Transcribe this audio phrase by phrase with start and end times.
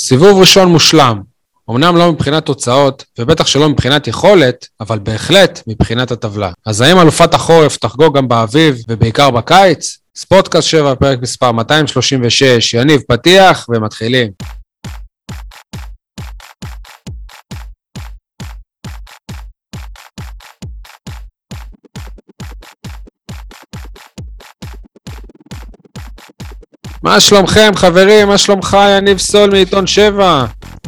[0.00, 1.20] סיבוב ראשון מושלם.
[1.70, 6.52] אמנם לא מבחינת תוצאות, ובטח שלא מבחינת יכולת, אבל בהחלט מבחינת הטבלה.
[6.66, 9.98] אז האם אלופת החורף תחגוג גם באביב ובעיקר בקיץ?
[10.16, 14.30] ספורטקאסט 7, פרק מספר 236, יניב פתיח ומתחילים.
[27.08, 28.28] מה שלומכם חברים?
[28.28, 30.44] מה שלומך יניב סול מעיתון 7?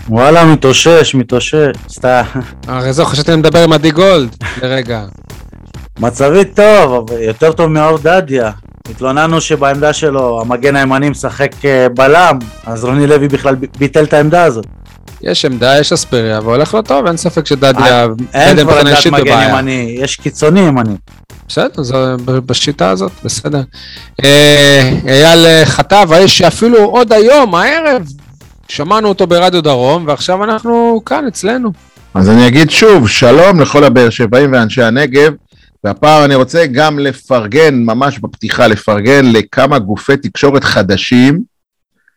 [0.09, 2.23] וואלה, מתאושש, מתאושש, סתם.
[2.67, 5.05] הרי זהו, חשבתי לדבר עם עדי גולד לרגע.
[5.99, 8.51] מצבי טוב, יותר טוב מאור דדיה.
[8.91, 14.45] התלוננו שבעמדה שלו המגן הימני משחק אה, בלם, אז רוני לוי בכלל ביטל את העמדה
[14.45, 14.67] הזאת.
[15.23, 18.03] יש עמדה, יש אספריה, והולך לו טוב, אין ספק שדדיה...
[18.03, 19.49] אה, אין כבר עמדת מגן.
[19.51, 20.97] ימני, יש קיצוני ימני.
[21.51, 23.63] בסדר, זה בשיטה הזאת, בסדר.
[24.25, 28.03] אה, אייל אה, חטב, האיש שאפילו עוד היום, הערב,
[28.69, 31.73] שמענו אותו ברדיו דרום, ועכשיו אנחנו כאן אצלנו.
[32.15, 35.33] אז אני אגיד שוב, שלום לכל הבאר שבעים ואנשי הנגב,
[35.85, 41.41] והפעם אני רוצה גם לפרגן, ממש בפתיחה, לפרגן לכמה גופי תקשורת חדשים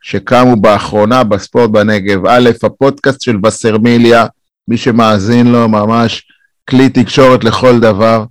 [0.02, 2.26] שקמו באחרונה בספורט בנגב.
[2.28, 4.26] א', הפודקאסט של וסרמיליה,
[4.68, 6.24] מי שמאזין לו, ממש
[6.70, 8.24] כלי תקשורת לכל דבר.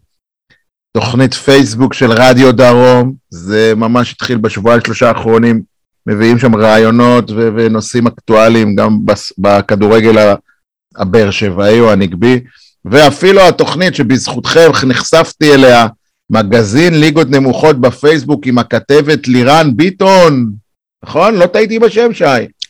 [0.97, 5.63] תוכנית פייסבוק של רדיו דרום, זה ממש התחיל בשבועיים שלושה האחרונים,
[6.07, 10.35] מביאים שם רעיונות ו- ונושאים אקטואליים גם בס- בכדורגל
[10.97, 12.41] הבאר שבעי או הנגבי,
[12.85, 15.87] ואפילו התוכנית שבזכותכם נחשפתי אליה,
[16.31, 20.53] מגזין ליגות נמוכות בפייסבוק עם הכתבת לירן ביטון,
[21.05, 21.35] נכון?
[21.35, 22.25] לא טעיתי בשם, שי.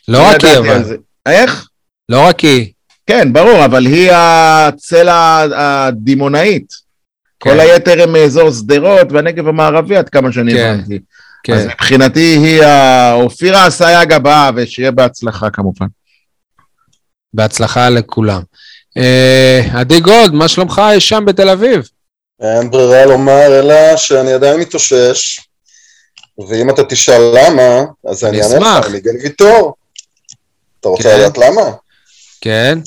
[0.09, 0.85] לא רק היא, אבל.
[0.85, 0.97] זה.
[1.27, 1.69] איך?
[2.09, 2.73] לא רק היא.
[3.07, 6.82] כן, ברור, אבל היא הצלע הדימונאית.
[7.43, 7.51] כן.
[7.51, 10.95] כל היתר הם מאזור שדרות והנגב המערבי, עד כמה שאני כן, הבנתי.
[10.95, 11.01] אז
[11.45, 11.69] כן.
[11.69, 12.63] מבחינתי היא
[13.13, 15.87] אופירה אסייג הבאה, ושיהיה בהצלחה כמובן.
[17.35, 18.43] בהצלחה לכולם.
[18.97, 21.89] אה, עדי גולד, מה שלומך אי שם בתל אביב?
[22.41, 25.41] אין ברירה לומר אלא שאני עדיין מתאושש,
[26.49, 28.81] ואם אתה תשאל למה, אז אני אני אענה.
[28.81, 29.75] לך, מיגל ויטור.
[30.81, 31.19] אתה רוצה כן.
[31.19, 31.63] לדעת למה?
[32.41, 32.79] כן,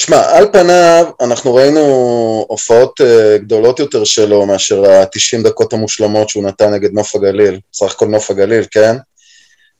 [0.00, 1.80] תשמע, על פניו אנחנו ראינו
[2.48, 7.92] הופעות אה, גדולות יותר שלו מאשר ה-90 דקות המושלמות שהוא נתן נגד נוף הגליל, סך
[7.92, 8.96] הכל נוף הגליל, כן?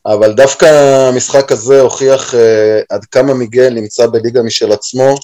[0.07, 0.67] אבל דווקא
[1.09, 5.15] המשחק הזה הוכיח אה, עד כמה מיגל נמצא בליגה משל עצמו,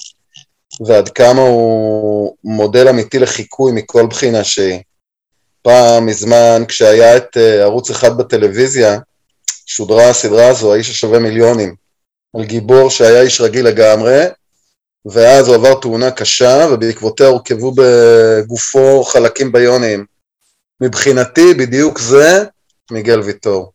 [0.85, 4.79] ועד כמה הוא מודל אמיתי לחיקוי מכל בחינה שהיא.
[5.61, 8.99] פעם מזמן, כשהיה את אה, ערוץ אחד בטלוויזיה,
[9.65, 11.75] שודרה הסדרה הזו, האיש השווה מיליונים,
[12.37, 14.25] על גיבור שהיה איש רגיל לגמרי,
[15.05, 20.05] ואז הוא עבר תאונה קשה, ובעקבותיה הורכבו בגופו חלקים ביוניים.
[20.81, 22.43] מבחינתי, בדיוק זה
[22.91, 23.71] מיגל ויטור.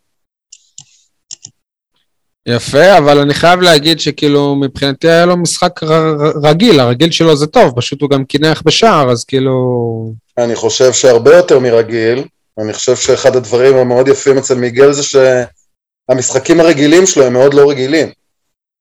[2.47, 7.47] יפה, אבל אני חייב להגיד שכאילו מבחינתי היה לו משחק ר- רגיל, הרגיל שלו זה
[7.47, 10.13] טוב, פשוט הוא גם קינח בשער, אז כאילו...
[10.39, 12.25] אני חושב שהרבה יותר מרגיל,
[12.59, 17.71] אני חושב שאחד הדברים המאוד יפים אצל מיגל זה שהמשחקים הרגילים שלו הם מאוד לא
[17.71, 18.09] רגילים.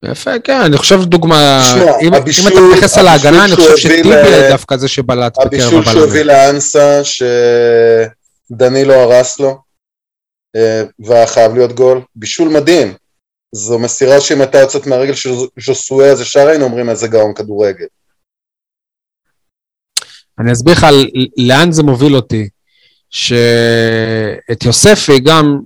[0.06, 1.62] יפה, כן, אני חושב דוגמה,
[2.02, 5.48] אם, הבישול- אם אתה מתייחס על ההגנה, אני חושב שטיבי ל- דווקא זה שבלט בקרב
[5.48, 6.28] הבישול שהוא הביא הבלמים.
[6.28, 9.58] לאנסה, שדנילו הרס לו,
[10.56, 12.94] אה, והיה חייב להיות גול, בישול מדהים.
[13.56, 15.30] זו מסירה שאם הייתה יוצאת מהרגל של
[15.66, 17.86] ז'וסואה, אז ישר היינו אומרים איזה גאון כדורגל.
[20.40, 20.86] אני אסביר לך
[21.38, 22.50] לאן זה מוביל אותי,
[23.10, 25.60] שאת יוספי גם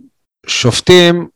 [0.47, 1.27] שופטים,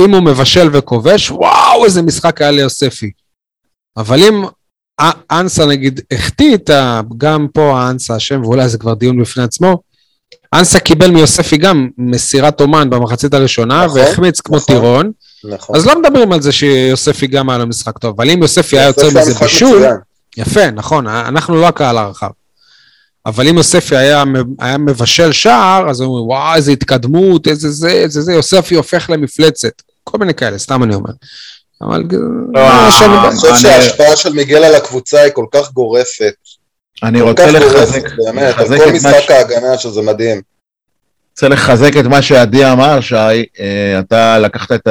[0.00, 3.10] אם הוא מבשל וכובש, וואו, איזה משחק היה ליוספי.
[3.96, 4.44] אבל אם
[5.30, 7.00] אנסה נגיד החטיא את ה...
[7.16, 9.82] גם פה האנסה אשם, ואולי זה כבר דיון בפני עצמו,
[10.54, 14.74] אנסה קיבל מיוספי גם מסירת אומן במחצית הראשונה, נכון, והחמיץ כמו נכון.
[14.74, 15.12] טירון,
[15.44, 15.76] נכון.
[15.76, 18.86] אז לא מדברים על זה שיוספי גם היה לו משחק טוב, אבל אם יוספי היה
[18.86, 19.82] יוצר היה מזה בישול.
[20.36, 22.30] יפה, נכון, אנחנו לא הקהל הרחב.
[23.26, 24.24] אבל אם יוספי היה,
[24.60, 29.82] היה מבשל שער, אז אומרים, וואו, איזה התקדמות, איזה זה, איזה זה, יוספי הופך למפלצת.
[30.04, 31.10] כל מיני כאלה, סתם אני אומר.
[31.82, 32.02] אבל...
[32.54, 32.90] לא, אני
[33.36, 36.32] חושב אני- שההשפעה של מיגל על הקבוצה היא כל כך גורפת.
[37.02, 40.40] אני רוצה לחזק, גורפת, באמת, על לחזק כל משחק ש- ההגנה שזה מדהים.
[41.32, 43.14] רוצה לחזק את מה שעדי אמר, שי,
[43.60, 44.88] אה, אתה לקחת את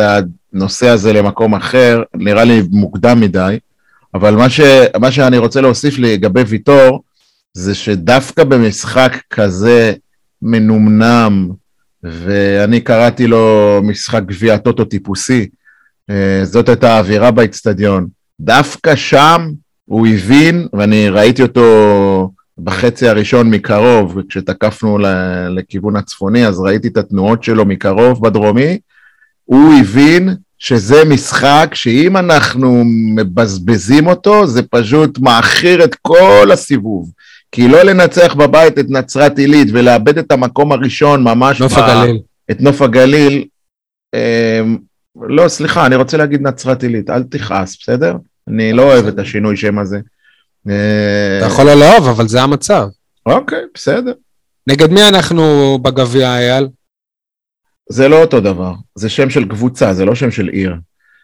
[0.53, 3.59] הנושא הזה למקום אחר, נראה לי מוקדם מדי,
[4.13, 4.59] אבל מה, ש,
[4.99, 7.03] מה שאני רוצה להוסיף לגבי ויטור,
[7.53, 9.93] זה שדווקא במשחק כזה
[10.41, 11.49] מנומנם,
[12.03, 15.47] ואני קראתי לו משחק גביע טוטו טיפוסי,
[16.09, 18.07] אה, זאת הייתה האווירה באיצטדיון.
[18.39, 19.51] דווקא שם
[19.85, 24.97] הוא הבין, ואני ראיתי אותו בחצי הראשון מקרוב, כשתקפנו
[25.49, 28.79] לכיוון הצפוני, אז ראיתי את התנועות שלו מקרוב בדרומי,
[29.45, 32.83] הוא הבין שזה משחק שאם אנחנו
[33.15, 37.11] מבזבזים אותו, זה פשוט מעכיר את כל הסיבוב.
[37.51, 41.61] כי לא לנצח בבית את נצרת עילית ולאבד את המקום הראשון ממש...
[41.61, 42.19] נוף ב- הגליל.
[42.51, 43.45] את נוף הגליל,
[44.13, 44.61] אה,
[45.21, 48.15] לא, סליחה, אני רוצה להגיד נצרת עילית, אל תכעס, בסדר?
[48.47, 49.99] אני לא אוהב את השינוי שם הזה.
[50.69, 52.87] אה, אתה יכול לא לאהוב, אבל זה המצב.
[53.25, 54.13] אוקיי, בסדר.
[54.67, 56.67] נגד מי אנחנו בגביע, אייל?
[57.89, 60.75] זה לא אותו דבר, זה שם של קבוצה, זה לא שם של עיר.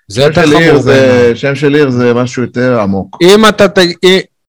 [0.07, 1.31] זה שם יותר חמור זה.
[1.35, 3.17] שם של עיר זה משהו יותר עמוק.
[3.23, 3.77] אם אתה ת-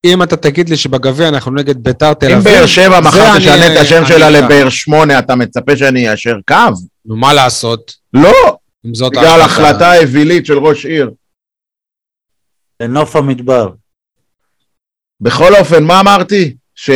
[0.06, 3.38] אם- אם אתה תגיד לי שבגביע אנחנו נגד ביתר תל אם אביב, באר שבע מחר
[3.38, 4.30] תשנה את השם אני שלה.
[4.30, 6.54] לבאר שמונה, אתה מצפה שאני איישר קו?
[7.06, 7.92] נו, מה לעשות?
[8.14, 8.56] לא,
[8.86, 11.10] אם זאת בגלל החלטה אווילית של ראש עיר.
[12.82, 13.68] לנוף המדבר.
[15.20, 16.54] בכל אופן, מה אמרתי?
[16.74, 16.90] ש...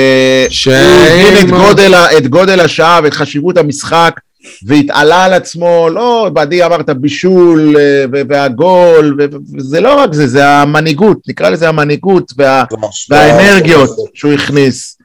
[0.51, 0.75] ש- הוא
[1.07, 4.21] הבין את אם- גודל, את גודל השעה ואת חשיבות המשחק
[4.67, 9.19] והתעלה על עצמו, לא, בעדי אמרת בישול אה, והגול,
[9.59, 12.65] וזה לא רק זה, זה המנהיגות, נקרא לזה המנהיגות וה,
[13.11, 14.99] והאנרגיות שהוא הכניס.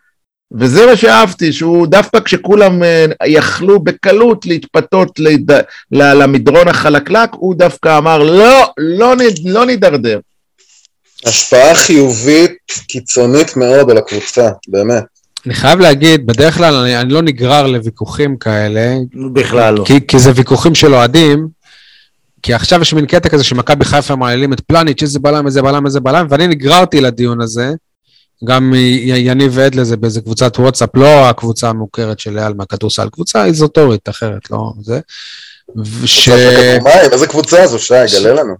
[0.59, 5.51] וזה מה שאהבתי, שהוא דווקא כשכולם אה, יכלו בקלות להתפתות ליד,
[5.91, 10.19] ל- למדרון החלקלק, הוא דווקא אמר לא, לא, נ- לא נידרדר.
[11.25, 12.51] השפעה חיובית
[12.87, 15.03] קיצונית מאוד על הקבוצה, באמת.
[15.45, 18.95] אני חייב להגיד, בדרך כלל אני, אני לא נגרר לוויכוחים כאלה,
[19.33, 19.83] בכלל לא.
[19.85, 21.47] כי, כי זה ויכוחים של אוהדים,
[22.43, 25.85] כי עכשיו יש מין קטע כזה שמכבי חיפה מעללים את פלניץ', איזה בלם, איזה בלם,
[25.85, 27.71] איזה בלם, ואני נגררתי לדיון הזה,
[28.43, 33.45] גם י- יניב עד לזה באיזה קבוצת וואטסאפ, לא הקבוצה המוכרת של אייל מהכדורסל, קבוצה
[33.45, 34.99] איזוטורית אחרת, לא זה.
[36.05, 36.29] ש...
[37.11, 38.53] איזה קבוצה זו, שי, גלה לנו.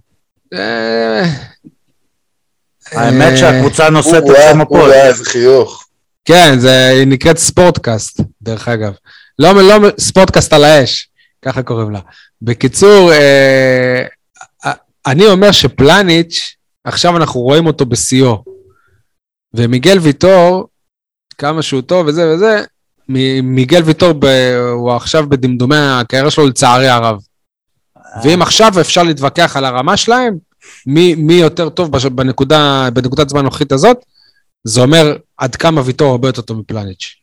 [0.54, 1.24] אה,
[2.92, 4.92] האמת אה, שהקבוצה נושאת את שם הפועל.
[4.92, 5.87] איזה חיוך.
[6.28, 8.92] כן, זה נקראת ספורטקאסט, דרך אגב.
[9.38, 11.08] לא, לא, ספורטקאסט על האש,
[11.44, 12.00] ככה קוראים לה.
[12.42, 14.02] בקיצור, אה,
[14.66, 14.72] אה,
[15.06, 18.44] אני אומר שפלניץ', עכשיו אנחנו רואים אותו בשיאו.
[19.54, 20.68] ומיגל ויטור,
[21.38, 22.62] כמה שהוא טוב וזה וזה,
[23.42, 24.26] מיגל ויטור ב,
[24.72, 27.16] הוא עכשיו בדמדומי הקריירה שלו לצערי הרב.
[28.24, 30.34] ואם עכשיו אפשר להתווכח על הרמה שלהם,
[30.86, 33.98] מי, מי יותר טוב בש- בנקודה, בנקודת זמן הנוכחית הזאת,
[34.64, 37.14] זה אומר עד כמה ויטור הרבה יותר טוב מפלניץ'.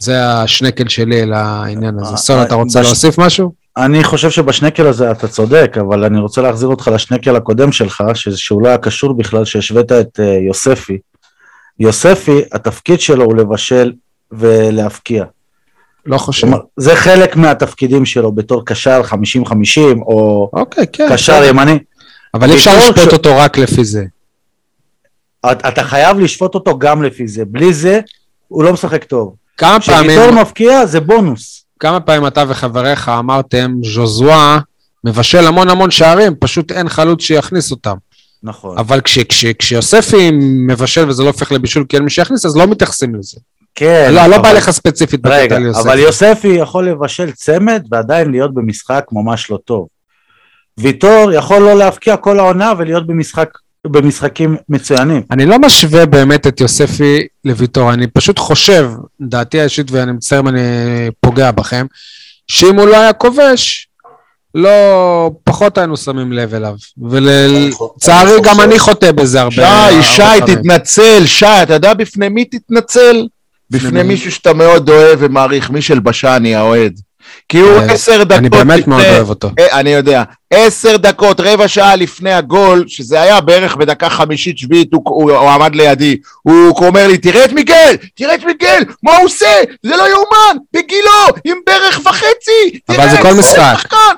[0.00, 2.10] זה השנקל שלי לעניין הזה.
[2.10, 3.52] אה, סול, אתה אה, רוצה להוסיף משהו?
[3.76, 8.62] אני חושב שבשנקל הזה אתה צודק, אבל אני רוצה להחזיר אותך לשנקל הקודם שלך, שהוא
[8.62, 10.98] לא היה קשור בכלל, שהשווית את אה, יוספי.
[11.80, 13.92] יוספי, התפקיד שלו הוא לבשל
[14.32, 15.24] ולהבקיע.
[16.06, 16.40] לא חושב.
[16.46, 19.12] כלומר, זה חלק מהתפקידים שלו בתור קשר 50-50,
[20.02, 21.08] או אוקיי, כן.
[21.12, 21.48] קשר בסדר.
[21.48, 21.78] ימני.
[22.34, 24.04] אבל אי אפשר לשפוט ש- אותו רק לפי זה.
[25.46, 27.44] אתה אתה חייב לשפוט אותו גם לפי זה.
[27.44, 28.00] בלי זה,
[28.48, 29.34] הוא לא משחק טוב.
[29.56, 31.64] כמה פעמים, כשוויטור מבקיע, זה בונוס.
[31.80, 34.58] כמה פעמים אתה וחבריך אמרתם, ז'וזואה
[35.04, 37.94] מבשל המון המון שערים, פשוט אין חלוץ שיכניס אותם.
[38.42, 38.78] נכון.
[38.78, 40.30] אבל כש, כש, כשיוספי
[40.66, 43.36] מבשל וזה לא הופך לבישול כי אין מי שיכניס, אז לא מתייחסים לזה.
[43.74, 44.10] כן.
[44.14, 45.82] לא, לא אבל- בא לך ספציפית בקטע רגע, על יוספי.
[45.88, 49.86] אבל יוספי יכול לבשל צמד ועדיין להיות במשחק ממש לא טוב.
[50.78, 53.48] ויטור יכול לא להבקיע כל העונה ולהיות במשחק,
[53.88, 55.22] במשחקים מצוינים.
[55.30, 58.90] אני לא משווה באמת את יוספי לוויטור, אני פשוט חושב,
[59.20, 60.60] דעתי האישית, ואני מצטער אם אני
[61.20, 61.86] פוגע בכם,
[62.48, 63.88] שאם הוא לא היה כובש,
[64.54, 66.74] לא, פחות היינו שמים לב אליו.
[67.10, 69.52] ולצערי אני גם אני חוטא בזה הרבה.
[70.02, 70.22] שי, שי.
[70.46, 73.26] תתנצל, שי, אתה יודע בפני מי תתנצל?
[73.70, 74.08] בפני מי?
[74.08, 77.00] מישהו שאתה מאוד אוהב ומעריך, מישל בשני האוהד.
[77.48, 79.50] כי הוא אה, עשר דקות אני באמת לפני- מאוד אוהב אותו.
[79.58, 84.88] אה, אני יודע, עשר דקות, רבע שעה לפני הגול, שזה היה בערך בדקה חמישית שביעית,
[84.92, 89.16] הוא, הוא, הוא עמד לידי, הוא אומר לי, תראה את מיגל, תראה את מיגל, מה
[89.16, 89.46] הוא עושה?
[89.82, 91.10] זה לא יאומן, בגילו,
[91.44, 93.76] עם ברך וחצי, אבל זה כל משחק.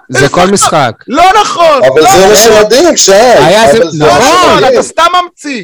[0.08, 0.92] זה כל שחקן." משחק.
[1.08, 2.36] לא נכון, אבל לא זה מה נכון.
[2.62, 3.12] שמדהים, שי.
[3.12, 4.64] היה זה- לא נכון.
[4.72, 5.62] אתה סתם ממציא.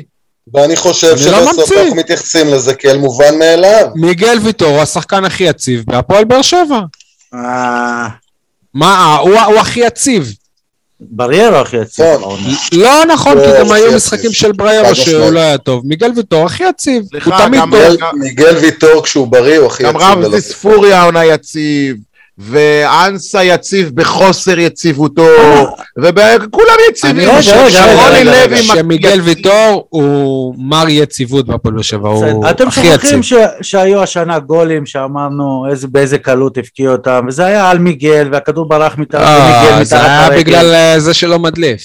[0.55, 1.81] ואני חושב לא שבסוף ממציא.
[1.83, 3.87] אנחנו מתייחסים לזה כאל מובן מאליו.
[3.95, 6.81] מיגל ויטור הוא השחקן הכי יציב בהפועל באר שבע.
[7.35, 8.09] אה,
[8.75, 10.33] מה, הוא, הוא הכי יציב.
[11.01, 12.05] בריירו הכי יציב.
[12.73, 13.93] לא נכון, כי גם היו.
[13.97, 15.31] משחקים של בריירו שהוא.
[15.31, 15.87] לא היה טוב.
[15.87, 17.03] מיגל ויטור הכי יציב.
[17.25, 18.11] הוא תמיד גם- טוב.
[18.19, 20.03] מיגל- ויטור כשהוא בריא הוא הכי גם יציב.
[20.09, 20.39] רב ספק.
[20.53, 21.97] ספורי העונה יציב,
[22.39, 25.27] ואנסה יציב בחוסר יציבותו,
[25.99, 27.29] וכולם יציבים.
[27.43, 29.21] שרוני לוי שמיגל.
[29.21, 32.51] ויטור הוא מר יציבות בהפועל באר שבע, הוא.
[32.51, 33.23] אתם הכי שוכחים יציב.
[33.23, 33.35] ש-
[33.71, 38.99] שהיו השנה גולים שאמרנו איזה- באיזה קלות הבקיע אותם, וזה היה על מיגל, והכדור ברח
[38.99, 40.31] מתחת למיגל אה, זה היה.
[40.39, 41.83] בגלל אה, זה שלא מדליף.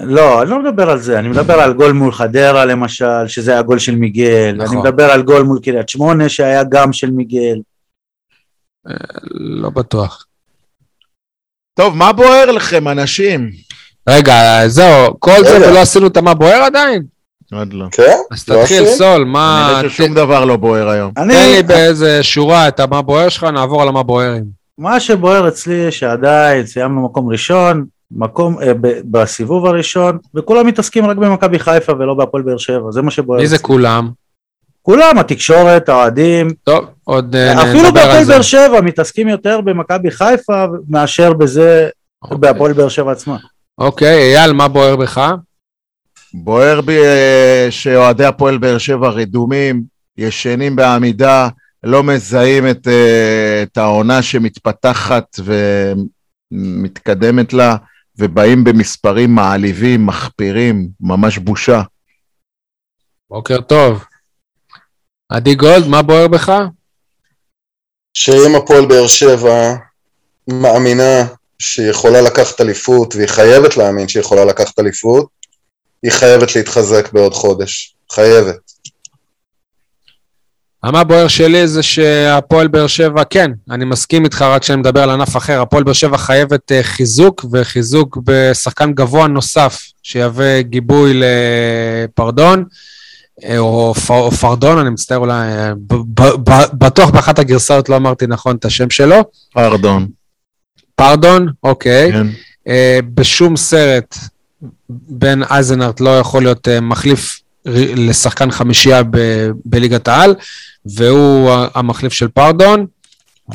[0.00, 3.62] לא, אני לא מדבר על זה, אני מדבר על גול מול חדרה למשל, שזה היה
[3.62, 4.76] גול של מיגל, נכון.
[4.76, 7.56] אני מדבר על גול מול קריית שמונה שהיה גם של מיגל.
[9.34, 10.26] לא בטוח.
[11.74, 13.50] טוב, מה בוער לכם, אנשים?
[14.08, 15.68] רגע, זהו, כל זה רגע.
[15.68, 17.02] ולא עשינו את מה בוער עדיין?
[17.52, 17.86] עוד לא.
[17.92, 18.16] כן?
[18.32, 18.86] אז לא תתחיל?
[18.86, 19.68] סול, מה...
[19.70, 21.12] אני יודע ששום דבר לא בוער היום.
[21.14, 24.44] תן אני, לי באיזה שורה את המה בוער שלך, נעבור על המה בוערים.
[24.78, 31.16] מה שבוער אצלי שעדיין סיימנו מקום ראשון, מקום, אה, ב- בסיבוב הראשון, וכולם מתעסקים רק
[31.16, 33.40] במכבי חיפה ולא בהפועל באר שבע, זה מה שבוער.
[33.40, 33.58] מי זה.
[33.58, 34.10] כולם?
[34.90, 38.32] כולם, התקשורת, האוהדים, טוב, עוד אה, אפילו נדבר על בהפועל זה.
[38.32, 41.88] באר שבע מתעסקים יותר במכבי חיפה מאשר בזה
[42.22, 42.38] אוקיי.
[42.38, 43.36] בהפועל באר שבע עצמה.
[43.78, 45.32] אוקיי, אייל, מה בוער בך?
[46.34, 49.82] בוער בי אה, שאוהדי הפועל באר שבע רדומים,
[50.18, 51.48] ישנים בעמידה,
[51.84, 55.40] לא מזהים את, אה, את העונה שמתפתחת
[56.52, 57.76] ומתקדמת לה,
[58.18, 61.82] ובאים במספרים מעליבים, מחפירים, ממש בושה.
[63.30, 64.04] בוקר טוב.
[65.28, 66.52] עדי גולד, מה בוער בך?
[68.14, 69.74] שאם הפועל באר שבע
[70.48, 71.26] מאמינה
[71.58, 75.28] שהיא יכולה לקחת אליפות, והיא חייבת להאמין שהיא יכולה לקחת אליפות,
[76.02, 77.94] היא חייבת להתחזק בעוד חודש.
[78.12, 78.56] חייבת.
[80.82, 85.10] המה בוער שלי זה שהפועל באר שבע, כן, אני מסכים איתך, רק כשאני מדבר על
[85.10, 92.64] ענף אחר, הפועל באר שבע חייבת אה, חיזוק, וחיזוק בשחקן גבוה נוסף, שיהווה גיבוי לפרדון,
[93.58, 95.72] או, פ- או פרדון, אני מצטער אולי, אה,
[96.72, 99.16] בטוח באחת הגרסאות לא אמרתי נכון את השם שלו.
[99.52, 100.06] פרדון.
[100.94, 102.12] פרדון, אוקיי.
[102.12, 102.26] כן.
[102.68, 104.14] אה, בשום סרט
[104.90, 107.40] בן אייזנארט לא יכול להיות אה, מחליף
[107.96, 110.34] לשחקן חמישייה ב- בליגת העל,
[110.96, 112.86] והוא המחליף של פרדון,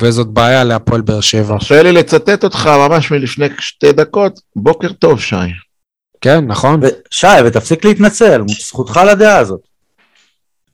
[0.00, 1.58] וזאת בעיה להפועל באר שבע.
[1.58, 4.40] תרשה לי לצטט אותך ממש מלפני שתי דקות.
[4.56, 5.36] בוקר טוב, שי.
[6.20, 6.80] כן, נכון?
[6.82, 9.60] ושי, ותפסיק להתנצל, זכותך לדעה הזאת.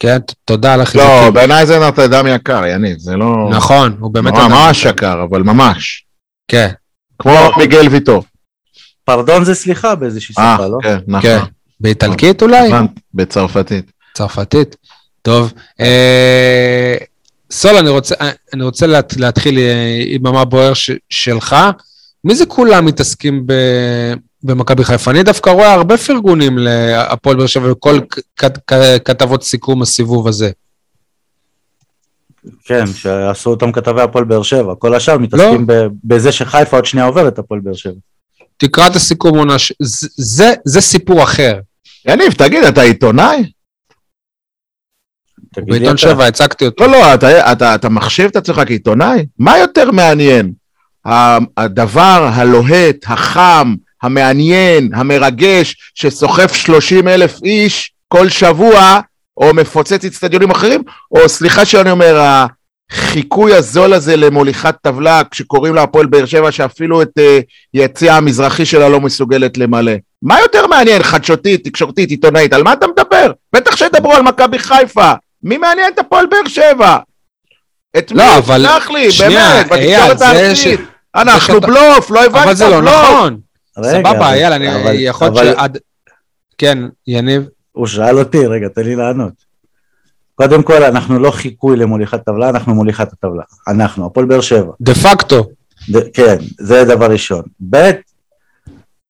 [0.00, 1.32] כן, תודה על לא, החיזוקים.
[1.34, 3.48] בן אייזנר אתה אדם יקר, יניב, זה לא...
[3.50, 4.32] נכון, הוא באמת...
[4.32, 6.04] ממש אדם- ממש יקר, אבל ממש.
[6.48, 6.68] כן,
[7.18, 8.24] כמו מיגל ויטור.
[9.04, 10.78] פרדון זה סליחה באיזושהי אה, שפה, לא?
[10.82, 11.22] כן, נכון.
[11.30, 11.38] כן.
[11.80, 12.70] באיטלקית אולי?
[13.14, 13.90] בצרפתית.
[14.14, 14.76] צרפתית.
[15.22, 15.52] טוב.
[15.80, 16.94] אה,
[17.50, 18.14] סול, אני רוצה,
[18.54, 21.56] אני רוצה להת, להתחיל אה, עם המה בוער ש, שלך.
[22.24, 23.52] מי זה כולם מתעסקים ב,
[24.42, 25.10] במכבי חיפה?
[25.10, 27.98] אני דווקא רואה הרבה פרגונים להפועל באר שבע וכל
[29.04, 30.50] כתבות סיכום הסיבוב הזה.
[32.64, 34.74] כן, שעשו אותם כתבי הפועל באר שבע.
[34.78, 37.94] כל השאר מתעסקים ב- בזה שחיפה עוד שנייה עוברת הפועל באר שבע.
[38.56, 41.60] תקרא את הסיכום עונה, ש- זה, זה, זה סיפור אחר.
[42.06, 43.52] יניב, תגיד, אתה עיתונאי?
[45.56, 45.96] בעיתון אתה.
[45.98, 46.84] שבע הצגתי אותו.
[46.84, 49.26] לא, לא, אתה, אתה, אתה מחשיב את עצמך כעיתונאי?
[49.38, 50.52] מה יותר מעניין?
[51.06, 59.00] ה- הדבר הלוהט, החם, המעניין, המרגש, שסוחף 30 אלף איש כל שבוע,
[59.36, 62.20] או מפוצץ אצטדיונים אחרים, או סליחה שאני אומר,
[62.90, 67.22] החיקוי הזול הזה למוליכת טבלה, כשקוראים לה הפועל באר שבע, שאפילו את uh,
[67.74, 69.92] יציע המזרחי שלה לא מסוגלת למלא.
[70.22, 73.32] מה יותר מעניין, חדשותית, תקשורתית, עיתונאית, על מה אתה מדבר?
[73.52, 75.12] בטח שידברו על מכבי חיפה.
[75.42, 76.96] מי מעניין את הפועל באר שבע?
[77.98, 78.38] את לא, מי?
[78.38, 80.80] אבל- סלח לי, שנייה, באמת, בתקשורת הארצית.
[81.14, 82.94] אנחנו שאתה- בלוף, לא הבנת, אבל זה לא בלוף.
[82.94, 83.36] נכון.
[83.82, 85.78] רגע, סבבה, אייל, אני אבל- יכול להיות אבל שעד...
[86.58, 87.42] כן, יניב.
[87.72, 89.32] הוא שאל אותי, רגע, תן לי לענות.
[90.34, 93.42] קודם כל, אנחנו לא חיקוי למוליכת טבלה, אנחנו מוליכת הטבלה.
[93.68, 94.72] אנחנו, הפועל באר שבע.
[94.80, 95.48] דה פקטו.
[95.92, 97.42] ד- כן, זה דבר ראשון.
[97.70, 97.90] ב',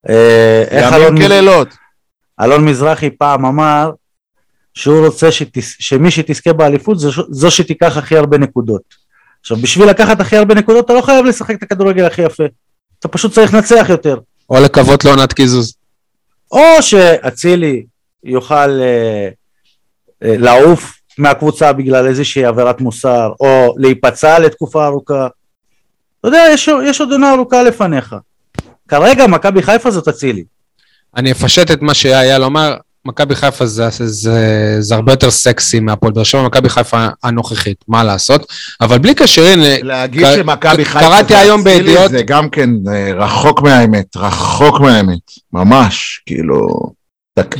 [0.08, 1.68] אה, איך אלון, ימים כלילות.
[2.40, 3.90] אלון מזרחי פעם אמר
[4.74, 8.82] שהוא רוצה שתס, שמי שתזכה באליפות זו, זו שתיקח הכי הרבה נקודות.
[9.40, 12.44] עכשיו, בשביל לקחת הכי הרבה נקודות אתה לא חייב לשחק את הכדורגל הכי יפה.
[12.98, 14.18] אתה פשוט צריך לנצח יותר.
[14.50, 15.74] או לקוות לעונת קיזוז.
[16.52, 17.84] או שאצילי
[18.24, 19.28] יוכל אה,
[20.24, 25.28] אה, לעוף מהקבוצה בגלל איזושהי עבירת מוסר, או להיפצע לתקופה ארוכה.
[26.20, 28.16] אתה יודע, יש, יש עוד עונה ארוכה לפניך.
[28.88, 30.44] כרגע מכבי חיפה זאת אצילי.
[31.16, 34.36] אני אפשט את מה שאייל אומר, מכבי חיפה זה, זה, זה,
[34.80, 38.46] זה הרבה יותר סקסי מהפועל באר שבע, מכבי חיפה הנוכחית, מה לעשות?
[38.80, 43.12] אבל בלי קשר, הנה, להגיד ק- שמכבי חיפה קראתי היום בידיעות- זה גם כן אה,
[43.16, 45.18] רחוק מהאמת, רחוק מהאמת,
[45.52, 46.66] ממש, כאילו...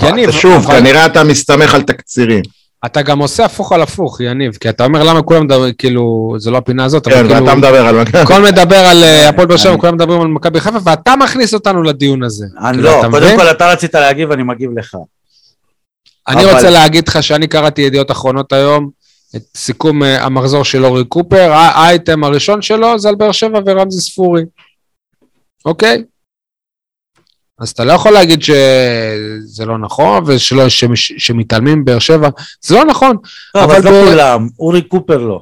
[0.02, 2.42] יניב, אתה שוב, אבל- כנראה אתה מסתמך על תקצירים.
[2.87, 6.50] אתה גם עושה הפוך על הפוך, יניב, כי אתה אומר למה כולם מדברים, כאילו, זה
[6.50, 8.18] לא הפינה הזאת, כן, אבל כאילו, ואתה מדבר על מכבי.
[8.18, 11.82] הכל מדבר על אה, הפועל באר שבע, כולם מדברים על מכבי חיפה, ואתה מכניס אותנו
[11.82, 12.44] לדיון הזה.
[12.64, 13.37] אני כאילו, לא, קודם?
[13.37, 14.97] כל אתה רצית להגיב, אני מגיב לך.
[16.30, 18.90] אני אבל- רוצה להגיד לך שאני קראתי ידיעות אחרונות היום,
[19.37, 24.00] את סיכום אה, המחזור של אורי קופר, האייטם הראשון שלו זה על באר שבע ורמזי
[24.00, 24.42] ספורי,
[25.64, 26.02] אוקיי?
[27.60, 32.28] אז אתה לא יכול להגיד שזה לא נכון ושלא, שמש- שמתעלמים מבאר שבע,
[32.62, 33.16] זה לא נכון.
[33.54, 35.40] לא, אבל אבל לא כולם, אורי קופר לא.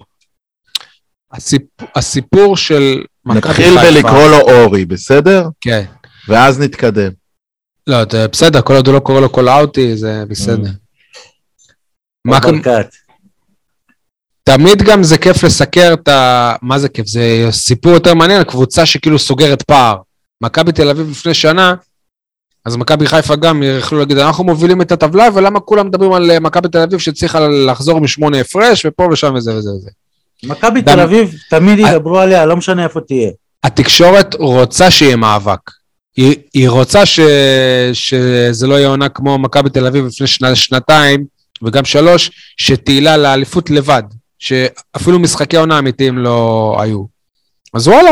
[1.33, 1.63] הסיפ...
[1.95, 5.49] הסיפור של מכבי נתחיל בלקרוא לו אורי, בסדר?
[5.61, 5.85] כן.
[6.29, 7.11] ואז נתקדם.
[7.89, 10.71] לא, זה בסדר, כל עוד הוא לא קורא לו כל אאוטי, זה בסדר.
[12.25, 12.89] מה- ברקת.
[14.45, 16.55] תמיד גם זה כיף לסקר את ה...
[16.63, 17.07] מה זה כיף?
[17.07, 19.97] זה סיפור יותר מעניין, קבוצה שכאילו סוגרת פער.
[20.43, 21.75] מכבי תל אביב לפני שנה,
[22.65, 26.41] אז מכבי חיפה גם יכלו להגיד, אנחנו מובילים את הטבלה, ולמה כולם מדברים על אה,
[26.41, 29.91] מכבי תל אביב שהצליחה לחזור משמונה הפרש, ופה ושם וזה וזה וזה.
[30.45, 33.31] מכבי תל אביב, תמיד ידברו עליה, לא משנה איפה תהיה.
[33.65, 35.61] התקשורת רוצה שיהיה מאבק.
[36.19, 37.21] היא, היא רוצה ש,
[37.93, 41.25] שזה לא יהיה עונה כמו מכבי תל אביב לפני שנה, שנתיים,
[41.63, 44.03] וגם שלוש, שתהילה לאליפות לבד,
[44.39, 47.05] שאפילו משחקי עונה אמיתיים לא היו.
[47.75, 48.11] אז וואלה,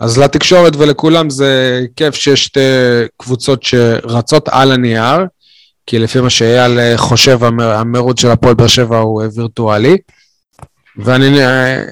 [0.00, 2.60] אז לתקשורת ולכולם זה כיף שיש שתי
[3.16, 5.20] קבוצות שרצות על הנייר,
[5.86, 9.96] כי לפי מה שאייל חושב, המר- המרוץ של הפועל באר שבע הוא וירטואלי.
[10.96, 11.82] ואני אה,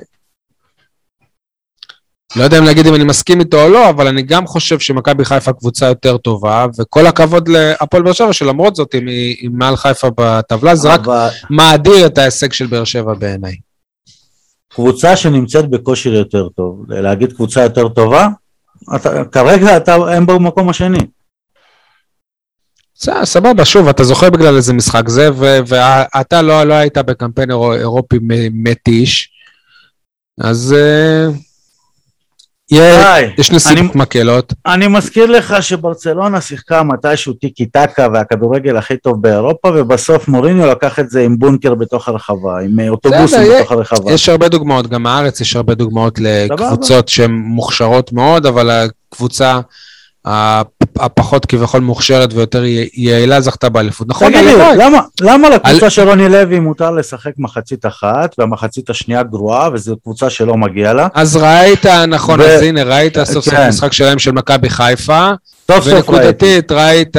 [2.36, 5.24] לא יודע אם להגיד אם אני מסכים איתו או לא, אבל אני גם חושב שמכבי
[5.24, 10.08] חיפה קבוצה יותר טובה, וכל הכבוד להפועל באר שבע, שלמרות זאת, אם היא מעל חיפה
[10.16, 13.56] בטבלה, זה רק אבל מאדיר את ההישג של באר שבע בעיניי.
[14.68, 18.28] קבוצה שנמצאת בכושר יותר טוב, להגיד קבוצה יותר טובה,
[18.96, 20.98] אתה, כרגע אתה, הם במקום השני.
[22.94, 25.30] בסדר, סבבה, שוב, אתה זוכר בגלל איזה משחק זה,
[25.66, 28.18] ואתה לא, לא היית בקמפיין אירו- אירופי
[28.52, 29.30] מתיש,
[30.40, 31.43] אז די,
[33.38, 34.52] יש נסיבות מקלות.
[34.66, 40.98] אני מזכיר לך שברצלונה שיחקה מתישהו טיקי טקה והכדורגל הכי טוב באירופה, ובסוף מוריניו לקח
[40.98, 44.12] את זה עם בונקר בתוך הרחבה, עם אה, אוטובוסים בתוך הרחבה.
[44.12, 49.60] יש הרבה דוגמאות, גם בארץ יש הרבה דוגמאות לקבוצות שהן מוכשרות מאוד, אבל הקבוצה
[50.98, 52.62] הפחות כביכול מוכשרת ויותר
[52.94, 54.08] יעילה זכתה באליפות.
[54.08, 54.52] נכון, תגיד לי.
[54.78, 59.96] למה, למה לקבוצה על- של רוני לוי מותר לשחק מחצית אחת, והמחצית השנייה גרועה, וזו
[60.02, 61.08] קבוצה שלא מגיע לה?
[61.14, 63.68] אז ראית, נכון, ו- אז הנה, ראית סוף סוף כן.
[63.68, 65.30] משחק שלהם של מכבי חיפה,
[65.72, 66.10] סוף סוף ראיתי.
[66.12, 67.16] ונקודתית ראית...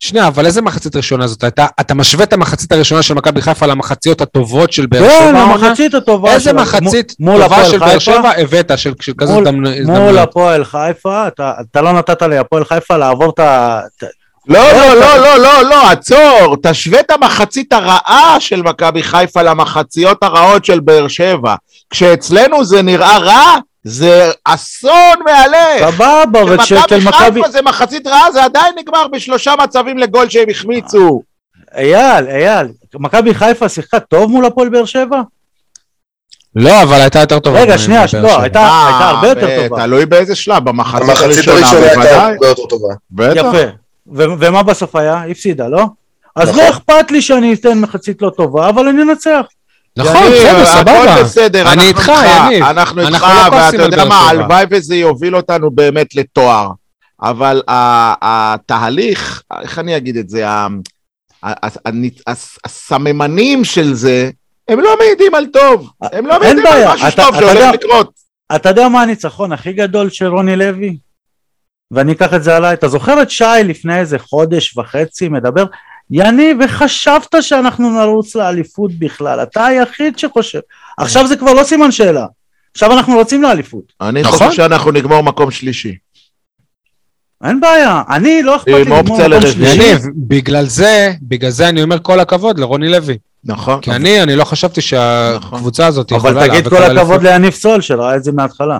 [0.00, 1.66] שנייה, אבל איזה מחצית ראשונה זאת הייתה?
[1.80, 5.42] אתה משווה את המחצית הראשונה של מכבי חיפה למחציות הטובות של באר כן, שבע העונה?
[5.66, 7.98] המחצית הטובה איזה שלה, מחצית מול- מול טובה של באר?
[7.98, 10.18] שבע הבאת, של של כזאת מול- הזדמנ- מול?
[10.18, 13.80] הפועל חיפה, אתה, אתה לא נתת להפועל חיפה לעבור את ה...
[13.98, 14.04] את-
[14.48, 16.56] לא, לא, לא, לא, לא, לא, עצור.
[16.62, 21.54] תשווה את המחצית הרעה של מכבי חיפה למחציות הרעות של באר שבע.
[21.90, 23.56] כשאצלנו זה נראה רע,
[23.88, 25.90] זה אסון מהלך.
[25.90, 27.12] סבבה, אבל של מכבי...
[27.12, 31.22] חיפה זה מחצית רעה, זה עדיין נגמר בשלושה מצבים לגול שהם החמיצו.
[31.76, 35.20] אייל, אייל, מכבי חיפה שיחקה טוב מול הפועל באר שבע?
[36.56, 37.60] לא, אבל הייתה יותר טובה.
[37.60, 38.04] רגע, שנייה.
[38.22, 39.82] לא, הייתה אה, הייתה הרבה יותר טובה.
[39.82, 42.32] תלוי באיזה שלב, במחצית הראשונה הראשונה הייתה בוודאי.
[42.32, 42.94] הרבה יותר טובה.
[43.10, 43.34] בטח.
[43.36, 43.70] יפה.
[44.14, 45.22] ו- ומה בסוף היה?
[45.30, 45.84] הפסידה, לא?
[46.36, 46.60] אז נכון.
[46.64, 49.46] לא אכפת לי שאני אתן מחצית לא טובה, אבל אני אנצח.
[49.96, 51.14] נכון, בסדר, סבבה.
[51.14, 52.64] הכל בסדר, אני איתך, יניב.
[52.64, 54.28] אנחנו איתך, לא ואתה יודע מה.
[54.28, 56.70] הלוואי וזה יוביל אותנו באמת לתואר.
[57.22, 57.62] אבל
[58.22, 60.46] התהליך, איך אני אגיד את זה,
[62.64, 64.30] הסממנים של זה,
[64.68, 65.90] הם לא מעידים על טוב.
[66.02, 68.10] הם לא מעידים על משהו טוב שהולך לקרות.
[68.56, 70.96] אתה יודע מה הניצחון הכי גדול של רוני לוי?
[71.90, 72.74] ואני אקח את זה עליי.
[72.74, 75.64] אתה זוכר את שי לפני איזה חודש וחצי מדבר?
[76.10, 79.42] יניב, וחשבת שאנחנו נרוץ לאליפות בכלל?
[79.42, 80.60] אתה היחיד שחושב.
[80.98, 82.26] עכשיו זה כבר לא סימן שאלה.
[82.72, 83.92] עכשיו אנחנו רוצים לאליפות.
[84.00, 84.38] אני נכון.
[84.38, 85.96] חושב שאנחנו נגמור מקום שלישי.
[87.44, 88.02] אין בעיה.
[88.10, 89.40] אני לא אכפת לי לגמור מקום.
[89.40, 89.82] שלישי.
[89.82, 93.18] יניב, בגלל זה, בגלל זה אני אומר כל הכבוד לרוני לוי.
[93.44, 93.80] נכון.
[93.80, 97.22] כי אני, אני לא חשבתי שהקבוצה הזאת יכולה אבל תגיד כל הכבוד.
[97.22, 98.78] ליניב סול שראה את זה מההתחלה.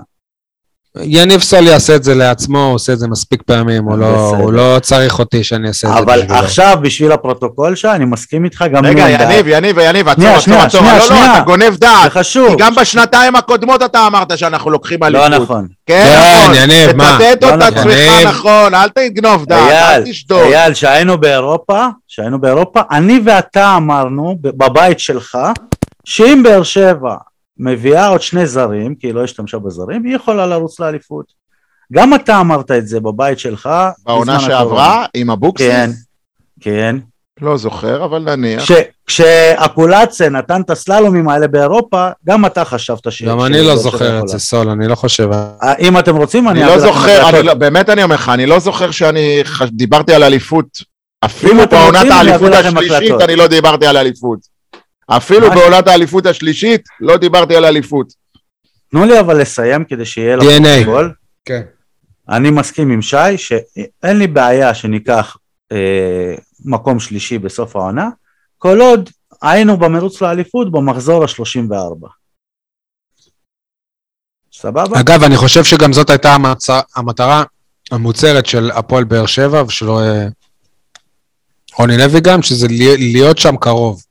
[1.02, 4.36] יניב סול יעשה את זה לעצמו, הוא עושה את זה מספיק פעמים, הוא לא-.
[4.38, 6.38] הוא לא צריך אותי שאני אעשה את זה אבל בשבילו.
[6.38, 9.08] עכשיו בשביל הפרוטוקול שי, אני מסכים איתך גם רגע.
[9.10, 10.80] יניב, יניב, יניב, עצור, עצור, עצור.
[10.82, 11.36] לא, לא.
[11.36, 12.12] אתה גונב זה דעת.
[12.12, 12.48] חשוב.
[12.48, 15.30] כי גם בשנתיים הקודמות אתה אמרת שאנחנו לוקחים אליפות.
[15.30, 15.66] לא נכון.
[15.86, 16.54] כן, כן, נכון.
[16.54, 17.18] יניב, מה?
[17.18, 17.78] תצטט לא את נכון.
[17.78, 18.28] עצמך יניב.
[18.28, 20.52] נכון, אל תגנוב דעת, אל תשדוד.
[20.52, 25.38] אייל, שהיינו באירופה, שהיינו באירופה, אני ואתה אמרנו בבית שלך,
[26.04, 27.14] שאם באר שבע
[27.58, 31.24] מביאה עוד שני זרים, כי היא לא השתמשה בזרים, היא יכולה לרוץ לאליפות.
[31.92, 33.68] גם אתה אמרת את זה בבית שלך.
[34.06, 35.68] בעונה שעברה, עם אבוקסיס?
[35.68, 35.90] כן,
[36.60, 36.96] כן.
[37.40, 38.62] לא זוכר, אבל נניח.
[38.62, 38.72] כש-
[39.06, 43.22] כשאקולציה נתן את הסללומים האלה באירופה, גם אתה חשבת ש...
[43.22, 44.38] גם ש- אני לא זוכר את זה.
[44.38, 45.28] סול, אני לא חושב.
[45.32, 47.28] אה, אם אתם רוצים, אני אני לא זוכר.
[47.28, 49.42] אני לא- באמת אני אומר לך, אני לא זוכר שאני
[49.72, 50.66] דיברתי על אליפות.
[51.24, 53.20] אפילו בעונת האליפות השלישית.
[53.20, 54.55] אני לא דיברתי על אליפות.
[55.06, 55.50] אפילו?
[55.50, 58.12] בעונת האליפות השלישית לא דיברתי על אליפות.
[58.90, 60.36] תנו לי אבל לסיים כדי שיהיה.
[60.36, 61.12] לפרוטוקול.
[61.44, 61.62] כן.
[62.28, 65.36] אני מסכים עם שי שאין לי בעיה שניקח
[65.72, 68.08] אה, מקום שלישי בסוף העונה,
[68.58, 69.10] כל עוד
[69.42, 72.08] היינו במרוץ לאליפות במחזור ה-34.
[74.52, 75.00] סבבה?
[75.00, 76.66] אגב, אני חושב שגם זאת הייתה המצ...
[76.96, 77.44] המטרה
[77.90, 80.26] המוצהרת של הפועל באר שבע ושל אה,
[81.78, 82.66] רוני לוי גם, שזה
[82.98, 84.02] להיות שם קרוב.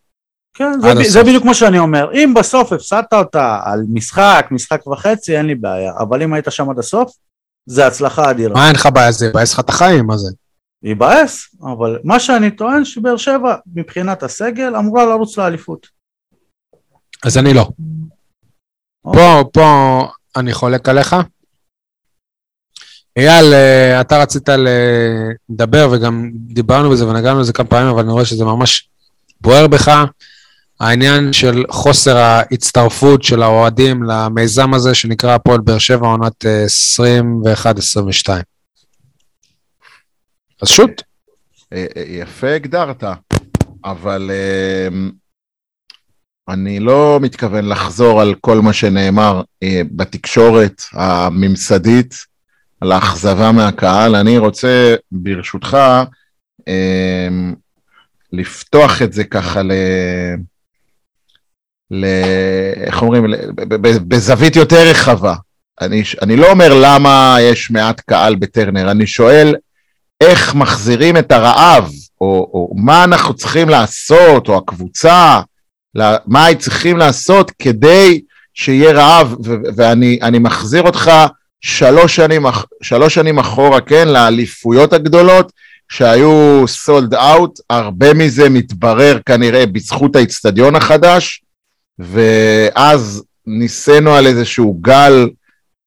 [0.55, 1.03] כן, זה, ב-.
[1.03, 2.11] זה בדיוק מה שאני אומר.
[2.13, 5.93] אם בסוף הפסדת אותה על משחק, משחק וחצי, אין לי בעיה.
[5.99, 7.11] אבל אם היית שם עד הסוף,
[7.65, 8.53] זה הצלחה אדירה.
[8.53, 9.11] מה אין לך בעיה?
[9.11, 10.31] זה יבאס לך את החיים, מה זה?
[10.83, 15.87] ייבאס, אבל מה שאני טוען שבאר שבע, מבחינת הסגל, אמורה לרוץ לאליפות.
[17.23, 17.69] אז אני לא.
[19.05, 19.21] אוקיי.
[19.21, 20.01] פה, פה
[20.35, 21.15] אני חולק עליך.
[23.17, 24.49] אייל, אה, אתה רצית
[25.49, 28.89] לדבר וגם דיברנו בזה ונגענו בזה כמה פעמים, אבל אני רואה שזה ממש
[29.41, 30.05] בוער בך.
[30.79, 36.65] העניין של חוסר ההצטרפות של האוהדים למיזם הזה שנקרא הפועל באר שבע עונת אה,
[38.25, 38.29] 21-22.
[40.61, 41.01] אז שוט.
[41.73, 43.03] אה, אה, יפה הגדרת,
[43.85, 44.87] אבל אה,
[46.49, 52.15] אני לא מתכוון לחזור על כל מה שנאמר אה, בתקשורת הממסדית,
[52.81, 54.15] על האכזבה מהקהל.
[54.15, 55.77] אני רוצה, ברשותך,
[56.67, 57.27] אה,
[58.31, 59.71] לפתוח את זה ככה ל...
[61.91, 62.05] ל...
[62.85, 63.25] איך אומרים?
[64.07, 65.35] בזווית יותר רחבה.
[65.81, 69.55] אני, אני לא אומר למה יש מעט קהל בטרנר, אני שואל
[70.21, 71.89] איך מחזירים את הרעב,
[72.21, 75.39] או, או מה אנחנו צריכים לעשות, או הקבוצה,
[75.95, 78.21] לה- מה צריכים לעשות כדי
[78.53, 81.11] שיהיה רעב, ו- ואני אני מחזיר אותך
[81.61, 82.45] שלוש שנים,
[82.83, 85.51] שלוש שנים אחורה, כן, לאליפויות הגדולות,
[85.89, 91.41] שהיו סולד אאוט, הרבה מזה מתברר כנראה בזכות האיצטדיון החדש,
[91.99, 95.29] ואז ניסינו על איזשהו גל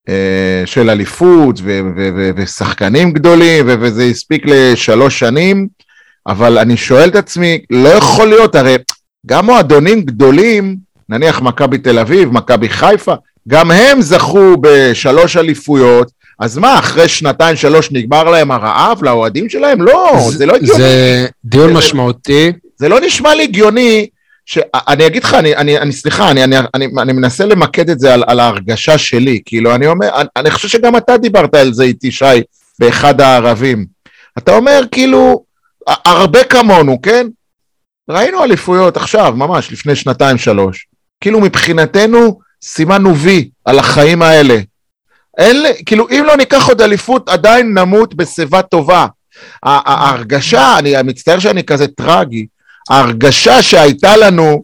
[0.09, 5.68] אה, של אליפות ו- ו- ו- ושחקנים גדולים, ו- וזה הספיק לשלוש שנים,
[6.27, 8.77] אבל אני שואל את עצמי, לא יכול להיות, הרי
[9.27, 10.77] גם מועדונים גדולים,
[11.09, 13.14] נניח מכבי תל אביב, מכבי חיפה,
[13.49, 19.83] גם הם זכו בשלוש אליפויות, אז מה, אחרי שנתיים, שלוש נגמר להם הרעב לאוהדים שלהם?
[19.83, 20.79] לא, זה לא הגיוני.
[20.83, 22.53] זה דיון זה- משמעותי.
[22.77, 24.07] זה לא נשמע לי הגיוני,
[24.48, 28.14] שאני אגיד לך, אני, אני, אני סליחה, אני, אני, אני, אני מנסה למקד את זה
[28.14, 31.82] על, על ההרגשה שלי, כאילו, אני אומר, אני, אני חושב שגם אתה דיברת על זה
[31.84, 32.24] איתי, שי,
[32.78, 33.87] באחד הערבים.
[34.38, 35.44] אתה אומר, כאילו,
[35.87, 37.26] הרבה כמונו, כן?
[38.11, 40.87] ראינו אליפויות עכשיו, ממש, לפני שנתיים, שלוש.
[41.20, 44.58] כאילו, מבחינתנו, סימנו וי על החיים האלה.
[45.38, 45.56] אין,
[45.87, 49.06] כאילו, אם לא ניקח עוד אליפות, עדיין נמות בשיבה טובה.
[49.62, 52.46] ההרגשה, אני מצטער שאני כזה טרגי,
[52.90, 54.62] ההרגשה שהייתה לנו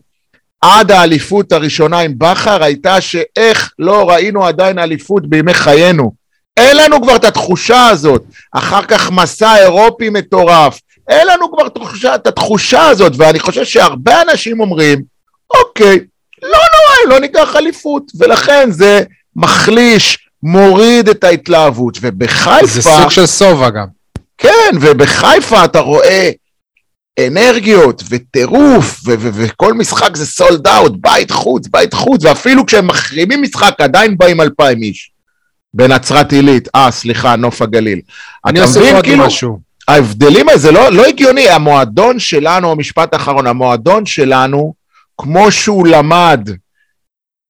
[0.61, 6.13] עד האליפות הראשונה עם בכר הייתה שאיך לא ראינו עדיין אליפות בימי חיינו.
[6.57, 8.25] אין לנו כבר את התחושה הזאת.
[8.53, 10.81] אחר כך מסע אירופי מטורף.
[11.09, 15.03] אין לנו כבר תחושה, את התחושה הזאת, ואני חושב שהרבה אנשים אומרים,
[15.57, 15.99] אוקיי,
[16.43, 19.03] לא נורא, לא ניקח אליפות, ולכן זה
[19.37, 21.99] מחליש, מוריד את ההתלהבות.
[22.01, 22.67] ובחיפה...
[22.67, 23.87] זה סוג של סובה גם.
[24.39, 26.31] כן, ובחיפה אתה רואה
[27.21, 33.75] אנרגיות וטירוף, וכל משחק זה סולד אאוט, בית חוץ, בית חוץ, ואפילו כשהם מחרימים משחק
[33.79, 35.11] עדיין באים אלפיים איש.
[35.75, 38.01] בנצרת עילית, אה, סליחה, נוף הגליל.
[38.47, 39.61] אני מבין, עוד כאילו, משהו.
[39.89, 44.75] ההבדלים האלה, זה לא, לא הגיוני, המועדון שלנו, המשפט האחרון, המועדון שלנו,
[45.19, 46.51] כמו שהוא למד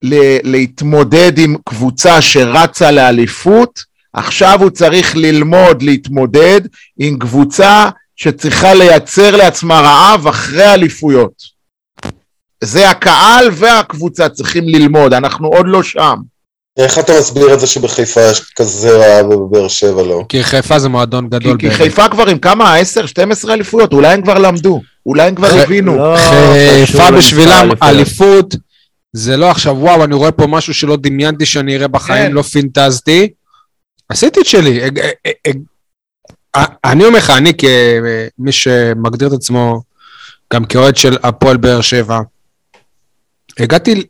[0.03, 6.61] ל- להתמודד עם קבוצה שרצה לאליפות, עכשיו הוא צריך ללמוד להתמודד
[6.99, 11.33] עם קבוצה שצריכה לייצר לעצמה רעב אחרי אליפויות.
[12.65, 16.15] זה הקהל והקבוצה צריכים ללמוד, אנחנו עוד לא שם.
[16.77, 20.25] איך אתה מסביר את זה שבחיפה יש כזה רעב ובבאר שבע לא?
[20.29, 21.57] כי חיפה זה מועדון כי, גדול.
[21.59, 21.79] כי באמת.
[21.79, 22.77] חיפה כבר עם כמה?
[22.77, 25.97] 10, 12 אליפויות, אולי הם כבר למדו, אולי הם כבר ח- הבינו.
[25.97, 27.71] לא חיפה קשור למספר בשבילם.
[27.83, 28.55] אליפות,
[29.13, 32.33] זה לא עכשיו, וואו, אני רואה פה משהו שלא דמיינתי שאני אראה בחיים, כן.
[32.33, 33.29] לא פינטזתי.
[34.09, 34.81] עשיתי את שלי.
[36.85, 39.83] אני אומר לך, אני כמי שמגדיר את עצמו
[40.53, 42.21] גם כאוהד של הפועל באר שבע,
[43.59, 44.07] הגעתי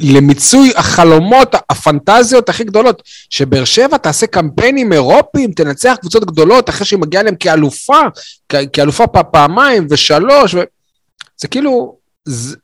[0.00, 6.98] למיצוי החלומות, הפנטזיות הכי גדולות, שבאר שבע תעשה קמפיינים אירופיים, תנצח קבוצות גדולות אחרי שהיא
[6.98, 8.00] מגיעה להם כאלופה,
[8.72, 10.60] כאלופה פעמיים ושלוש, ו...
[11.36, 12.56] זה כאילו, זה...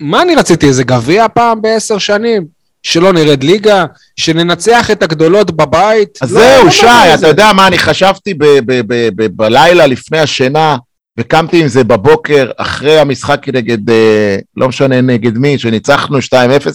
[0.00, 2.61] מה אני רציתי, איזה גביע פעם בעשר שנים?
[2.82, 3.84] שלא נרד ליגה?
[4.16, 6.18] שננצח את הגדולות בבית?
[6.22, 7.26] אז לא, זהו, לא שי, אתה זה.
[7.26, 10.76] יודע מה, אני חשבתי ב- ב- ב- ב- בלילה לפני השינה,
[11.18, 16.30] וקמתי עם זה בבוקר אחרי המשחק נגד, אה, לא משנה נגד מי, שניצחנו 2-0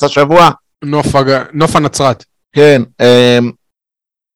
[0.05, 0.49] השבוע.
[0.83, 1.41] נוף, הג...
[1.53, 2.23] נוף הנצרת.
[2.55, 3.39] כן, אה,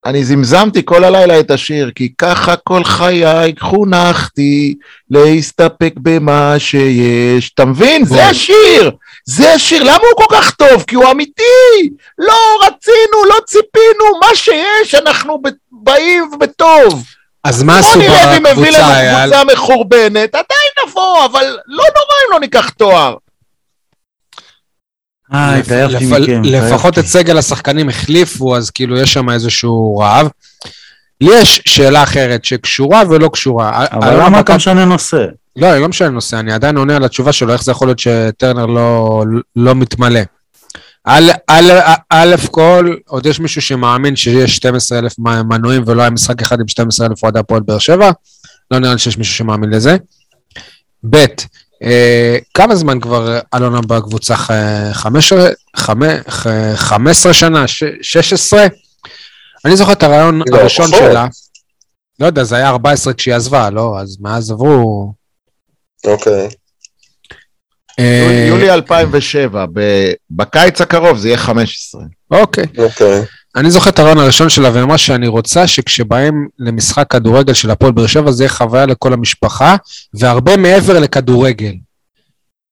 [0.06, 4.76] אני זמזמתי כל הלילה את השיר, כי ככה כל חיי חונכתי
[5.10, 7.52] להסתפק במה שיש.
[7.54, 8.06] אתה מבין?
[8.06, 8.26] זה.
[8.26, 8.92] השיר!
[9.26, 10.84] זה שיר, למה הוא כל כך טוב?
[10.88, 11.90] כי הוא אמיתי!
[12.18, 17.04] לא רצינו, לא ציפינו, מה שיש, אנחנו באים בטוב.
[17.44, 19.30] אז מה עשו רוני לוי מביא בקבוצה, לנו אייל?
[19.36, 23.16] קבוצה מחורבנת, עדיין נבוא, אבל לא נורא אם לא ניקח תואר.
[25.34, 26.42] אה, התעייפתי לפ- מכם.
[26.46, 27.00] לפחות.
[27.00, 30.28] את סגל השחקנים החליפו, אז כאילו יש שם איזשהו רעב.
[31.22, 33.86] לי יש שאלה אחרת שקשורה ולא קשורה.
[33.92, 35.18] אבל למה אתה משנה נושא?
[35.56, 38.00] לא, אני לא משנה נושא, אני עדיין עונה על התשובה שלו, איך זה יכול להיות
[38.00, 39.24] שטרנר לא,
[39.56, 40.20] לא מתמלא.
[41.08, 45.14] א', כל, עוד יש מישהו שמאמין שיש 12,000
[45.50, 48.12] מנויים ולא היה משחק אחד עם 12,000 אוהדי הפועל באר שבע?
[48.72, 49.98] לא נראה לי שיש מישהו שמאמין לזה.
[51.10, 51.26] ב',
[51.84, 54.36] אה, כמה זמן כבר אלונה בקבוצה?
[54.36, 54.52] ח-
[54.94, 55.34] חמש-
[55.78, 57.68] חמ- ח- 15 שנה?
[57.68, 58.66] ש- 16?
[59.66, 60.88] אני זוכר את הרעיון לא, הראשון.
[60.92, 61.28] שלה.
[62.20, 64.00] לא יודע, זה היה 14 כשהיא עזבה, לא?
[64.00, 65.14] אז מאז עברו...
[66.06, 66.48] אוקיי.
[68.00, 72.02] אה, יולי 2007, ב- בקיץ הקרוב זה יהיה 15.
[72.32, 72.66] אוקיי.
[72.78, 73.22] אוקיי.
[73.56, 77.92] אני זוכר את הרעיון הראשון שלה, והיא אמרה שאני רוצה שכשבאים למשחק כדורגל של הפועל
[77.92, 79.76] באר שבע, זה יהיה חוויה לכל המשפחה,
[80.14, 81.74] והרבה מעבר לכדורגל.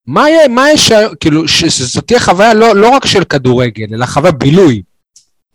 [0.07, 4.31] מה, יהיה- מה יש, כאילו, שזאת תהיה חוויה לא, לא רק של כדורגל, אלא חוויה
[4.31, 4.81] בילוי.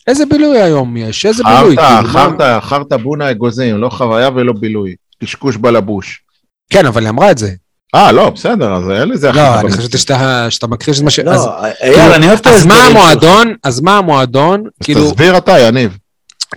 [0.06, 1.26] איזה בילוי היום יש?
[1.26, 1.76] איזה בילוי?
[1.76, 4.94] חרטא, כאילו, חרטא, חרטא בונה אגוזים, לא חוויה ולא בילוי.
[5.22, 6.22] קשקוש בלבוש.
[6.70, 7.50] כן, אבל היא אמרה את זה.
[7.94, 9.72] אה, לא, בסדר, אז אין לזה לא, אני.
[9.72, 11.18] חשבתי שאתה, שאתה מכחיש את מה ש...
[11.18, 11.52] אז, לא,
[11.82, 13.22] אייל, אני אוהב את אז מה ההסברים שלך.
[13.24, 15.96] המועדון, אז מה המועדון, אז כאילו, תסביר אתה, יניב.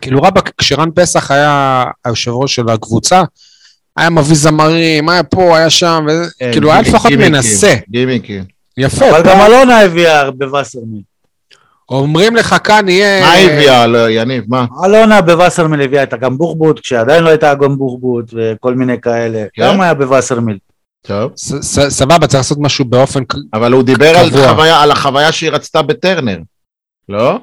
[0.01, 3.23] כאילו רבאק, כשרן פסח היה היושב ראש של הקבוצה,
[3.97, 7.75] היה מביא זמרים, היה פה, היה שם, וזה- כן, כאילו היה לפחות מנסה.
[7.89, 8.43] גימיקים.
[8.77, 9.09] יפה.
[9.09, 11.01] אבל גם אלונה הביאה בווסרמיל.
[11.89, 13.21] אומרים לך כאן יהיה...
[13.21, 14.65] מה הביאה, לא, יניב, מה?
[14.85, 19.43] אלונה בווסרמיל הביאה את הגמבוחבוט, כשעדיין לא הייתה הגמבוחבוט וכל מיני כאלה.
[19.53, 19.63] כן?
[19.67, 20.57] גם היה בווסרמיל.
[21.07, 21.31] טוב.
[21.89, 23.23] סבבה, צריך לעשות משהו באופן...
[23.25, 24.47] ק- אבל הוא דיבר על, קבוע.
[24.53, 26.37] חוויה, על החוויה שהיא רצתה בטרנר.
[27.09, 27.39] לא?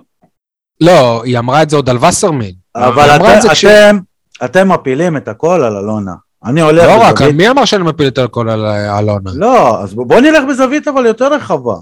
[0.80, 2.52] לא, היא אמרה את זה עוד על וסרמיל.
[2.76, 3.98] אבל אמרה את זה אתם- כש- אתם,
[4.44, 6.12] אתם מפילים את הכל על אלונה.
[6.44, 9.30] אני הולך לא רק, בזווית- מי אמר שאני מפיל את הכל על אה, אלונה?
[9.34, 11.74] לא, אז בוא נלך בזווית אבל יותר רחבה.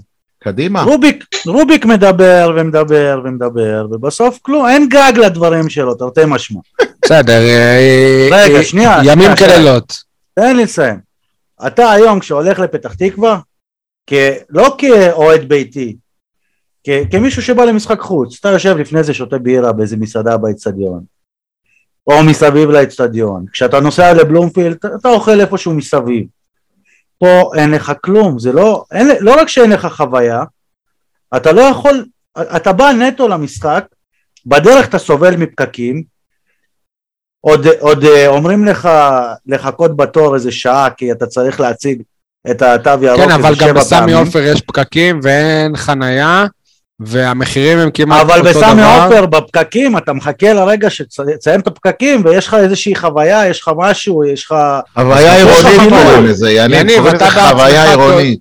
[0.43, 0.83] קדימה.
[0.83, 6.59] רוביק, רוביק מדבר ומדבר ומדבר, ובסוף כלום, אין גג לדברים שלו, תרתי משמע.
[7.05, 9.97] בסדר, אה, רגע, אה, שנייה, ימים כלילות.
[10.35, 11.12] תן לי לסיים.
[11.67, 13.39] אתה היום כשהולך לפתח תקווה,
[14.07, 14.13] כ...
[14.49, 15.97] לא כאוהד ביתי,
[16.83, 16.89] כ...
[17.11, 21.03] כמישהו שבא למשחק חוץ, אתה יושב לפני זה שותה בירה באיזה מסעדה באצטדיון,
[22.07, 26.27] או מסביב לאצטדיון, כשאתה נוסע לבלומפילד אתה- אוכל איפשהו מסביב.
[27.17, 30.43] פה אין לך כלום, זה לא, אין, לא רק שאין לך חוויה,
[31.35, 32.05] אתה לא יכול,
[32.37, 33.85] אתה בא נטו למשחק,
[34.45, 36.03] בדרך אתה סובל מפקקים,
[37.45, 38.89] עוד, עוד אה, אומרים לך
[39.47, 42.01] לחכות בתור איזה שעה כי אתה צריך להציג
[42.51, 44.13] את התו ירוק כן, אבל גם בסמי.
[44.13, 46.45] עופר יש פקקים ואין חנייה,
[46.99, 49.01] והמחירים הם כמעט אבל אותו בסמי דבר.
[49.05, 54.23] עופר בפקקים אתה מחכה לרגע שתסיים את הפקקים ויש לך איזושהי חוויה, יש לך משהו,
[54.25, 54.55] יש לך...
[54.93, 55.89] חוויה עירונית.
[55.89, 57.05] קוראים לזה, יניב.
[57.07, 57.89] אתה בעצמך חוויה.
[57.89, 58.39] עירונית.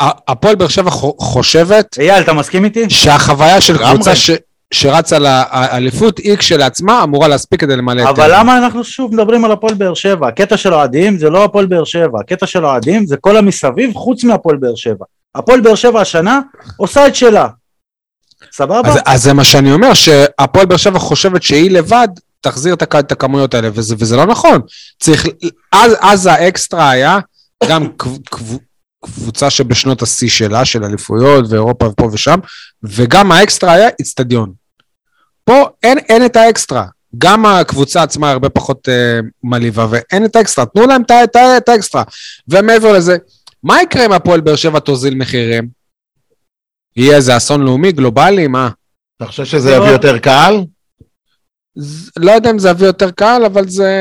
[0.00, 2.90] הפועל באר שבע חו- חושבת אייל, אתה מסכים איתי?
[2.90, 3.78] שהחוויה של.
[3.78, 4.30] קבוצה ש-
[4.74, 8.06] שרצה לאליפות, היא כשלעצמה אמורה להספיק כדי למלא את...
[8.06, 10.28] אבל למה אנחנו שוב מדברים על הפועל באר שבע?
[10.28, 14.24] הקטע של האוהדים זה לא הפועל באר שבע, הקטע של האוהדים זה כל המסביב חוץ
[14.24, 15.04] מהפועל באר שבע.
[15.34, 16.40] הפועל באר שבע השנה
[16.76, 17.48] עושה את שלה.
[18.52, 18.88] סבבה?
[18.88, 22.08] אז, אז זה מה שאני אומר, שהפועל באר שבע חושבת שהיא לבד
[22.40, 24.60] תחזיר את, את הכמויות האלה, וזה, וזה לא נכון.
[25.00, 25.26] צריך,
[25.72, 27.18] אז, אז האקסטרה היה
[27.68, 28.56] גם קב, קב,
[29.04, 32.38] קבוצה שבשנות השיא שלה, של אליפויות ואירופה ופה ושם,
[32.82, 34.63] וגם האקסטרה היה איצטדיון.
[35.44, 36.86] פה אין, אין את האקסטרה.
[37.18, 40.66] גם הקבוצה עצמה הרבה פחות אה, מלהיבה, ואין את האקסטרה.
[40.66, 41.02] תנו להם
[41.58, 42.02] את, האקסטרה.
[42.48, 43.16] ומעבר לזה,
[43.62, 45.68] מה יקרה אם הפועל באר שבע תוזיל מחירים?
[46.96, 48.68] יהיה איזה אסון לאומי, גלובלי, מה?
[49.16, 50.64] אתה חושב שזה יביא יותר קהל?
[52.16, 53.92] לא יודע אם זה יביא יותר קהל, אבל זה,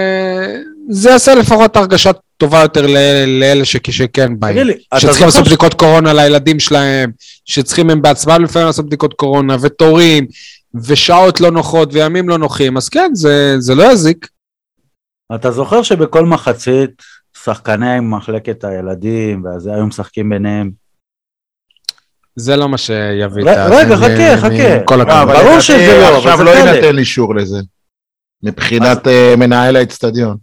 [0.89, 2.85] זה יעשה לפחות הרגשה טובה יותר
[3.27, 4.53] לאלה שכן באים.
[4.53, 7.11] תגיד לי, אתה שצריכים לעשות בדיקות קורונה לילדים שלהם,
[7.45, 10.27] שצריכים הם בעצמם לפעמים לעשות בדיקות קורונה, ותורים,
[10.75, 14.27] ושעות לא נוחות, וימים לא נוחים, אז כן, זה, זה לא יזיק.
[15.35, 17.01] אתה זוכר שבכל מחצית
[17.43, 20.71] שחקני מחלקת הילדים והזה היו משחקים ביניהם?
[22.35, 23.67] זה לא מה שיביא את ה...
[23.71, 24.83] רגע, חכה, חכה.
[24.85, 26.73] כל לא, ברור שזה לא, אבל עכשיו זה לא חלק.
[26.73, 27.57] יינתן אישור לזה.
[28.43, 30.37] מבחינת אה, מנהל האצטדיון.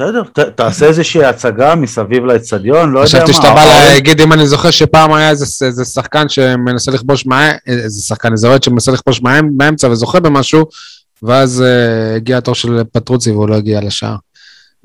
[0.00, 3.24] בסדר, ת- תעשה איזושהי הצגה מסביב לאצטדיון, לא יודע מה.
[3.24, 7.50] חשבתי שאתה בא להגיד אם אני זוכר שפעם היה איזה, איזה שחקן שמנסה לכבוש מה...
[7.66, 9.40] איזה שחקן, איזה אוהד שמנסה לכבוש מה...
[9.52, 10.66] באמצע וזוכה במשהו,
[11.22, 14.16] ואז uh, הגיע התור של פטרוצי והוא לא הגיע לשער.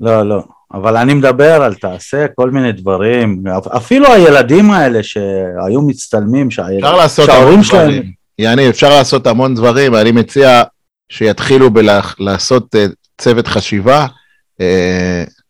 [0.00, 0.42] לא, לא.
[0.74, 3.42] אבל אני מדבר על תעשה כל מיני דברים,
[3.76, 8.02] אפילו הילדים האלה שהיו מצטלמים, שההורים שלהם...
[8.38, 10.62] יעני, אפשר לעשות המון דברים, ואני מציע
[11.08, 11.70] שיתחילו
[12.18, 12.74] לעשות
[13.18, 14.06] צוות חשיבה, אה,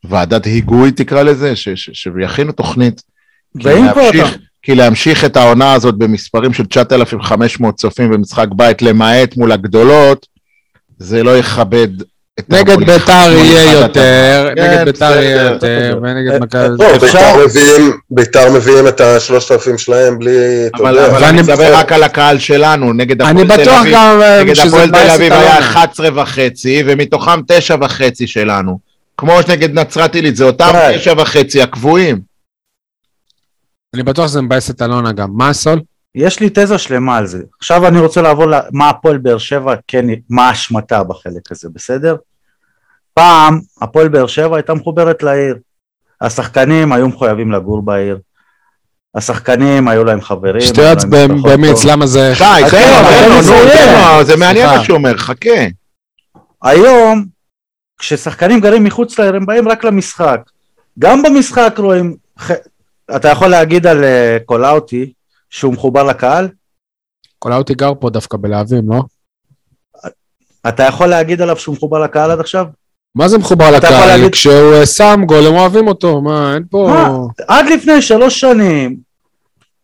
[0.05, 3.03] ועדת היגוי תקרא לזה, ש- ש- שיכינו תוכנית.
[3.59, 8.47] כי ואם כבר להמשיך, אתה- כי להמשיך את העונה הזאת במספרים של 9,500 צופים במשחק
[8.57, 10.27] בית, למעט מול הגדולות,
[10.99, 11.89] זה לא יכבד
[12.41, 13.73] את נגד ביתר יהיה.
[13.81, 15.43] יותר, כן, נגד ביתר בסדר, יהיה.
[15.43, 16.85] יותר, ונגד אה, מכבי...
[16.97, 22.39] אפשר- בית"ר מביאים, בית"ר את השלושת אלפים שלהם בלי, אבל, אני מדבר רק על הקהל
[22.39, 23.95] שלנו, נגד אני הפועל תל בטוח אביב.
[23.95, 25.59] גם אה, נגד שזה הפועל תל מבאס אביב את היה אלונה.
[25.67, 28.79] 11 וחצי, ומתוכם 9 וחצי שלנו.
[29.17, 30.73] כמו שנגד נצרת עילית, זה אותם.
[30.99, 32.21] 9 וחצי הקבועים.
[33.95, 35.31] אני בטוח שזה מבאס את אלונה גם.
[35.33, 35.81] מה הסול?
[36.15, 37.43] יש לי תזה שלמה על זה.
[37.59, 42.17] עכשיו אני רוצה לעבור למה הפועל באר שבע, כן, מה אשמתה בחלק הזה, בסדר?
[43.15, 45.57] פעם הפועל באר שבע הייתה מחוברת לעיר.
[46.21, 48.19] השחקנים היו מחויבים לגור בעיר.
[49.15, 50.61] השחקנים היו להם חברים.
[50.61, 50.99] שטויות
[51.43, 51.85] במיץ.
[51.85, 52.33] למה זה...
[52.39, 54.67] די, אז תן לו, אבל תן לו, לו, זה מעניין.
[54.67, 55.51] מה שהוא אומר, חכה.
[56.63, 57.27] היום,
[57.99, 60.41] כששחקנים גרים מחוץ לעיר, הם באים רק למשחק.
[60.99, 62.17] גם במשחק רואים,
[63.17, 65.13] אתה יכול להגיד על אה, קולאוטי
[65.51, 66.49] שהוא מחובר לקהל?
[67.39, 69.03] קולאוטי גר פה דווקא בלהבים, לא?
[70.69, 72.67] אתה יכול להגיד עליו שהוא מחובר לקהל עד עכשיו?
[73.15, 74.07] מה זה מחובר לקהל?
[74.07, 76.89] להגיד- כשהוא אה, שם גול הם אוהבים אותו, מה, אין פה...
[76.91, 77.09] מה?
[77.49, 78.97] עד לפני שלוש שנים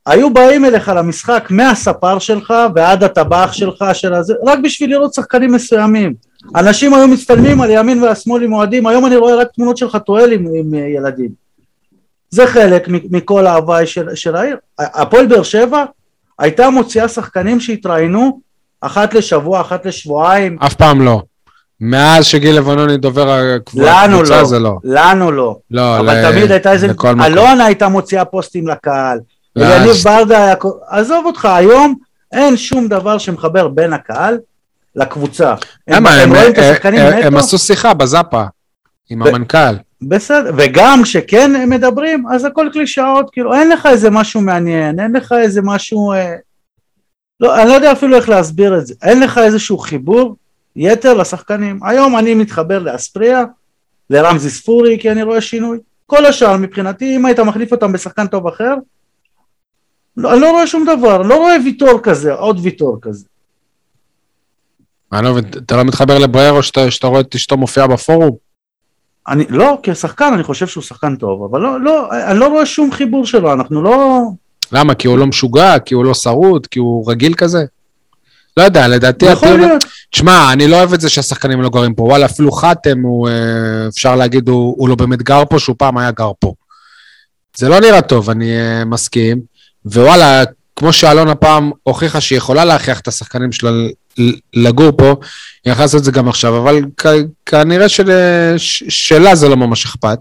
[0.07, 5.53] היו באים אליך למשחק מהספר שלך ועד הטבח שלך של הזה, רק בשביל לראות שחקנים
[5.53, 6.14] מסוימים.
[6.57, 9.90] אנשים היו מצטלמים על ימין ועל שמאל עם אוהדים, היום אני רואה רק תמונות של
[9.90, 11.28] חתואל עם, עם אה, ילדים.
[12.31, 14.57] זה חלק מכל ההוואי של, של העיר.
[14.78, 15.85] הפועל באר שבע
[16.38, 18.40] הייתה מוציאה שחקנים שהתראיינו
[18.81, 21.22] אחת לשבוע, אחת לשבועיים, אף פעם לא.
[21.81, 24.76] מאז שגיל לבנוני דובר הקבוצה, לא, זה לא.
[24.85, 25.57] לנו לא.
[25.70, 26.88] לא, אבל ל- תמיד הייתה איזה.
[27.26, 29.18] אלונה הייתה מוציאה פוסטים לקהל,
[29.57, 30.55] יניב ברדה היה,
[30.88, 31.94] עזוב אותך, היום
[32.33, 34.38] אין שום דבר שמחבר בין הקהל
[34.96, 35.55] לקבוצה.
[35.88, 38.44] הם, הם הם- רואים את אה, אה, הם עשו שיחה בזאפה
[39.11, 39.74] עם ו- המנכ"ל.
[40.02, 45.16] בסדר, וגם כשכן הם מדברים, אז הכל קלישאות, כאילו אין לך איזה משהו מעניין, אין
[45.16, 46.35] לך איזה משהו, אה,
[47.40, 50.37] לא, אני לא יודע אפילו איך להסביר את זה, אין לך איזשהו חיבור
[50.76, 51.81] יתר לשחקנים.
[51.85, 53.44] היום אני מתחבר לאספריה,
[54.11, 55.78] לרמזי ספורי, כי אני רואה שינוי.
[56.07, 58.74] כל השאר מבחינתי, אם היית מחליף אותם בשחקן טוב אחר,
[60.16, 63.24] לא, אני לא רואה שום דבר, לא רואה ויטור כזה, עוד ויטור כזה.
[65.12, 68.31] אני לא מבין, אתה לא מתחבר לבריירו שאתה רואה את אשתו מופיעה בפורום?
[69.29, 72.92] אני, לא, כשחקן אני חושב שהוא שחקן טוב, אבל לא, לא, אני לא רואה שום
[72.92, 74.20] חיבור שלו, אנחנו לא...
[74.72, 74.94] למה?
[74.94, 75.79] כי הוא לא משוגע?
[75.79, 76.66] כי הוא לא שרוט?
[76.66, 77.64] כי הוא רגיל כזה?
[78.57, 79.27] לא יודע, לדעתי...
[79.27, 79.85] יכול הטיעון- להיות.
[80.11, 82.03] תשמע, אני לא אוהב את זה שהשחקנים לא גרים פה.
[82.03, 83.35] וואלה, אפילו חתם, הוא, אה,
[83.88, 86.53] אפשר להגיד, הוא, הוא לא באמת גר פה, שהוא פעם היה גר פה.
[87.57, 89.40] זה לא נראה טוב, אני אה, מסכים.
[89.85, 90.42] ווואלה,
[90.83, 93.71] כמו שאלונה פעם הוכיחה שהיא יכולה להכריח את השחקנים שלה
[94.55, 95.14] לגור פה,
[95.64, 97.07] היא יכולה לעשות את זה גם עכשיו, אבל כ-
[97.47, 98.11] כנראה של,
[98.57, 100.18] ש- שלה זה לא ממש אכפת.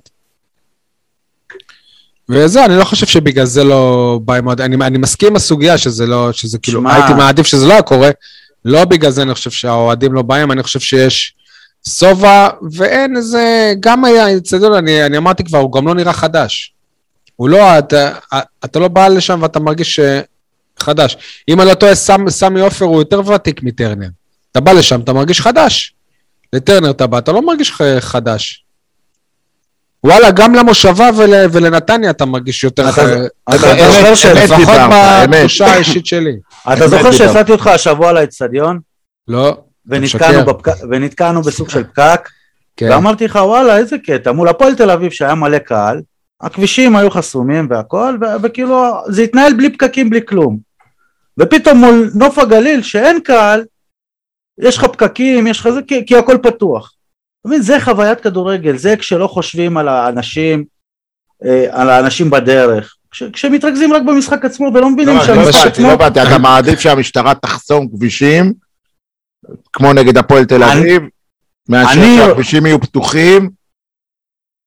[2.30, 4.62] וזה, אני לא חושב שבגלל זה לא בא עם עוד...
[4.62, 7.82] אני, אני מסכים עם הסוגיה שזה לא, שזה כאילו, שמע- הייתי מעדיף שזה לא היה
[7.82, 8.10] קורה.
[8.66, 11.34] לא בגלל זה אני חושב שהאוהדים לא באים, אני חושב שיש
[11.90, 16.74] שובע, ואין איזה, גם היה אצטדיון, אני, אני אמרתי כבר, הוא גם לא נראה חדש.
[17.36, 18.12] הוא לא, אתה,
[18.66, 20.22] אתה לא בא לשם ואתה מרגיש אה,
[20.82, 21.18] חדש.
[21.50, 24.08] אם אני לא טועה, סמ- סמי עופר הוא יותר ותיק מטרנר.
[24.52, 25.94] אתה בא לשם, אתה מרגיש חדש.
[26.54, 28.66] לטרנר אתה בא, אתה לא מרגיש חדש.
[30.04, 33.18] וואלה, גם למושבה ול, ולנתניה אתה מרגיש יותר חדש.
[33.50, 34.76] לפחות.
[35.30, 36.36] בתחושה האישית שלי.
[36.74, 37.12] אתה זוכר.
[37.12, 38.80] שהסעתי אותך השבוע לאצטדיון,
[39.28, 40.46] לא, ונתקענו.
[40.46, 40.68] בפק...
[40.92, 42.30] ונתקענו בסוג של פקק,
[42.78, 42.90] כן.
[42.92, 46.02] ואמרתי לך וואלה איזה קטע, מול הפועל תל אביב שהיה מלא קהל,
[46.42, 50.71] הכבישים היו חסומים והכל, ו- וכאילו זה התנהל בלי פקקים בלי כלום.
[51.40, 53.64] ופתאום מול נוף הגליל שאין קהל,
[54.60, 56.94] יש לך פקקים, יש לך זה, כי, כי הכל פתוח.
[57.42, 60.66] אתה מבין, זה חוויית כדורגל, זה כשלא חושבים על האנשים,
[61.46, 62.96] אה, על האנשים בדרך.
[63.12, 65.88] כש, כשמתרכזים רק במשחק עצמו ולא מבינים לא, לא שהמשחק באתי, עצמו...
[65.88, 68.54] לא באתי, אתה מעדיף שהמשטרה תחסום כבישים,
[69.74, 71.02] כמו נגד הפועל תל אביב,
[71.70, 73.50] מאשר אני- שהכבישים יהיו פתוחים,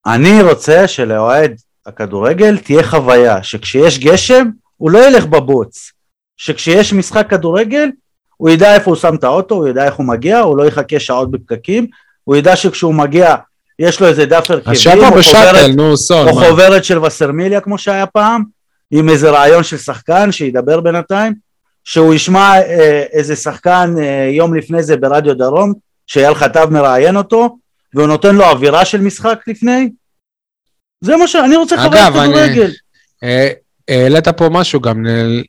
[0.06, 1.52] אני רוצה שלאוהד
[1.86, 5.92] הכדורגל תהיה חוויה, שכשיש גשם הוא לא ילך בבוץ,
[6.36, 7.88] שכשיש משחק כדורגל
[8.36, 11.00] הוא ידע איפה הוא שם את האוטו, הוא ידע איך הוא מגיע, הוא לא יחכה
[11.00, 11.86] שעות בפקקים,
[12.24, 13.34] הוא ידע שכשהוא מגיע
[13.78, 16.28] יש לו איזה דף הרכבים, או חוברת, נו, סון.
[16.28, 16.32] או?
[16.34, 18.44] חוברת של וסרמיליה כמו שהיה פעם,
[18.90, 21.34] עם איזה רעיון של שחקן שידבר בינתיים,
[21.84, 25.72] שהוא ישמע אה, איזה שחקן אה, יום לפני זה ברדיו דרום,
[26.06, 27.56] שאייל חטב מראיין אותו,
[27.94, 29.90] והוא נותן לו אווירה של משחק לפני,
[31.00, 32.70] זה מה שאני רוצה אני- כדורגל.
[33.88, 35.06] העלית פה משהו גם,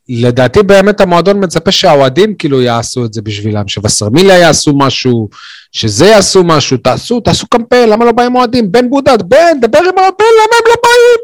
[0.10, 5.30] לדעתי באמת המועדון מצפה שהאוהדים כאילו יעשו את זה בשבילם, שווסרמיליה יעשו משהו,
[5.72, 8.72] שזה יעשו משהו, תעשו, תעשו קמפיין, למה לא באים אוהדים?
[8.72, 11.20] בן בודד, בן, דבר עם הבן, למה הם לא באים?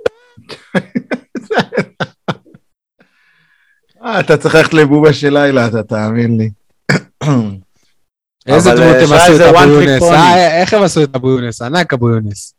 [4.03, 6.49] אה, אתה צריך ללכת לבובה של לילה, אתה תאמין לי.
[8.47, 10.01] איזה אבל, דמות אה, הם עשו את זה אבו יונס?
[10.01, 10.13] pony.
[10.13, 11.61] אה, איך הם עשו את אבו יונס?
[11.61, 12.53] ענק אבו יונס.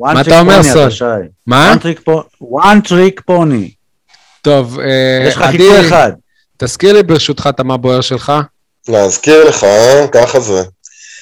[0.00, 0.90] One מה trick אתה אומר, סול?
[0.90, 1.04] שי.
[1.46, 1.74] מה?
[1.74, 3.68] One trick po- one trick pony.
[4.42, 6.12] טוב, אה, יש לך עדי, חיקוי אחד.
[6.56, 8.32] תזכיר לי ברשותך את המה בוער שלך.
[8.88, 10.06] להזכיר לך, אה?
[10.12, 10.62] ככה זה.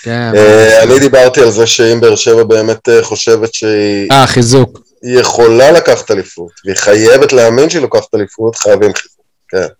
[0.03, 0.33] כן.
[0.37, 4.81] אה, אני דיברתי על זה שאם באר שבע באמת חושבת שהיא אה, חיזוק.
[5.03, 9.71] היא יכולה לקחת אליפות, והיא חייבת להאמין שהיא לוקחת אליפות, חייבים חיזוק.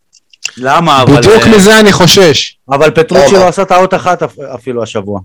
[0.57, 1.03] למה?
[1.03, 2.57] אבל, בדיוק מזה אני חושש.
[2.71, 3.33] אבל פטרוצ'י?
[3.35, 5.21] לא עשה טעות אחת אפ- אפילו השבוע.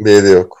[0.00, 0.58] בדיוק.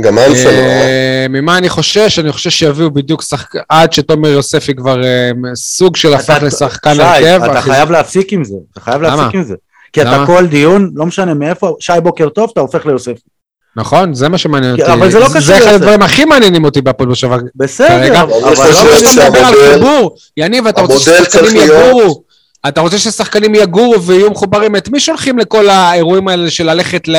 [0.00, 0.52] גם אנסל, אה?
[0.52, 2.18] אה, ממה אני חושש?
[2.18, 6.94] אני חושש שיביאו בדיוק שחקן, עד שתומר יוספי כבר אה, סוג של הפך אתה- לשחקן
[6.94, 7.44] שי, הרכב.
[7.44, 8.54] אתה אחי, חייב להפסיק עם זה.
[8.72, 9.02] אתה חייב?
[9.02, 9.54] להפסיק עם זה.
[9.92, 10.24] כי אתה?
[10.26, 13.12] כל דיון, לא משנה מאיפה, שי בוקר טוב, אתה הופך ליוסף.
[13.76, 14.14] נכון?
[14.14, 14.92] זה מה שמעניין אותי.
[14.92, 15.66] אבל זה לא קשור זה אחד.
[15.66, 17.36] הדברים הכי מעניינים אותי בהפועל באר שבע.
[17.56, 18.20] בסדר.
[18.22, 18.62] אבל לא אתה
[19.06, 19.24] משנה.
[19.28, 22.22] מדבר על חיבור, יניב, אתה רוצה ששחקנים יגורו.
[22.68, 27.16] אתה רוצה ששחקנים יגורו ויהיו מחוברים, את מי שולחים לכל האירועים האלה של ללכת ל...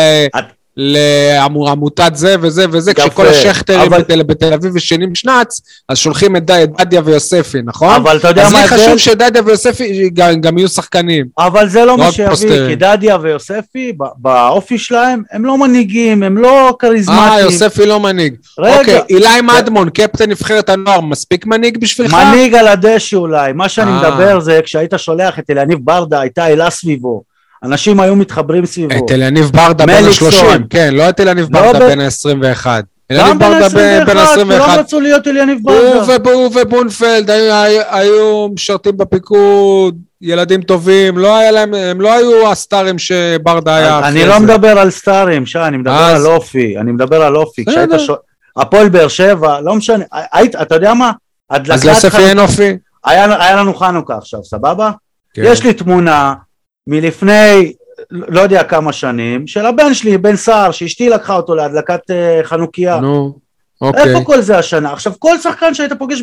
[0.77, 6.35] לעמותת זה וזה וזה, יפה, כשכל השכטרים אבל- בתל, בתל אביב ישנים שנץ, אז שולחים
[6.35, 7.95] את דדיה ויוספי, נכון?
[7.95, 8.83] אבל אתה יודע אז מה לי ההבדל?
[8.83, 11.25] חשוב שדדיה ויוספי גם, גם יהיו שחקנים.
[11.37, 12.67] אבל זה לא לא מה שיביא, פוסטרים.
[12.69, 17.45] כי דדיה ויוספי, באופי שלהם, הם לא מנהיגים, הם לא אה, כריזמטיים.
[17.45, 18.35] יוספי לא מנהיג.
[18.59, 22.13] רגע, אוקיי, אילי מדמון, קפטן נבחרת הנוער, מספיק מנהיג בשבילך?
[22.13, 23.97] מנהיג על הדשא אולי, מה שאני אה.
[23.97, 27.34] מדבר זה כשהיית שולח את אליניב ברדה, הייתה אלה סביבו.
[27.65, 29.05] אנשים היו מתחברים סביבו.
[29.05, 30.29] את אליניב ברדה בן מליקסון.
[30.49, 32.65] ה-30, כן, לא את אליניב לא ברדה ב- בן ה-21.
[32.65, 34.79] גם אליניב בן ברדה ב- בן ה-21, כולם ה-21.
[34.79, 35.71] רצו להיות אליניב הוא
[36.05, 36.31] ברדה.
[36.33, 42.51] הוא ובונפלד היו- היו- היו משרתים בפיקוד, ילדים טובים, לא היה להם, הם לא היו
[42.51, 44.39] הסטארים שברדה היה אני אחרי לא.
[44.39, 47.65] מדבר על סטארים, שי, אני מדבר אז- על אופי, אני מדבר על אופי.
[48.57, 50.03] הפועל באר שבע, לא משנה,
[50.33, 51.11] היית, אתה יודע מה?
[51.49, 52.77] אז ליוספי אין אופי?
[53.05, 54.91] היה היה לנו חנוכה עכשיו, סבבה?
[55.33, 55.41] כן.
[55.45, 56.33] יש לי תמונה
[56.87, 57.73] מלפני
[58.11, 62.99] לא יודע כמה שנים, של הבן שלי, בן סער, שאשתי לקחה אותו להדלקת אה, חנוכיה.
[62.99, 63.39] נו,
[63.81, 64.03] אוקיי.
[64.03, 64.93] איפה כל זה השנה?
[64.93, 66.21] עכשיו, כל שחקן שהיית פוגש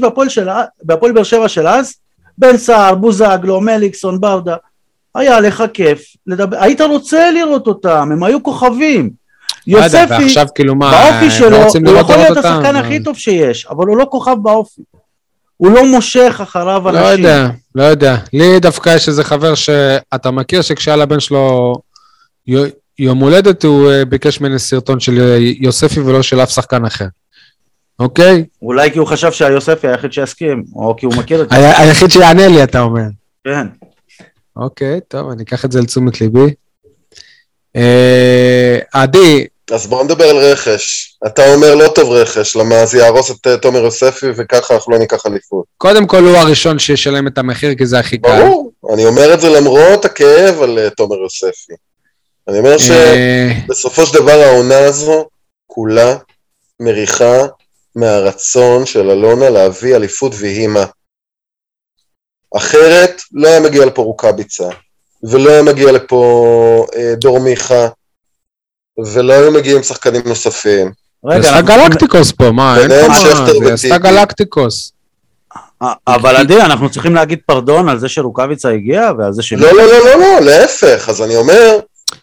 [0.83, 1.95] בהפועל באר שבע של אז,
[2.39, 4.57] בן סער, בוזגלו, מליקסון, ברדה,
[5.15, 9.11] היה לך כיף לדבר, היית רוצה לראות אותם, הם היו כוכבים.
[9.67, 12.37] לא יוספי, ועכשיו כאילו מה, באופי שלו, לא רוצים הוא יכול להיות?
[12.37, 14.83] השחקן הכי טוב שיש, אבל הוא לא כוכב באופי.
[15.63, 17.25] הוא לא מושך אחריו לא אנשים.
[17.25, 18.17] יודע, לא יודע.
[18.33, 21.75] לי דווקא יש איזה חבר שאתה מכיר שכשהיה לבן שלו
[22.99, 27.07] יום הולדת, הוא אה, ביקש ממני סרטון של יוספי ולא של אף שחקן אחר.
[27.99, 28.45] אוקיי?
[28.63, 31.57] אולי כי הוא חשב שהיוספי היחיד שיסכים, או כי הוא מכיר את זה.
[31.79, 33.07] היחיד שיענה לי, אתה אומר.
[33.45, 33.67] כן.
[34.57, 36.55] אוקיי, טוב, אני אקח את זה לתשומת ליבי.
[37.77, 41.17] אה, עדי, אז בואו נדבר על רכש.
[41.27, 44.99] אתה אומר לא טוב רכש, למה זה יהרוס את אה, תומר יוספי וככה אנחנו לא
[44.99, 45.65] ניקח אליפות.
[45.79, 48.43] קודם כל הוא הראשון שישלם את המחיר, כי זה הכי קל.
[48.43, 51.73] ברור, אני אומר את זה למרות הכאב על אה, תומר יוספי.
[52.49, 52.79] אני אומר אה,
[53.67, 55.29] שבסופו של דבר העונה הזו
[55.67, 56.17] כולה
[56.81, 57.47] מריחה
[57.97, 60.85] מהרצון של אלונה להביא אליפות ויהי מה.
[62.57, 64.69] אחרת לא היה מגיע לפה רוקאביצה,
[65.31, 67.89] ולא היה מגיע לפה אה, דור מיכה,
[69.07, 70.93] ולא היו מגיעים שחקנים נוספים.
[71.31, 73.19] זה עשתה גלקטיקוס פה, מה, אין פה מה,
[73.65, 73.99] זה עשתה.
[73.99, 74.93] גלקטיקוס.
[75.83, 79.53] אה, אבל עדי, אנחנו צריכים להגיד פרדון על זה שרוקאביצה הגיע ועל זה ש...
[79.53, 81.79] לא, לא, לא, לא, לא, להפך, אז אני אומר...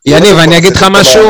[0.05, 1.29] יניב, אני אגיד לך משהו.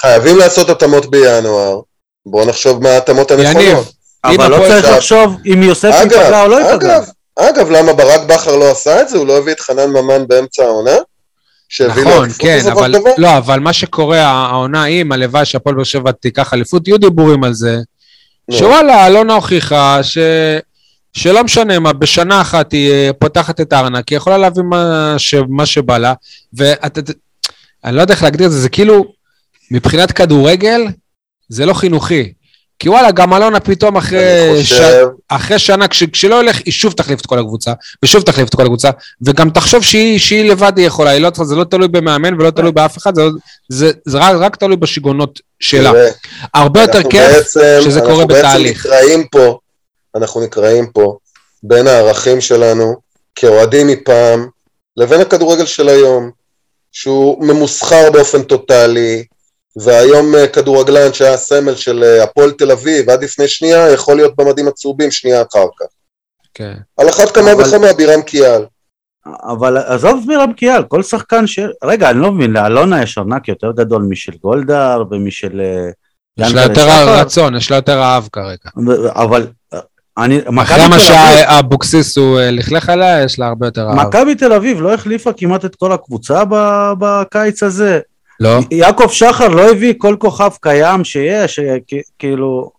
[0.00, 1.80] חייבים לעשות התאמות בינואר.
[2.26, 3.92] בואו נחשוב מה ההתאמות יניב, הנכונות.
[4.26, 6.96] אם אבל לא הפועל צריך לחשוב אם יוסף אגב, ייפגע או לא ייפגע.
[6.96, 7.04] אגב,
[7.38, 9.18] אגב, למה ברק בכר לא עשה את זה?
[9.18, 10.96] הוא לא הביא את חנן ממן באמצע העונה?
[11.68, 13.10] שהביא נכון, אליפות כן, בסופו של דבר?
[13.18, 17.54] לא, אבל מה שקורה, העונה, אם הלוואי שהפועל באר שבע תיקח אליפות, יהיו דיבורים על
[17.54, 17.78] זה,
[18.48, 18.56] נו.
[18.56, 20.18] שוואלה, אלונה הוכיחה ש...
[21.12, 25.34] שלא משנה מה, בשנה אחת היא אה, פותחת את הארנק, היא יכולה להביא מה, ש...
[25.48, 26.14] מה שבא לה,
[26.54, 27.00] ואתה,
[27.84, 29.04] אני לא יודע איך להגדיר את זה, זה כאילו,
[29.70, 30.86] מבחינת כדורגל,
[31.48, 32.32] זה לא חינוכי.
[32.78, 34.72] כי וואלה, גם אלונה פתאום אחרי, אני ש...
[34.72, 36.02] חושב, אחרי שנה, כש...
[36.02, 37.72] כשלא ילך, היא שוב תחליף את כל הקבוצה,
[38.02, 38.90] ושוב תחליף את כל הקבוצה,
[39.22, 42.72] וגם תחשוב שהיא, שהיא לבד היא יכולה, היא לא, זה לא תלוי במאמן ולא תלוי
[42.72, 43.22] באף אחד, זה,
[43.68, 45.90] זה, זה רק, רק תלוי בשיגעונות שלה.
[45.92, 46.10] תראה,
[46.54, 48.86] הרבה יותר כיף בעצם- שזה קורה אנחנו בעצם בתהליך.
[48.86, 49.58] נקראים פה,
[50.16, 51.16] אנחנו נקראים פה
[51.62, 52.96] בין הערכים שלנו
[53.34, 54.46] כאוהדים מפעם
[54.96, 56.30] לבין הכדורגל של היום,
[56.92, 59.24] שהוא ממוסחר באופן טוטאלי,
[59.76, 64.36] והיום אה, כדורגלן שהיה הסמל של אה, הפועל תל אביב עד לפני שנייה, יכול להיות
[64.36, 65.86] במדים הצהובים שנייה אחר כך.
[66.54, 66.74] כן.
[66.96, 68.62] על אחת כמה אבל- וכמה בירם קיאל.
[69.42, 71.58] אבל עזוב מירם קיאל, כל שחקן ש...
[71.84, 75.60] רגע, אני לא מבין, לאלונה יש ארנק יותר גדול משל גולדהר ומשל...
[75.60, 75.90] אה,
[76.38, 76.86] יש לה יותר
[77.20, 78.70] רצון, יש לה יותר רעב כרגע.
[79.14, 79.46] אבל
[80.18, 80.40] אני...
[80.62, 83.94] אחרי מה שאבוקסיס הוא לכלך עליה, יש לה הרבה יותר רעב.
[84.06, 86.42] מכבי תל אביב לא החליפה כמעט את כל הקבוצה
[86.98, 88.00] בקיץ הזה.
[88.40, 88.58] לא?
[88.70, 91.76] יעקב שחר לא הביא כל כוכב קיים שיש, אה,
[92.18, 92.76] כאילו...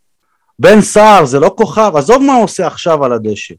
[0.59, 3.53] בן סער זה לא כוכב, עזוב מה הוא עושה עכשיו על הדשא.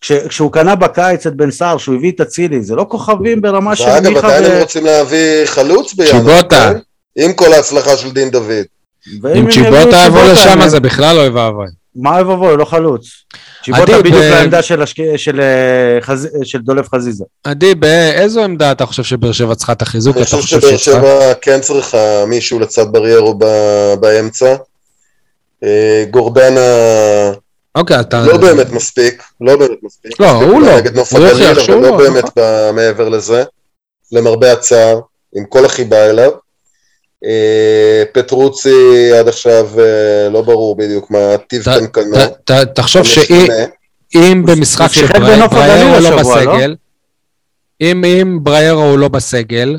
[0.00, 3.76] כש, כשהוא קנה בקיץ את בן סער, שהוא הביא את אצילי, זה לא כוכבים ברמה
[3.76, 4.60] של ואגב, מיכה עדיין הם ו...
[4.60, 6.72] רוצים להביא חלוץ בינואר, צ'יבוטה.
[6.72, 7.24] כן?
[7.24, 8.64] עם כל ההצלחה של דין דוד.
[9.36, 11.66] אם צ'יבוטה יבוא לשם זה בכלל אוי ואבוי.
[11.96, 13.06] מה אוי ואבוי, הוא לא חלוץ.
[13.64, 14.96] צ'יבוטה עדי, בדיוק ב- לעמדה של, השק...
[15.16, 16.28] של, אה, חז...
[16.44, 17.24] של דולב חזיזה.
[17.44, 20.16] עדי, באיזו עמדה אתה חושב שבאר שבע צריכה את החיזוק?
[20.16, 20.76] אני חושב שבאר?
[20.76, 24.56] שבע כן צריכה מישהו לצד בריירו ב- באמצע.
[25.64, 26.60] אה, גורדנה
[27.74, 28.24] אוקיי, אתה...
[28.26, 30.20] לא באמת מספיק, לא באמת מספיק.
[30.20, 30.76] לא, מספיק הוא לא.
[30.76, 32.24] נגד נוף הגליל, אבל לא לא, באמת.
[32.36, 33.44] ב- מעבר לזה,
[34.12, 35.00] למרבה הצער,
[35.36, 36.30] עם כל החיבה אליו.
[37.24, 38.70] אה, פטרוצי
[39.18, 41.18] עד עכשיו אה, לא ברור בדיוק מה
[41.48, 41.62] טיב
[42.44, 43.02] ת- תחשוב.
[43.04, 45.40] שאם במשחק שבריירו
[46.00, 46.16] לא לא?
[46.22, 46.74] בסגל,
[47.80, 49.78] אם אם בריירו הוא לא בסגל,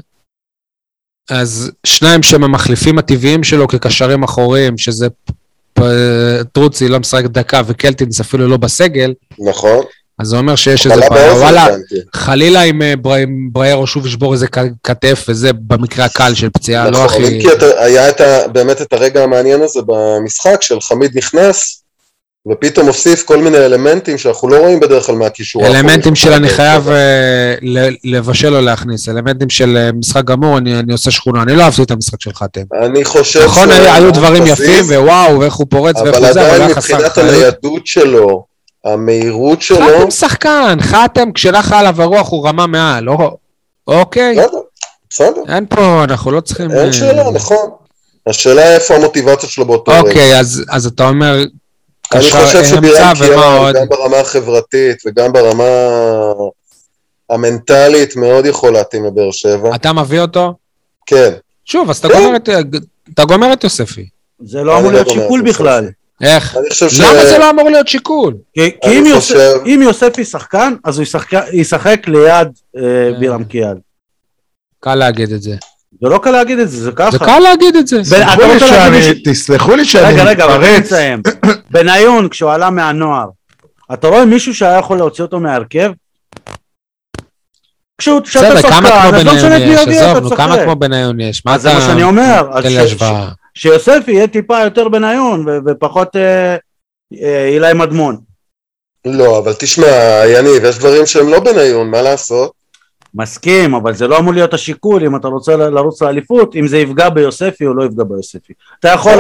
[1.32, 5.08] אז שניים שהם המחליפים הטבעיים שלו כקשרים אחוריים, שזה
[5.74, 5.82] פ-
[6.52, 9.14] טרוצי לא משחק דקה וקלטינס אפילו לא בסגל,
[9.50, 9.86] נכון.
[10.20, 11.34] אז זה אומר שיש איזה בעיה.
[11.34, 11.68] וואלה.
[12.16, 12.93] חלילה אם אה,
[13.51, 14.47] בריירו שוב ישבור איזה
[14.84, 17.36] כתף, וזה במקרה הקל של פציעה, לא נכון, הכי...
[17.36, 17.47] אם כי
[17.78, 21.82] היה את ה- באמת את הרגע המעניין הזה במשחק של חמיד נכנס,
[22.51, 25.66] ופתאום הוסיף כל מיני אלמנטים שאנחנו לא רואים בדרך כלל מהקישור.
[25.66, 26.93] אלמנטים של אני באר חייב שבע.
[26.95, 31.63] אה, לבשל או להכניס, אלמנטים של אה, משחק גמור, אני אני עושה שכונה, אני לא
[31.63, 32.61] אהבתי את המשחק של חתם.
[32.84, 36.41] אני חושב נכון, שהוא היו דברים יפים, ווואו, ואיך הוא פורץ ואיך אבל הוא זה,
[36.41, 37.34] אבל עדיין היה חסר מבחינת אחריות.
[37.34, 38.45] הניידות שלו,
[38.86, 43.38] המהירות שלו, חתם שחקן, חתם, כשנחה עליו הרוח הוא רמה מעל, לא...
[43.88, 44.60] אוקיי, בסדר,
[45.10, 46.72] בסדר, אין פה, אנחנו לא צריכים...
[46.72, 47.70] אין אה, שאלה, נכון.
[48.28, 50.02] השאלה איפה המוטיבציה שלו באותו רגע.
[50.02, 51.44] אוקיי, אז אז אתה אומר,
[52.14, 52.80] אני חושב
[53.16, 53.76] קיאל, עוד?
[53.76, 55.64] גם ברמה החברתית וגם ברמה
[57.30, 59.76] המנטלית, מאוד יכול להתאים לבאר שבע.
[59.76, 60.54] אתה מביא אותו?
[61.06, 61.34] כן,
[61.66, 62.08] שוב, אז אתה.
[63.26, 64.08] גומר את- יוספי.
[64.40, 65.42] זה לא אמור לא להיות שיקול.
[65.42, 65.90] בכלל.
[66.22, 66.57] איך?
[66.57, 66.99] אני חושב ש...
[66.99, 68.34] למה זה לא אמור להיות שיקול?
[68.53, 72.47] כי, כי אם, חושב- אם יוספי שחקן, אז הוא ישחק, ישחק ליד
[72.78, 73.20] אה, אה.
[73.20, 73.76] בירם קיאל.
[74.80, 75.55] קל להגיד את זה.
[76.01, 77.11] זה לא קל להגיד את זה, זה ככה.
[77.11, 78.01] זה קל להגיד את זה.
[78.01, 80.86] תסלחו לי שאני- תסלחו לי שאני רגע, רגע, אבל אני מתפרץ.
[80.86, 81.22] מסיים.
[81.72, 83.26] בניון, כשהוא עלה מהנוער,
[83.93, 85.91] אתה רואה מישהו שהיה יכול להוציא אותו מההרכב?
[87.97, 88.26] כשאתה
[88.61, 90.63] שחקן, אז לא משנה את מי עזוב, אתה נו, כמה צוחק.
[90.63, 91.45] כמו בניון יש.
[91.45, 91.74] מה זה.
[91.74, 92.47] מה שאני אומר,
[93.58, 96.56] שיוספי יהיה טיפה יותר בניון ו- ופחות אה,
[97.22, 98.18] אה, אילי מדמון.
[99.06, 99.88] לא, אבל תשמע,
[100.28, 102.51] יניב, יש דברים שהם לא בניון, מה לעשות?
[103.14, 106.78] מסכים, אבל זה לא אמור להיות השיקול אם אתה רוצה ל- לרוץ לאליפות, אם זה
[106.78, 108.53] יפגע ביוספי או לא יפגע ביוספי.
[108.80, 109.14] אתה יכול,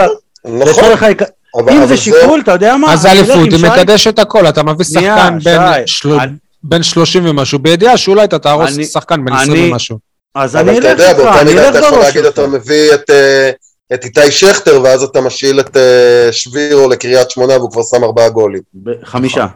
[0.45, 1.25] נכון, העיקר,
[1.55, 2.93] אבל אם אבל זה שיקול, אתה יודע מה?
[2.93, 3.69] אז אני אלך אליפות, היא.
[3.71, 6.31] מקדשת הכל, אתה מביא שחקן בין של- אני-
[6.63, 9.97] בין 30 ומשהו, בידיעה שאולי אתה תהרוס אני- שחקן בן אני- 20 ומשהו.
[10.35, 12.25] אז אני אבל אתה אלך יודע, איתך, באותה אני מידה אלך אתה יכול בראש להגיד.
[12.25, 13.49] אתה מביא את, אה,
[13.93, 18.29] את איתי שכטר, ואז אתה משאיל את אה, שבירו לקריית שמונה, והוא כבר שם ארבעה
[18.29, 18.61] גולים.
[19.03, 19.47] חמישה,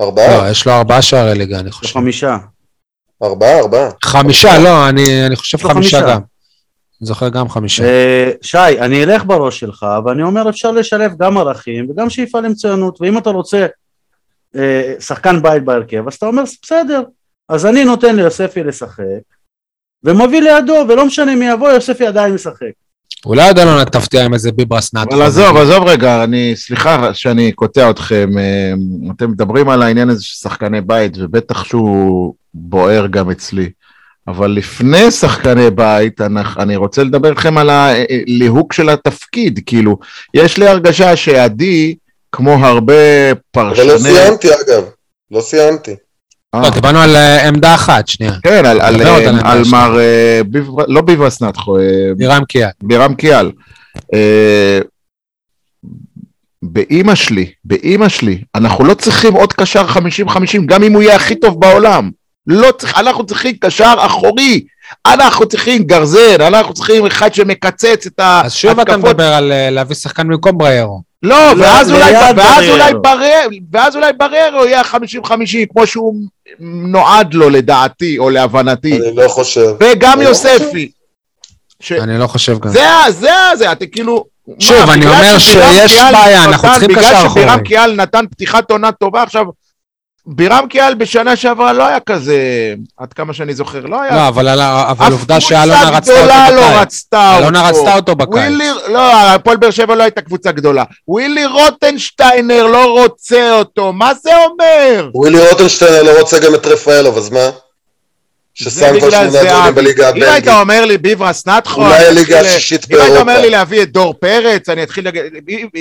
[0.00, 0.44] ארבעה?
[0.44, 1.94] לא, יש לו ארבעה שערי ליגה, אני חושב.
[1.94, 2.36] חמישה.
[3.22, 3.90] ארבעה, ארבעה.
[4.02, 6.00] חמישה, לא, אני אני חושב חמישה.
[6.00, 6.20] גם.
[7.00, 7.84] אני זוכר גם חמישה.
[7.84, 13.00] אה, שי, אני אלך בראש שלך, ואני אומר אפשר לשלב גם ערכים וגם שאיפה למצוינות,
[13.00, 13.66] ואם אתה רוצה
[14.56, 17.02] אה, שחקן בית בהרכב, אז אתה אומר בסדר,
[17.48, 19.04] אז אני נותן ליוספי לשחק,
[20.04, 22.85] ומביא לידו, ולא משנה מי יבוא, יוספי עדיין משחק.
[23.26, 25.12] אולי עוד אלונה תפתיע עם איזה ביברס נאט.
[25.12, 28.72] אבל עזוב, עזוב רגע, אני, סליחה שאני קוטע אתכם, אה,
[29.16, 33.70] אתם מדברים על העניין הזה של שחקני בית, ובטח שהוא בוער גם אצלי.
[34.28, 39.98] אבל לפני שחקני בית, אני, אני רוצה לדבר איתכם על הליהוק של התפקיד, כאילו,
[40.34, 41.94] יש לי הרגשה שעדי,
[42.32, 42.94] כמו הרבה
[43.50, 43.84] פרשני...
[43.84, 44.84] אבל לא סיימתי, אגב.
[45.30, 45.94] לא סיימתי.
[46.54, 48.32] אה, לא, דיברנו על אה, עמדה אחת, שנייה.
[48.42, 49.62] כן, על.
[49.70, 51.76] מר, אה, ביב, לא ביבס נתחו,
[52.16, 52.68] בירם קיאל.
[52.82, 53.50] בירם קיאל.
[56.62, 59.98] באימא שלי, באימא שלי, אנחנו לא צריכים עוד קשר 50-50,
[60.66, 62.10] גם אם הוא יהיה הכי טוב בעולם.
[62.46, 64.64] לא צריך, אנחנו צריכים קשר אחורי,
[65.06, 69.10] אנחנו צריכים גרזן, אנחנו צריכים אחד שמקצץ את אז שוב אתה ההתקפות.
[69.10, 71.02] מדבר על להביא שחקן במקום בריירו.
[71.22, 72.64] לא, לא, ואז אולי, ואז.
[72.68, 75.26] אולי ברר, ואז אולי בררו יהיה 50-50,
[75.72, 76.14] כמו שהוא
[76.60, 78.96] נועד לו לדעתי, או להבנתי.
[78.96, 79.74] אני לא חושב.
[79.80, 80.90] וגם אני לא יוספי.
[81.80, 81.92] ש...
[81.92, 82.70] אני לא חושב גם.
[82.70, 82.86] זה.
[83.08, 83.30] זה.
[83.54, 84.24] זה, אתה כאילו...
[84.58, 87.42] שוב, מה, אני בגלל אומר שיש בעיה, אנחנו צריכים קשר בגלל אחורי.
[87.42, 89.44] שבירם קיאל נתן פתיחת עונה טובה, עכשיו,
[90.26, 92.38] בירם קיאל בשנה שעברה לא היה כזה,
[92.96, 94.14] עד כמה שאני זוכר, לא היה.
[94.14, 96.76] לא, אבל, אבל אף עובדה שאלונה רצתה אותו לא בקיץ.
[96.80, 97.42] רצתה אותו.
[97.42, 98.34] אלונה רצתה אותו בקיץ.
[98.34, 100.84] ווילי, לא, הפועל באר שבע לא הייתה קבוצה גדולה.
[101.08, 105.10] ווילי רוטנשטיינר לא רוצה אותו, מה זה אומר?
[105.14, 107.50] ווילי רוטנשטיינר לא רוצה גם את רפאלוב, אז מה?
[108.54, 109.72] ששם כבר שמונה גולים אבי.
[109.72, 110.48] בליגה אם היית הבלגית.
[110.48, 113.20] אומר לי ביברס נאתכו, אולי הליגה השישית אם היית באירופה.
[113.20, 115.22] אומר לי להביא את דור פרץ, אני אתחיל להגיד,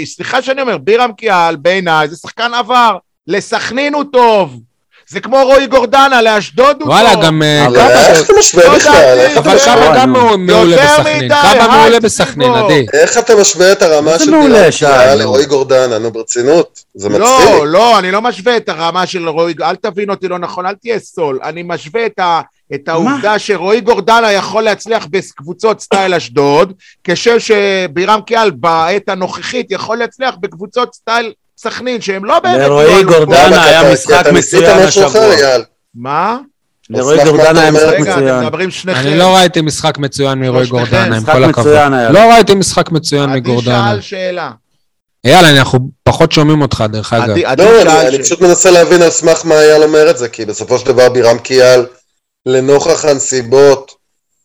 [0.06, 4.60] סליחה שאני אומר, בירם כיאל בעיניי זה שחקן עבר, לסכנין הוא טוב.
[5.08, 7.24] זה כמו רועי גורדנה, לאשדוד הוא וואלה, טוב.
[7.24, 9.28] גם אה, אבל אבל קאבה, איך אתה משווה לא בכלל?
[9.38, 9.60] אבל?
[9.66, 10.14] קאבה לא, גם
[10.46, 11.30] מעולה בסכנין.
[11.30, 12.00] קאבה היי, מעולה תקשיבו.
[12.02, 12.86] בסכנין, עדי.
[12.94, 14.48] איך אתה משווה את הרמה של נו.
[15.16, 16.00] לרועי גורדנה?
[16.00, 16.80] נו, ברצינות?
[16.96, 17.22] זה מצחיק.
[17.22, 20.76] לא, לא, אני לא משווה את הרמה של רועי, אל תבין אותי לא נכון, אל
[20.76, 21.40] תהיה סול.
[21.44, 22.42] אני משווה את, ה,
[22.76, 26.74] את העובדה שרועי גורדנה יכול להצליח בקבוצות style אשדוד,
[27.04, 32.58] כשם שבירם כיאל בעת הנוכחית יכול להצליח בקבוצות style סכנין, שהם לא באמת...
[32.60, 33.14] לרועי לא.
[33.14, 35.36] גורדנה היה משחק מצוין השבוע.
[35.96, 36.38] מה?
[36.90, 37.72] לרועי גורדנה היה.
[37.72, 38.44] משחק רגע, אתם מצוין.
[38.46, 39.00] מדברים שניכם.
[39.00, 41.68] אני לא ראיתי משחק מצוין מרועי שלושתכם, גורדנה, עם כל הכבוד.
[41.68, 41.94] מצוין.
[41.94, 43.92] לא ראיתי משחק מצוין עדי מגורדנה.
[43.92, 44.52] שאל שאלה.
[45.26, 47.30] אייל, אנחנו פחות שומעים אותך, דרך אגב.
[47.30, 50.46] עדי עדי לא, אני- פשוט מנסה להבין על סמך מה אייל אומר את זה, כי
[50.46, 51.86] בסופו של דבר בירם קיאל,
[52.46, 53.92] לנוכח הנסיבות.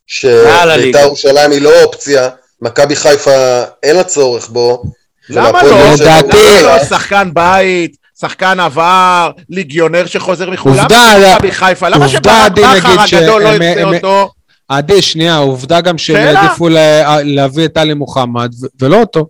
[0.07, 2.29] שבית"ר ירושלים היא לא אופציה,
[2.63, 4.83] מכבי חיפה אין לה צורך בו.
[5.31, 5.95] למה לא?
[5.95, 6.77] לדעתי- למה לא.
[6.77, 6.85] לא?
[6.85, 10.73] שחקן בית, שחקן עבר, ליגיונר שחוזר מחו"ל.
[10.73, 11.89] למה עובדה, מכבי חיפה?
[11.89, 14.31] למה שברק בכר הגדול לא ירצה אותו?
[14.69, 16.37] עדי, שנייה, עובדה גם שהם.
[16.37, 18.51] העדיפו לה- להביא את טלי מוחמד,
[18.81, 19.27] ולא אותו.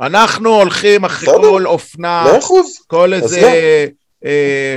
[0.00, 1.26] אנחנו הולכים אחרי.
[1.28, 2.66] כל אופנה, אחוז.
[2.86, 3.48] כל איזה לא.
[4.28, 4.76] אה,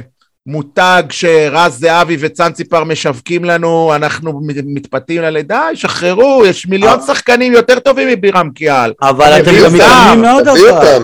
[0.50, 7.02] מותג שרז זהבי וצאנציפר משווקים לנו, אנחנו מתפתים על די, שחררו, יש מיליון.
[7.02, 8.94] שחקנים יותר טובים מבירם קיאל.
[9.02, 10.98] אבל אתם גם מתעלמים מעוד דבר.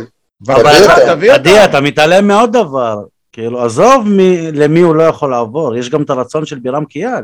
[0.47, 0.63] אבל
[1.07, 1.41] תביא אותם.
[1.41, 1.65] עדי.
[1.65, 2.97] אתה מתעלם מעוד דבר.
[3.31, 7.21] כאילו, עזוב מי, למי הוא לא יכול לעבור, יש גם את הרצון של בירם קיאל.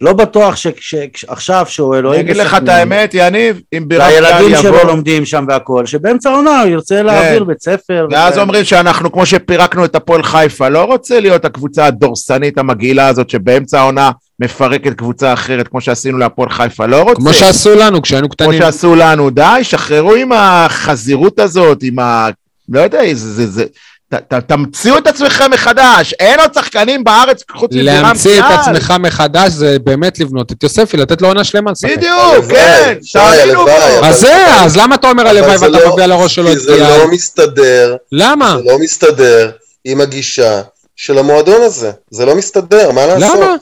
[0.00, 4.56] לא בטוח שעכשיו שהוא אני אלוהים אגיד לך את האמת, יניב, אם בירם קיאל והילדים
[4.62, 8.06] שלו יבוא, לומדים שם והכל, שבאמצע העונה הוא ירצה להעביר בית ספר.
[8.10, 13.30] ואז אומרים שאנחנו, כמו שפירקנו את הפועל חיפה, לא רוצה להיות הקבוצה הדורסנית המגעילה הזאת
[13.30, 17.20] שבאמצע העונה מפרקת קבוצה אחרת, כמו שעשינו להפועל חיפה, לא רוצה.
[17.20, 18.58] כמו שעשו לנו כשהיינו כמו קטנים.
[18.58, 22.28] שעשו לנו, די, שחררו עם החזירות הזאת, עם ה...
[22.68, 23.14] לא יודע, זה...
[23.14, 23.64] זה, זה
[24.08, 28.44] ת, ת, תמציאו את עצמכם מחדש, אין עוד שחקנים בארץ חוץ מבירם להמציא את.
[28.60, 31.90] עצמך מחדש זה באמת לבנות את יוספי, לתת לו עונה שלמה לשחק.
[31.96, 33.70] בדיוק, כן, תאמינו בו.
[33.70, 36.52] אבל- אז זה, אז למה אתה אומר אבל הלוואי ואתה לא- מביא על הראש שלו
[36.52, 36.78] את זה?
[36.78, 38.56] לא מסתדר, למה?
[38.58, 39.50] זה לא מסתדר
[39.84, 40.62] עם הגישה
[40.96, 41.90] של המועדון הזה.
[42.10, 43.36] זה לא מסתדר, מה לעשות?
[43.38, 43.54] למה?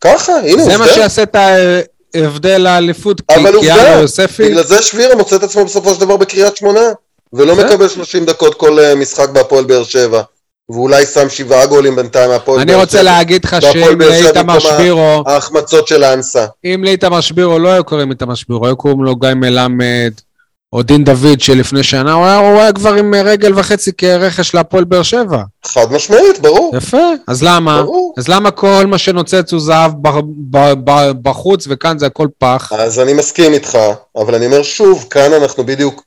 [0.00, 0.94] ככה, הנה זה מה עובדה.
[0.94, 1.36] שיעשה את
[2.14, 4.42] ההבדל האליפות, כי אבל קיאל עובדה, או יוספי?
[4.44, 6.80] בגלל זה שבירה מוצא את עצמו בסופו של דבר בקריית שמונה,
[7.32, 7.56] ולא.
[7.56, 10.22] מקבל 30 דקות כל אה, משחק בהפועל באר שבע.
[10.72, 13.02] ואולי שם שבעה גולים בינתיים מהפועל אני באר רוצה שבע.
[13.02, 16.46] להגיד לך שאם לאיתמר שבירו, ההחמצות של האנסה.
[16.64, 20.12] אם לאיתמר שבירו לא היו קוראים איתמר שבירו, היו קוראים לו גיא מלמד,
[20.72, 24.84] או דין דוד שלפני שנה, הוא היה, הוא היה כבר עם רגל וחצי כרכש להפועל
[24.84, 25.42] באר שבע.
[25.66, 26.72] חד משמעית, ברור.
[26.76, 27.82] יפה, אז למה?
[27.82, 28.14] ברור.
[28.18, 30.20] אז למה כל מה שנוצץ הוא זהב ב-
[30.50, 32.72] ב- ב- בחוץ וכאן זה הכל פח?
[32.78, 33.78] אז אני מסכים איתך,
[34.16, 36.02] אבל אני אומר שוב, כאן אנחנו בדיוק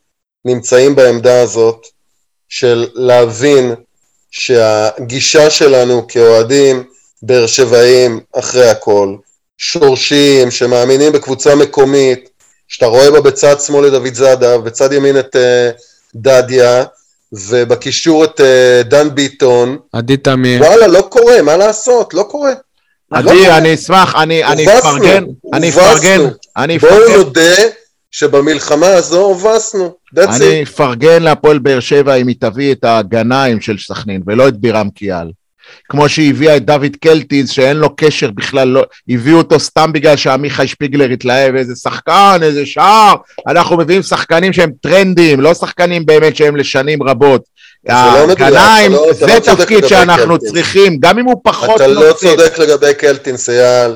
[0.46, 1.88] נמצאים בעמדה הזאת
[2.50, 3.76] של להבין
[4.32, 6.84] שהגישה שלנו כאוהדים
[7.22, 9.16] באר שבעים אחרי הכל,
[9.58, 12.30] שורשיים, שמאמינים בקבוצה מקומית,
[12.68, 15.82] שאתה רואה בה בצד שמאל את דוד זאדה, ובצד ימין את uh,
[16.16, 16.84] דדיה,
[17.34, 18.44] ובקישור את uh,
[18.84, 20.62] דן ביטון, עדי תמיר.
[20.62, 22.14] וואלה, לא קורה, מה לעשות?
[22.14, 22.54] לא קורה.
[23.12, 23.58] עדי, לא.
[23.58, 24.44] אני אשמח, אני
[24.78, 25.24] אפרגן,
[25.54, 25.70] אני.
[25.70, 26.28] אפרגן,
[26.58, 27.14] אני בואו אפרגן.
[27.18, 27.56] נודה
[28.14, 29.94] שבמלחמה הזו הובסנו.
[30.18, 30.64] אני.
[30.64, 35.28] אפרגן להפועל באר שבע אם היא תביא את הגנאים של סכנין, ולא את בירם קיאל.
[35.90, 40.16] כמו שהיא הביאה את דוד קלטינס, שאין לו קשר בכלל, לא, הביאו אותו סתם בגלל
[40.16, 43.14] שעמיחי שפיגלר התלהב, איזה שחקן, איזה שער.
[43.48, 47.42] אנחנו מביאים שחקנים שהם טרנדים, לא שחקנים באמת שהם לשנים רבות.
[47.90, 50.52] לא מדויק, הגנאים, אתה לא- אתה זה לא תפקיד שאנחנו קלטינס.
[50.54, 52.14] צריכים, גם אם הוא פחות אתה לא.
[52.14, 53.96] צודק לגבי קלטינס, אייל.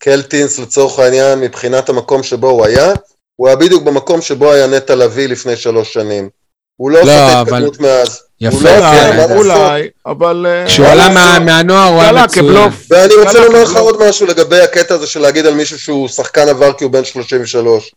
[0.00, 2.92] קלטינס, לצורך העניין, מבחינת המקום שבו הוא היה,
[3.38, 6.28] הוא היה בדיוק במקום שבו היה נטע לביא לפני שלוש שנים.
[6.76, 8.22] הוא לא לא, עושה את אבל- ההתקדמות מאז.
[8.40, 9.36] יפה, הוא לא כן.
[9.36, 10.46] אולי, אבל...
[10.48, 12.44] אה, כשהוא מה עלה מהנוער הוא היה מצוין.
[12.46, 12.74] כבלוף.
[12.90, 13.76] ואני רוצה לומר לך.
[13.76, 17.04] עוד משהו לגבי הקטע הזה של להגיד על מישהו שהוא שחקן עבר כי הוא בן
[17.04, 17.94] 33.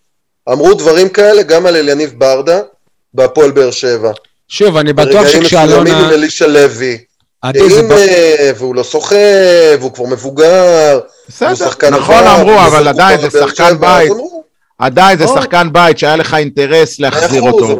[0.52, 2.60] אמרו דברים כאלה גם על אליניב ברדה
[3.14, 4.12] בהפועל באר שבע.
[4.48, 6.00] שוב, אני בטוח ברגעים מסוימים שכשאלונה...
[6.00, 6.98] עם אלישע לוי.
[7.70, 7.96] זה הנה,
[8.58, 9.16] והוא לא סוחב,
[9.80, 10.94] והוא כבר מבוגר.
[10.94, 14.12] הוא בסדר, שחקן נכון אמרו, הוא אבל עדיין זה שחקן בית.
[14.82, 15.28] עדיין זה.
[15.28, 17.80] שחקן בית שהיה לך אינטרס להחזיר אותו.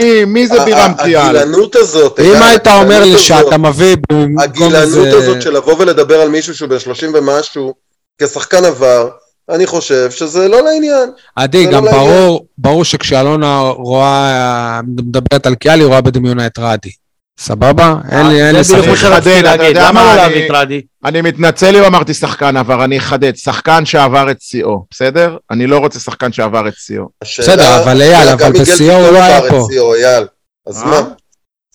[0.00, 1.36] מי, מי זה בירם קיאל?
[1.36, 5.06] הגילנות הזאת, אם היית אומר לי שאתה מביא במקום הגילנות.
[5.06, 7.74] הזאת של לבוא ולדבר על מישהו שהוא בן 30 ומשהו
[8.22, 9.08] כשחקן עבר,
[9.50, 11.10] אני חושב שזה לא לעניין.
[11.36, 12.08] עדי, גם לא לעניין.
[12.08, 16.90] ברור, ברור שכשאלונה רואה, מדברת על קיאל, היא רואה בדמיונה את רדי.
[17.38, 17.94] סבבה?
[18.10, 19.04] אין לי, אין לי זה בדיוק ספק.
[19.06, 20.80] אני שרציתי אחדד, אתה יודע מה, לא אני- להביא את רדי?
[21.04, 23.36] אני מתנצל אם אמרתי שחקן עבר, אני אחדד.
[23.36, 25.36] שחקן שעבר את שיאו, בסדר?
[25.50, 27.04] אני לא רוצה שחקן שעבר את שיאו.
[27.22, 29.66] בסדר, אבל אייל, אבל גם בשיאו ויטור הוא לא היה עבר את פה.
[29.72, 30.26] שיאו, אייל,
[30.66, 30.86] אז אה?
[30.90, 31.00] מה?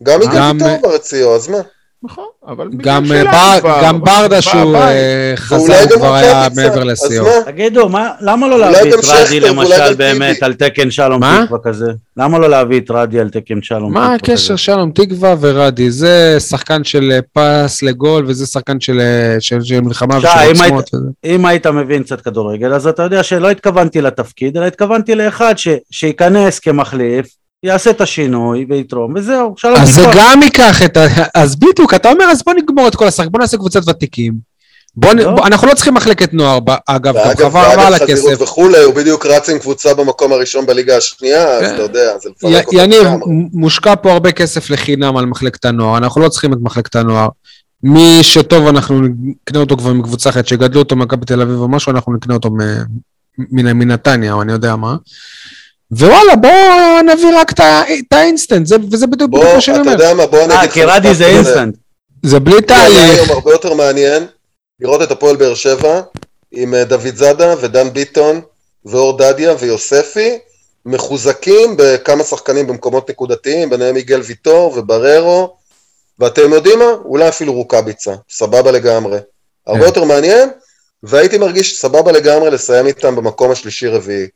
[0.03, 1.57] גם מיגל גם- ויטור עבר את שיאו, אז מה?
[2.03, 4.81] נכון, אבל גם, בגלל אה, שלנו בר- כבר, גם ברדה שהוא בית.
[4.81, 7.23] אה, חזר, גם כבר היה מעבר לשיאו.
[7.25, 7.31] מה?
[7.45, 10.43] תגידו, מה- למה לא אולי להביא את רדי למשל באמת.
[10.43, 11.41] על תקן שלום מה?
[11.45, 11.85] תקווה כזה?
[12.17, 14.57] למה לא להביא את רדי על תקן שלום מה תקווה הקשר כזה?
[14.57, 15.91] שלום תקווה ורדי?
[15.91, 17.19] זה שחקן של אה,
[17.67, 19.01] פס לגול וזה שחקן של
[19.39, 20.89] של- של מלחמה ושל אם עוצמות.
[21.25, 25.67] אם היית מבין קצת כדורגל, אז אתה יודע שלא התכוונתי לתפקיד, אלא התכוונתי לאחד ש-
[25.91, 27.25] שייכנס כמחליף,
[27.63, 30.01] יעשה את השינוי ויתרום, וזהו, שלום אז זה.
[30.15, 31.05] גם ייקח את ה...
[31.35, 34.33] אז בדיוק, אתה אומר, אז בוא נגמור את כל השחק, בוא נעשה קבוצת ותיקים.
[34.95, 35.31] בוא, נ- לא.
[35.31, 38.41] בוא, אנחנו לא צריכים מחלקת נוער, אגב, גם ואגב, חבל רע על ואגב חזירות הכסף.
[38.41, 41.73] וכולי, הוא בדיוק רץ עם קבוצה במקום הראשון בליגה השנייה, אז כן.
[41.73, 43.07] אתה יודע, זה י- לפרק אותו יניב.
[43.53, 47.27] מושקע פה הרבה כסף לחינם על מחלקת הנוער, אנחנו לא צריכים את מחלקת הנוער.
[47.83, 51.91] מי שטוב, אנחנו נקנה אותו כבר מקבוצה אחרת, שגדלו אותו ממכבי תל אביב או משהו,
[51.91, 52.49] אנחנו נקנה אותו
[53.53, 54.95] מנתניה, או אני יודע מה.
[55.91, 56.51] ווואלה, בואו
[57.13, 59.91] נביא רק את האינסטנט, זה- וזה בדיוק בוא, מה שאני אתה אומר.
[59.91, 61.25] יודע מה, בוא אה, אגיד לך כי ready זה.
[61.25, 61.75] אינסטנט.
[62.25, 63.13] זה בלי זה תהליך.
[63.19, 64.25] היום הרבה יותר מעניין
[64.79, 66.01] לראות את הפועל באר שבע
[66.51, 68.41] עם אה, דוד זאדה ודן ביטון
[68.85, 70.37] ואור דדיה ויוספי
[70.85, 75.55] מחוזקים בכמה שחקנים במקומות נקודתיים, ביניהם יגאל ויטור ובררו,
[76.19, 76.91] ואתם יודעים מה?
[77.05, 79.17] אולי אפילו רוקאביצה, סבבה לגמרי.
[79.67, 79.85] הרבה כן.
[79.85, 80.49] יותר מעניין,
[81.03, 84.27] והייתי מרגיש סבבה לגמרי לסיים איתם במקום השלישי-רביעי.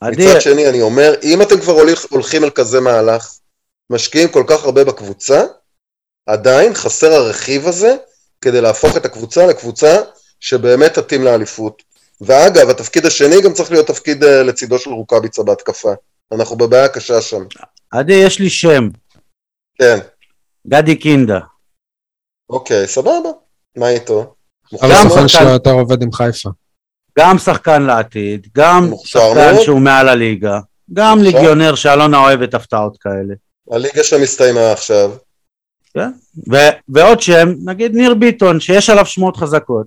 [0.00, 3.34] עדי, מצד שני, אני אומר, אם אתם כבר הולך, הולכים על כזה מהלך,
[3.90, 5.44] משקיעים כל כך הרבה בקבוצה,
[6.26, 7.96] עדיין חסר הרכיב הזה
[8.40, 9.96] כדי להפוך את הקבוצה לקבוצה
[10.40, 11.82] שבאמת תתאים לאליפות.
[12.20, 15.92] ואגב, התפקיד השני גם צריך להיות תפקיד אה, לצידו של רוקאביצה בהתקפה.
[16.32, 17.44] אנחנו בבעיה קשה שם.
[17.90, 18.88] עדי, יש לי שם,
[19.78, 19.98] כן,
[20.66, 21.38] גדי קינדה.
[22.50, 23.30] אוקיי, סבבה.
[23.76, 24.34] מה איתו?
[24.82, 25.08] גם?
[25.08, 26.50] שחקן שיותר עובד עם חיפה.
[27.18, 29.60] גם שחקן לעתיד, גם שחקן מאוד.
[29.64, 30.58] שהוא מעל הליגה,
[30.92, 31.38] גם מוכשר.
[31.38, 33.34] ליגיונר שאלונה אוהבת הפתעות כאלה.
[33.70, 35.10] הליגה שם הסתיימה עכשיו.
[35.94, 36.10] כן?
[36.52, 39.86] ו- ועוד שם, נגיד ניר ביטון, שיש עליו שמועות חזקות.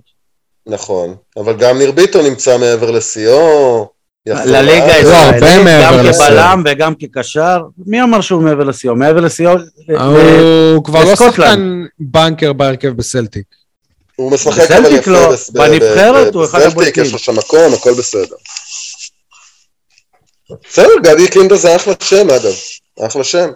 [0.66, 1.14] נכון.
[1.36, 3.88] אבל גם ניר ביטון נמצא מעבר לשיאו.
[4.26, 4.86] לליגה.
[4.86, 6.12] לא, הישראלית, מעבר גם.
[6.12, 7.58] כבלם וגם כקשר.
[7.86, 8.96] מי אמר שהוא מעבר לשיאו?
[8.96, 9.52] מעבר לשיאו...
[10.74, 11.16] הוא כבר לא.
[11.16, 13.46] שחקן בנקר בהרכב בסלטיק.
[14.16, 17.04] הוא משחק אבל יפה לא, בנבחרת הוא אחד בסלטיק, הבולטים.
[17.04, 18.34] יש לו שם מקום, הכל בסדר.
[20.70, 22.52] בסדר, גדי קינדה זה אחלה שם אגב,
[23.06, 23.48] אחלה שם.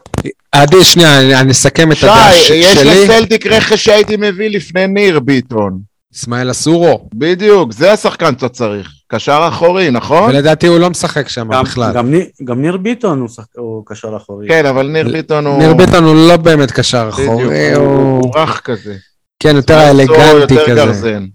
[0.53, 3.05] עדי, שנייה, אני אני אסכם את שי, הדעה ש- יש שלי.
[3.05, 5.79] לסלטיק רכש שהייתי מביא לפני ניר ביטון.
[6.17, 7.09] אסמאעיל אסורו.
[7.15, 8.89] בדיוק, זה השחקן שאתה צריך.
[9.09, 10.31] קשר אחורי, נכון?
[10.31, 11.93] ולדעתי הוא לא משחק שם גם- בכלל.
[11.95, 14.49] גם ניר- גם ניר ביטון הוא שחק- הוא קשר אחורי.
[14.49, 15.59] כן, אבל ניר ביטון הוא...
[15.59, 18.21] ניר ביטון הוא לא באמת קשר בדיוק, אחורי, הוא- הוא...
[18.25, 18.95] הוא רך כזה.
[19.43, 20.75] כן, יותר הוא אלגנטי יותר כזה.
[20.75, 21.27] גרזן.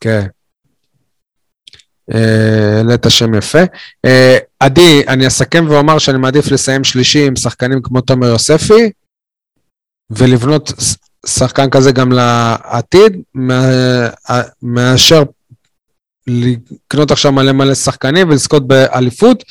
[0.00, 0.26] כן.
[2.14, 3.58] אה, העלית שם יפה.
[4.04, 8.90] אה, עדי, אני אסכם ואומר שאני מעדיף לסיים שלישי עם שחקנים כמו תומר יוספי,
[10.10, 10.72] ולבנות
[11.26, 14.02] שחקן כזה גם לעתיד, מה-
[14.62, 15.22] מאשר
[16.26, 19.44] לקנות עכשיו מלא מלא שחקנים ולזכות באליפות,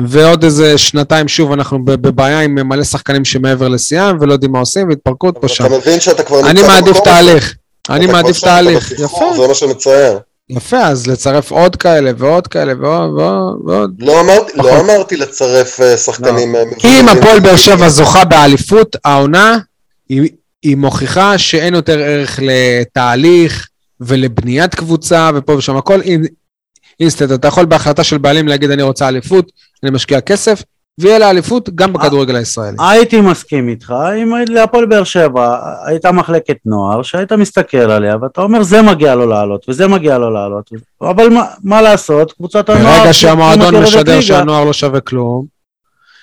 [0.00, 4.88] ועוד איזה שנתיים שוב אנחנו בבעיה עם מלא שחקנים שמעבר לשיאם ולא יודעים מה עושים
[4.88, 5.66] והתפרקות פה שם.
[5.66, 7.22] אתה מבין שאתה כבר אני נמצא מעדיף במקום הזה.
[7.26, 7.54] תהליך.
[7.90, 8.92] אני מעדיף תהליך.
[8.92, 9.42] אתה בסחרור, יפה.
[9.42, 10.18] זה מה שמצער.
[10.50, 13.94] יפה, אז לצרף עוד כאלה ועוד כאלה ועוד.
[13.98, 14.70] לא אמרתי- נכון.
[14.72, 16.56] לא אמרתי לצרף אה, שחקנים...
[16.56, 17.18] אה, כי אם מבוגרים.
[17.18, 19.58] הפועל באר שבע זוכה באליפות, העונה,
[20.08, 20.28] היא,
[20.62, 23.68] היא מוכיחה שאין יותר ערך לתהליך
[24.00, 26.00] ולבניית קבוצה ופה ושם הכל.
[27.00, 30.62] אינסטנט, אתה יכול בהחלטה של בעלים להגיד אני רוצה אליפות, אני משקיע כסף,
[31.00, 32.76] ויהיה לה אליפות גם בכדורגל הישראלי.
[32.80, 38.62] הייתי מסכים איתך, אם להפועל באר שבע הייתה מחלקת נוער, שהיית מסתכל עליה ואתה אומר
[38.62, 40.70] זה מגיע לו לעלות וזה מגיע לו לעלות,
[41.00, 42.98] אבל מה, מה לעשות, קבוצת הנוער...
[43.00, 45.46] ברגע שהמועדון משדר שהנוער לא שווה כלום,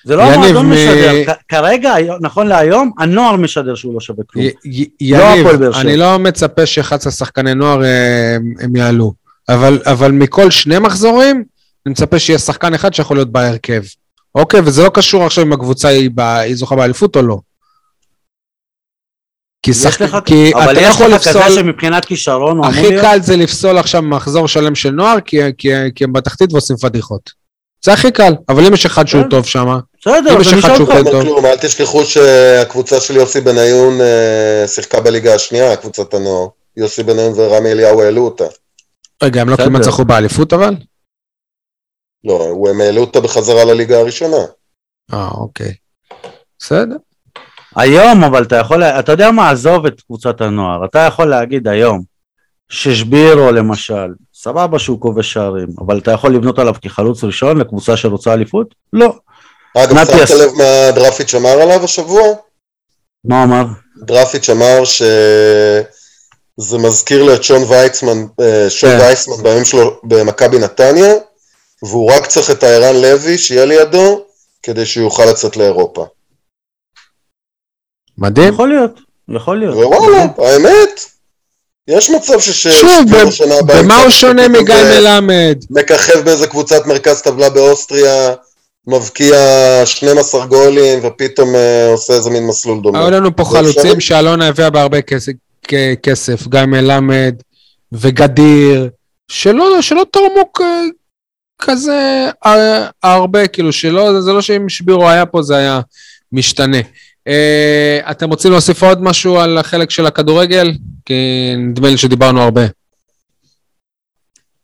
[0.05, 4.45] זה לא המועדון מ- משדר, כ- כרגע, נכון להיום, הנוער משדר שהוא לא שווה כלום.
[4.45, 5.47] י- י- לא יניב.
[5.75, 9.13] אני לא מצפה ש-11 שחקני נוער אה, הם יעלו,
[9.49, 11.43] אבל, אבל מכל שני מחזורים,
[11.85, 13.81] אני מצפה שיהיה שחקן אחד שיכול להיות בהרכב.
[14.35, 17.37] אוקיי, וזה לא קשור עכשיו אם הקבוצה היא, ב, היא זוכה באליפות או לא.
[19.63, 20.01] כי, יש שחק...
[20.01, 22.89] לך, כי אבל אתה לא יש יכול לך כזה לפסול, שמבחינת כישרון הוא אמור הכי
[22.89, 23.01] להיות...
[23.01, 27.31] קל זה לפסול עכשיו מחזור שלם של נוער, כי, כי, כי הם בתחתית ועושים פדיחות.
[27.83, 29.29] זה הכי קל, אבל אם יש אחד שהוא כן.
[29.29, 30.87] טוב שם, בסדר, אם יש אחד שהוא.
[30.87, 31.21] כן לא טוב.
[31.21, 36.47] כלום, אל תשכחו שהקבוצה של יוסי בניון אה, שיחקה בליגה השנייה, קבוצת הנוער.
[36.77, 38.43] יוסי בניון ורמי אליהו העלו אותה.
[39.23, 39.55] רגע, הם לא.
[39.55, 40.75] כמעט זכו באליפות אבל?
[42.23, 44.45] לא, הם העלו אותה בחזרה לליגה הראשונה.
[45.13, 45.73] אה, אוקיי.
[46.59, 46.95] בסדר.
[47.75, 52.03] היום, אבל אתה יכול, אתה יודע מה, עזוב את קבוצת הנוער, אתה יכול להגיד היום,
[52.69, 58.33] ששבירו למשל, סבבה שהוא כובש שערים, אבל אתה יכול לבנות עליו כחלוץ ראשון לקבוצה שרוצה
[58.33, 58.75] אליפות?
[58.93, 59.15] לא.
[59.77, 62.23] אגב, שמת לב מה דרפיץ' אמר עליו השבוע?
[63.25, 63.65] מה אמר?
[63.97, 64.83] דרפיץ' אמר
[66.61, 68.97] שזה מזכיר לו את שון ויצמן, אה, שון כן.
[68.99, 71.13] וייסמן בימים שלו במכבי נתניה,
[71.83, 74.25] והוא רק צריך את הערן לוי שיהיה לידו,
[74.63, 76.05] כדי שהוא יוכל לצאת לאירופה.
[78.17, 78.53] מדהים.
[78.53, 78.99] יכול להיות,
[79.35, 79.75] יכול להיות.
[79.75, 81.05] ווואלה, האמת,
[81.87, 82.67] יש מצב שש...
[82.67, 82.89] שוב,
[83.65, 85.57] במה הוא שונה מגיא מלמד?
[85.69, 88.33] מככב באיזה קבוצת מרכז טבלה באוסטריה,
[88.87, 89.35] מבקיע
[89.85, 92.99] 12 גולים, ופתאום אה, עושה איזה מין מסלול דומה.
[92.99, 93.99] היו לנו פה זה חלוצים?
[93.99, 95.31] שאלונה הביאה בהרבה כסף,
[96.03, 97.35] כסף, גיא מלמד
[97.91, 98.89] וגדיר,
[99.27, 100.51] שלא, שלא תרמו
[101.61, 102.29] כזה
[103.03, 105.79] הרבה, כאילו שלא, זה לא שאם שבירו היה פה זה היה
[106.31, 106.79] משתנה.
[107.29, 110.71] Uh, אתם רוצים להוסיף עוד משהו על החלק של הכדורגל?
[111.05, 112.61] כי נדמה לי שדיברנו הרבה.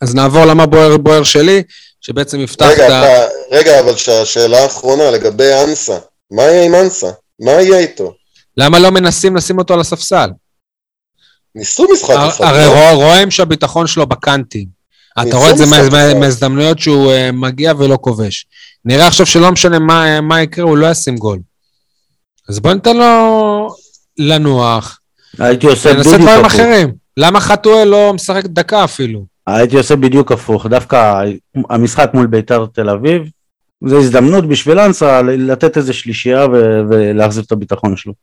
[0.02, 1.64] אז נעבור למה בוער בוער שלי,
[2.02, 3.04] שבעצם יפתח רגע, את ה...
[3.04, 5.98] אתה, רגע, אבל שהשאלה האחרונה לגבי אנסה,
[6.32, 7.08] מה יהיה עם אנסה?
[7.40, 8.14] מה יהיה איתו?
[8.58, 10.30] למה לא מנסים לשים אותו על הספסל?
[11.56, 12.46] ניסו משחק אחד.
[12.46, 12.72] הרי לא?
[12.72, 14.80] רוא- רואים שהביטחון שלו בקאנטים.
[15.22, 15.66] אתה רואה את זה.
[16.20, 18.46] מההזדמנויות שהוא אה, מגיע ולא כובש.
[18.86, 21.40] נראה עכשיו שלא משנה מה מה יקרה, הוא לא ישים גול.
[22.50, 23.70] אז בוא ניתן לו
[24.18, 25.00] לנוח,
[25.40, 26.52] הייתי עושה ננסה בדיוק דברים הפוך.
[26.60, 26.92] אחרים.
[27.18, 29.26] למה חתואל לא משחק דקה אפילו?
[29.48, 31.22] הייתי עושה בדיוק הפוך, דווקא
[31.70, 33.22] המשחק מול ביתר תל אביב,
[33.88, 36.46] זו הזדמנות בשביל אנסה לתת איזה שלישייה
[36.90, 38.14] ולהחזיר את הביטחון שלו.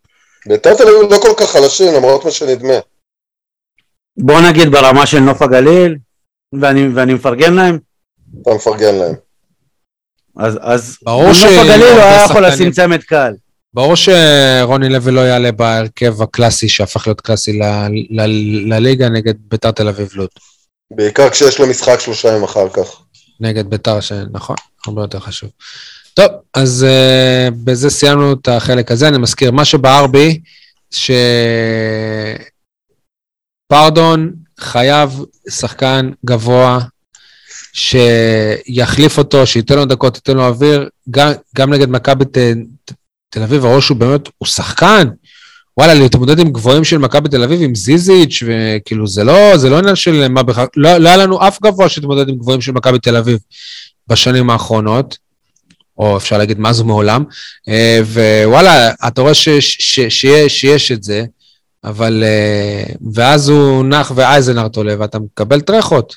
[0.47, 2.74] ביתר תל אביב לא כל כך חלשים, למרות מה שנדמה.
[4.19, 5.97] בוא נגיד ברמה של נוף הגליל,
[6.61, 7.79] ואני, ואני מפרגן להם,
[8.43, 9.14] אתה מפרגן להם.
[10.37, 13.33] אז, אז נוף ש- הגליל הוא היה יכול לשים צמד קל.
[13.75, 17.89] ברור שרוני לוי לא יעלה בהרכב הקלאסי שהפך להיות קלאסי ל-
[18.21, 20.29] ל- לליגה נגד ביתר תל אביב לוד.
[20.91, 23.01] בעיקר כשיש לו משחק שלושה ימים אחר כך.
[23.41, 24.57] נגד ביתר, שנכון,
[24.87, 25.51] הרבה יותר חשוב.
[26.14, 29.09] טוב, אז uh, בזה סיימנו את החלק הזה.
[29.09, 30.41] אני מזכיר, מה שבער בי,
[33.67, 36.79] שפרדון חייב שחקן גבוה
[37.73, 42.25] שיחליף אותו, שייתן לו דקות, ייתן לו אוויר, גם, גם נגד מכבי
[43.31, 45.09] תל אביב, הראש הוא באמת, הוא שחקן.
[45.79, 49.79] וואלה, להתמודד עם גבוהים של מכבי תל אביב, עם זיזיץ', וכאילו, זה לא, זה לא
[49.79, 52.99] עניין של מה בכלל, לא, לא היה לנו אף גבוה שהתמודד עם גבוהים של מכבי
[52.99, 53.39] תל אביב
[54.09, 55.19] בשנים האחרונות,
[55.99, 57.25] או אפשר להגיד מאז ומעולם,
[57.69, 58.01] אה,
[58.45, 61.25] ווואלה, אתה רואה ש, ש, ש, שיש, שיש את זה,
[61.87, 62.84] אבל, אה,
[63.14, 66.16] ואז הוא נח ואייזנארט עולה, ואתה מקבל טרחות.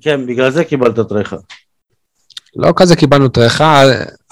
[0.00, 1.36] כן, בגלל זה קיבלת טרחה.
[2.56, 3.82] לא כזה קיבלנו טרחה,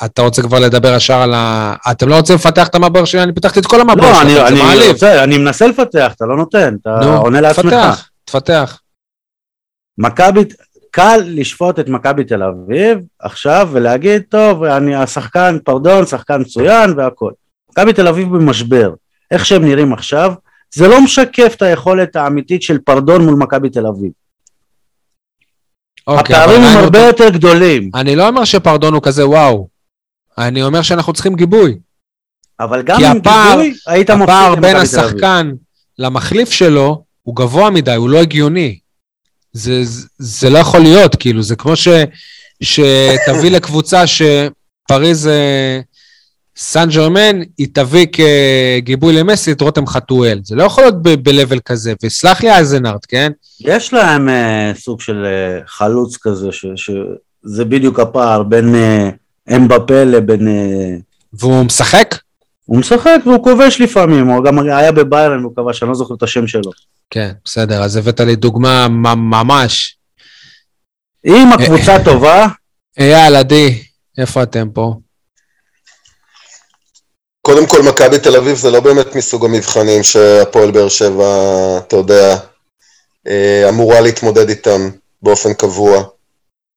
[0.05, 1.75] אתה רוצה כבר לדבר ישר על ה...
[1.91, 3.23] אתם לא רוצים לפתח את המבוא שלי?
[3.23, 4.93] אני פיתחתי את כל המבוא לא, אני, שלכם, זה אני, מעליב.
[4.93, 7.65] רוצה, אני מנסה לפתח, אתה לא נותן, אתה נו, עונה לעצמך.
[7.65, 8.81] תפתח, תפתח.
[9.99, 10.41] מכבי,
[10.91, 17.33] קל לשפוט את מכבי תל אביב עכשיו ולהגיד, טוב, אני השחקן, פרדון, שחקן מצוין והכל.
[17.71, 18.91] מכבי תל אביב במשבר.
[19.31, 20.33] איך שהם נראים עכשיו,
[20.75, 24.11] זה לא משקף את היכולת האמיתית של פרדון מול מכבי תל אביב.
[26.07, 29.69] אוקיי, הפערים הם הרבה יותר גדולים, אני לא אומר שפרדון הוא כזה וואו.
[30.39, 31.79] אני אומר שאנחנו צריכים גיבוי.
[32.61, 35.07] אבל גם עם הפער- גיבוי היית מפסיד הפער למכבי בין תל אביב.
[35.07, 35.53] השחקן
[35.99, 38.79] למחליף שלו הוא גבוה מדי, הוא לא הגיוני.
[39.53, 41.89] זה, זה, זה לא יכול להיות, כאילו, זה כמו ש,
[42.63, 45.81] שתביא לקבוצה שפריז אה,
[46.63, 50.41] סן ג'רמן, היא תביא כגיבוי למסי את רותם חתואל.
[50.45, 53.33] זה לא יכול להיות ב- ב-level כזה, וסלח לי אייזנארט, כן?
[53.61, 59.11] יש להם אה, סוג של אה, חלוץ כזה, ש- שזה בדיוק הפער בין אה,
[59.57, 60.49] אמבפה לבין...
[60.49, 60.97] אה,
[61.33, 62.15] והוא משחק?
[62.65, 66.23] הוא משחק והוא כובש לפעמים, הוא גם היה בביירן והוא כבש, אני לא זוכר את
[66.23, 66.71] השם שלו.
[67.11, 69.97] כן, בסדר, אז הבאת לי דוגמה ממש.
[71.27, 72.47] אם הקבוצה טובה,
[72.99, 73.83] אייל, עדי,
[74.19, 74.95] איפה אתם פה?
[77.43, 81.27] קודם כל, מכבי תל אביב זה לא באמת מסוג המבחנים שהפועל באר שבע,
[81.79, 82.37] אתה יודע,
[83.27, 84.91] אה, אמורה להתמודד איתם
[85.23, 86.03] באופן קבוע.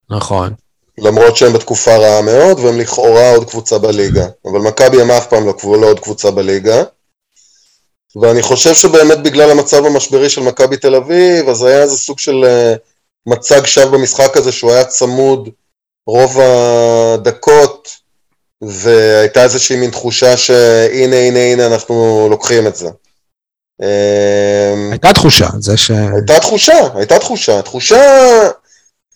[0.10, 0.54] נכון.
[0.98, 4.28] למרות שהם בתקופה רעה מאוד, והם לכאורה עוד קבוצה בליגה.
[4.46, 6.84] אבל מכבי הם אף פעם לא, לא עוד קבוצה בליגה.
[8.22, 12.46] ואני חושב שבאמת בגלל המצב המשברי של מכבי תל אביב, אז היה איזה סוג של
[12.46, 12.76] אה,
[13.26, 15.50] מצג שווא במשחק הזה שהוא היה צמוד
[16.08, 17.90] רוב הדקות,
[18.68, 22.90] והייתה איזושהי מין תחושה שהנה הנה הנה אנחנו לוקחים את זה.
[23.82, 25.92] אמ, הייתה תחושה, זה ש...
[25.92, 27.62] הייתה תחושה, הייתה תחושה.
[27.62, 28.02] תחושה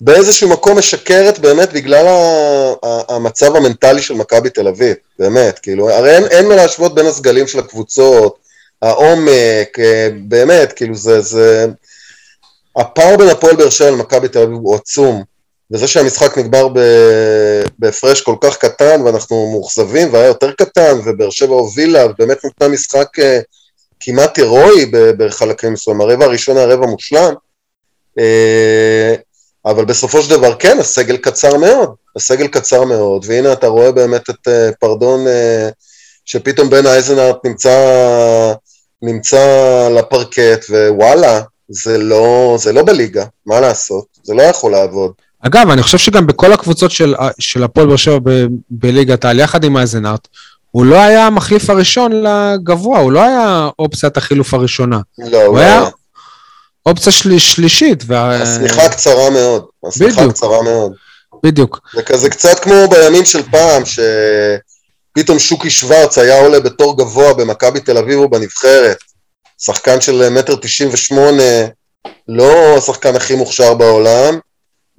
[0.02, 6.16] באיזשהו מקום משקרת באמת בגלל ה- המצב המנטלי של מכבי תל אביב, באמת, כאילו, הרי
[6.16, 8.38] אין, אין מה להשוות בין הסגלים של הקבוצות,
[8.82, 11.66] העומק, אה, באמת, כאילו זה, זה...
[12.78, 15.24] הפער בין הפועל באר שבע למכבי תל אביב הוא עצום,
[15.72, 16.68] וזה שהמשחק נגמר
[17.80, 23.20] בהפרש כל כך קטן ואנחנו מאוכזבים והיה יותר קטן ובאר שבע הובילה ובאמת נתנה משחק
[23.20, 23.40] אה,
[24.00, 27.34] כמעט הירואי בחלקים מסוימים, הרבע הראשון היה רבע מושלם,
[28.20, 29.16] אה,
[29.66, 34.30] אבל בסופו של דבר כן, הסגל קצר מאוד, הסגל קצר מאוד, והנה אתה רואה באמת
[34.30, 35.26] את אה, פרדון
[36.26, 38.54] שפתאום בן אייזנארט נמצא,
[39.02, 45.12] נמצא על הפרקט, ווואלה, זה לא, זה לא בליגה, מה לעשות, זה לא יכול לעבוד.
[45.42, 48.32] אגב, אני חושב שגם בכל הקבוצות של, של הפועל באר שבע
[48.70, 50.28] בליגת העל, יחד עם אייזנארט,
[50.72, 55.00] הוא לא היה המחליף הראשון לגבוה, הוא לא היה אופציית החילוף הראשונה.
[55.18, 55.90] לא, הוא לא היה היה.
[56.86, 58.04] אופציה של, שלישית.
[58.08, 58.42] וה...
[58.42, 60.34] השמיכה קצרה מאוד, השמיכה בדיוק.
[60.34, 60.92] קצרה מאוד.
[61.44, 61.80] בדיוק.
[61.96, 67.80] זה כזה קצת כמו בימים של פעם, שפתאום שוקי שוורץ היה עולה בתור גבוה במכבי
[67.80, 68.98] תל אביב או בנבחרת.
[69.58, 71.66] שחקן של מטר תשעים ושמונה,
[72.28, 74.40] לא השחקן הכי מוכשר בעולם,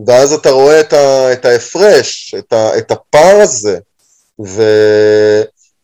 [0.07, 3.79] ואז אתה רואה את, ה, את ההפרש, את, ה, את הפער הזה,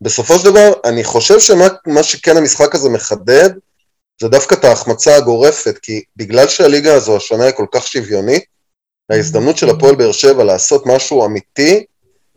[0.00, 3.50] ובסופו של דבר, אני חושב שמה מה שכן המשחק הזה מחדד,
[4.20, 8.44] זה דווקא את ההחמצה הגורפת, כי בגלל שהליגה הזו השנה היא כל כך שוויונית,
[9.10, 11.84] ההזדמנות של הפועל באר שבע לעשות משהו אמיתי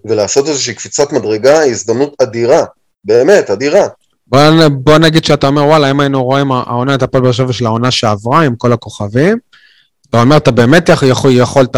[0.06, 2.66] ולעשות איזושהי קפיצת מדרגה היא הזדמנות אדירה,
[3.04, 3.88] באמת, אדירה.
[4.28, 4.40] בוא,
[4.72, 7.92] בוא נגיד שאתה אומר, וואלה, אם היינו רואים העונה את הפועל באר שבע של העונה
[7.92, 9.38] שעברה, עם כל הכוכבים,
[10.10, 11.76] אתה אומר, אתה באמת יכול, יכול, יכולת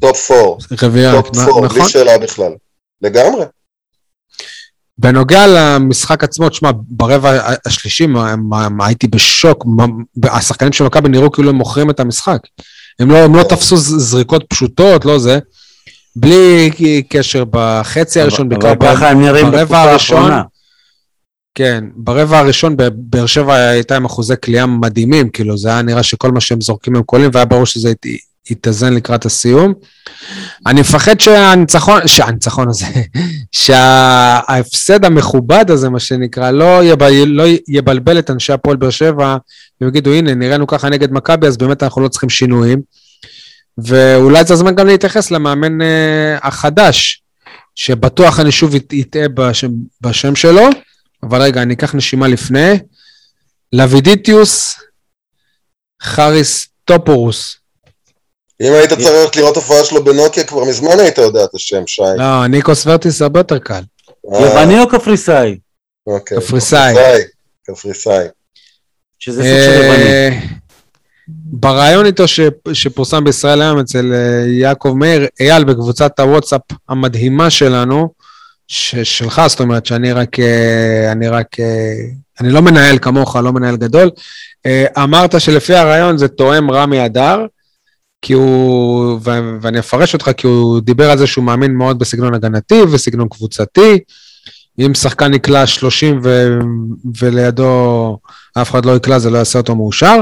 [0.00, 0.42] top 4,
[0.82, 1.88] רביעייה, top 4, בלי נכון?
[1.88, 2.52] שאלה בכלל.
[3.02, 3.44] לגמרי.
[4.98, 9.84] בנוגע למשחק עצמו, תשמע, ברבע השלישי מה, מה, מה, הייתי בשוק, מה,
[10.24, 12.38] השחקנים של מכבי נראו כאילו הם מוכרים את המשחק.
[13.00, 15.38] הם לא, הם לא תפסו ז- זריקות פשוטות, לא זה.
[16.16, 16.70] בלי
[17.08, 20.42] קשר בחצי הראשון, בעיקר אבל ככה הם נראים ברבע בתקופה הראשון, האחרונה.
[21.58, 26.32] כן, ברבע הראשון באר שבע הייתה עם אחוזי קליעה מדהימים, כאילו זה היה נראה שכל
[26.32, 27.92] מה שהם זורקים הם קולים, והיה ברור שזה
[28.50, 29.74] יתאזן לקראת הסיום.
[30.66, 32.86] אני מפחד שהניצחון, שהניצחון הזה,
[33.62, 39.36] שההפסד המכובד הזה, מה שנקרא, לא, יבל, לא יבלבל את אנשי הפועל באר שבע,
[39.80, 42.80] והם יגידו, הנה, נראינו ככה נגד מכבי, אז באמת אנחנו לא צריכים שינויים.
[43.78, 47.22] ואולי זה הזמן גם להתייחס למאמן אה, החדש,
[47.74, 50.68] שבטוח אני שוב יטעה בשם, בשם שלו,
[51.28, 52.78] אבל רגע, אני אקח נשימה לפני.
[53.72, 54.74] לוידיטיוס
[56.02, 57.56] חריס טופורוס.
[58.62, 62.02] אם היית צריך לראות הופעה שלו בנוקיה, כבר מזמן היית יודע את השם, שי.
[62.16, 63.82] לא, ניקוס ורטיס הרבה יותר קל.
[64.34, 65.58] אה, יווני או קפריסאי?
[66.06, 66.38] אוקיי.
[66.38, 66.94] קפריסאי.
[66.94, 67.22] קפריסאי.
[67.66, 68.26] קפריסאי.
[69.18, 70.04] שזה סוג של יווני.
[70.04, 70.40] אה,
[71.28, 72.40] בריאיון איתו ש,
[72.72, 78.08] שפורסם בישראל היום אצל אה, יעקב מאיר, אייל בקבוצת הוואטסאפ המדהימה שלנו,
[78.68, 81.94] ש, שלך, זאת אומרת שאני רק, אה, אני רק, אה,
[82.40, 84.10] אני לא מנהל כמוך, לא מנהל גדול,
[84.66, 87.46] אה, אמרת שלפי הרעיון זה תואם רמי אדר,
[88.22, 92.34] כי הוא, ו- ואני אפרש אותך, כי הוא דיבר על זה שהוא מאמין מאוד בסגנון
[92.34, 93.98] הגנתי וסגנון קבוצתי.
[94.78, 96.58] אם שחקן נקלע 30 ו,
[97.18, 98.18] ולידו
[98.62, 100.20] אף אחד לא יקלע, זה לא יעשה אותו מאושר.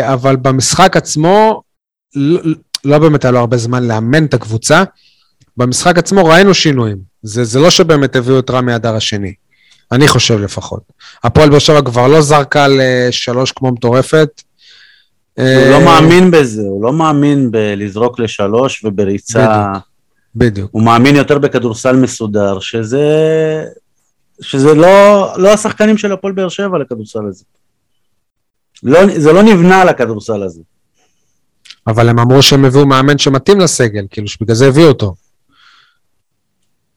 [0.00, 1.62] אבל במשחק עצמו,
[2.14, 2.40] לא,
[2.84, 4.84] לא באמת היה לו הרבה זמן לאמן את הקבוצה.
[5.56, 6.98] במשחק עצמו ראינו שינויים.
[7.22, 9.34] זה, זה לא שבאמת הביאו את רמי אדר השני.
[9.92, 10.80] אני חושב לפחות.
[11.24, 14.42] הפועל באר שבע כבר לא זרקה לשלוש כמו מטורפת.
[15.34, 19.66] הוא אה, לא מאמין בזה, הוא לא מאמין בלזרוק לשלוש ובריצה.
[20.36, 20.70] בדיוק.
[20.72, 23.04] הוא מאמין יותר בכדורסל מסודר, שזה,
[24.40, 27.44] שזה לא, לא השחקנים של הפועל באר שבע לכדורסל הזה.
[28.82, 30.60] לא, זה לא נבנה על הכדורסל הזה.
[31.86, 35.14] אבל הם אמרו שהם הביאו מאמן שמתאים לסגל, כאילו שבגלל זה הביאו אותו.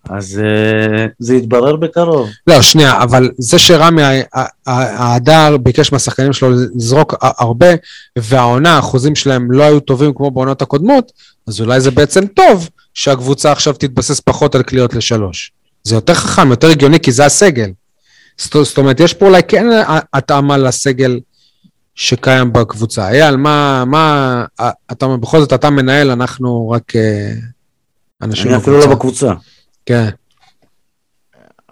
[0.10, 2.30] אז uh, זה יתברר בקרוב.
[2.48, 4.02] לא, שנייה, אבל זה שרמי
[4.66, 7.68] ההדר ביקש מהשחקנים שלו לזרוק הרבה,
[8.18, 11.12] והעונה, האחוזים שלהם לא היו טובים כמו בעונות הקודמות,
[11.48, 15.52] אז אולי זה בעצם טוב שהקבוצה עכשיו תתבסס פחות על קליעות לשלוש.
[15.84, 17.72] זה יותר חכם, יותר הגיוני, כי זה הסגל.
[18.38, 19.66] זאת זאת אומרת, יש פה אולי כן
[20.14, 21.20] התאמה לסגל
[21.96, 23.10] שקיים בקבוצה.
[23.10, 24.46] אייל, מה, מה,
[24.92, 27.34] אתה, בכל זאת אתה מנהל, אנחנו רק אה,
[28.22, 29.34] אנשים אני אפילו לא בקבוצה.
[29.88, 30.10] כן.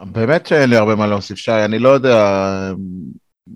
[0.04, 2.72] באמת שאין לי הרבה מה להוסיף, שי, אני לא יודע,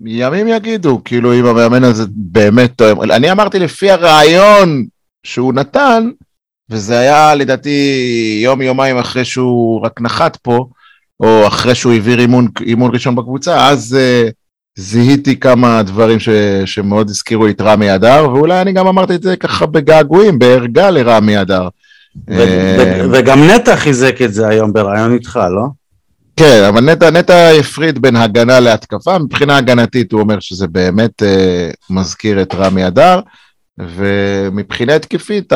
[0.04, 3.02] ימים יגידו, כאילו אם המאמן הזה באמת טועם.
[3.02, 4.86] אני אמרתי לפי הרעיון
[5.24, 6.10] שהוא נתן,
[6.70, 10.68] וזה היה לדעתי יום יומיים אחרי שהוא רק נחת פה,
[11.20, 14.32] או אחרי שהוא העביר אימון, אימון ראשון בקבוצה, אז uh,
[14.78, 16.28] זיהיתי כמה דברים ש,
[16.64, 21.40] שמאוד הזכירו את רמי אדר, ואולי אני גם אמרתי את זה ככה בגעגועים, בערגה לרמי
[21.40, 21.68] אדר.
[23.12, 25.66] וגם נטע חיזק את זה היום ברעיון איתך, לא?
[26.36, 31.76] כן, אבל נטע, נטע הפריד בין הגנה להתקפה, מבחינה הגנתית הוא אומר שזה באמת uh,
[31.90, 33.20] מזכיר את רמי אדר,
[33.78, 35.52] ומבחינה התקפית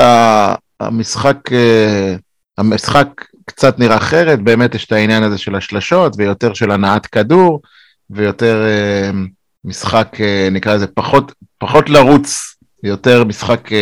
[0.80, 2.20] המשחק, uh,
[2.59, 3.09] המשחק
[3.44, 7.61] קצת נראה אחרת, באמת יש את העניין הזה של השלשות ויותר של הנעת כדור,
[8.11, 9.16] ויותר uh,
[9.64, 13.72] משחק, uh, נקרא לזה, פחות, פחות לרוץ, יותר משחק uh,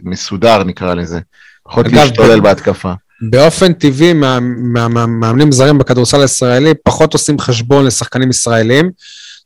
[0.00, 1.20] מסודר נקרא לזה,
[1.64, 2.92] פחות להשתולל בהתקפה.
[3.30, 8.90] באופן טבעי, מאמנים זרים בכדורסל הישראלי פחות עושים חשבון לשחקנים ישראלים.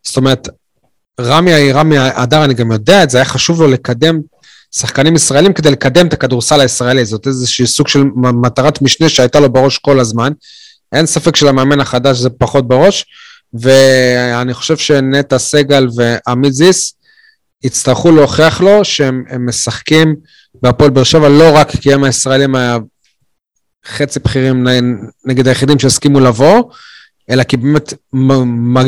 [0.02, 0.48] זאת אומרת,
[1.20, 4.18] רמי, רמי אדר, אני גם יודע את זה, היה חשוב לו לקדם
[4.74, 7.04] שחקנים ישראלים כדי לקדם את הכדורסל הישראלי.
[7.04, 10.32] זאת איזושהי סוג של מטרת משנה שהייתה לו בראש כל הזמן.
[10.92, 13.04] אין ספק שלמאמן החדש זה פחות בראש,
[13.54, 16.94] ואני חושב שנטע סגל ועמית זיס
[17.64, 20.16] יצטרכו להוכיח לו שהם הם משחקים
[20.62, 22.54] בהפועל באר שבע לא רק כי הם הישראלים
[23.84, 24.66] החצי בכירים
[25.24, 26.62] נגד היחידים שהסכימו לבוא,
[27.30, 27.94] אלא כי באמת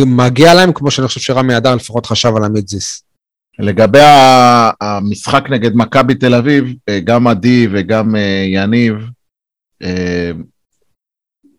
[0.07, 3.03] מגיע להם, כמו שאני חושב שרמי אדר לפחות חשב על עמית זיס.
[3.59, 3.99] לגבי
[4.81, 8.95] המשחק נגד מכבי תל אביב, אה, גם עדי וגם אה, יניב,
[9.83, 10.31] אה,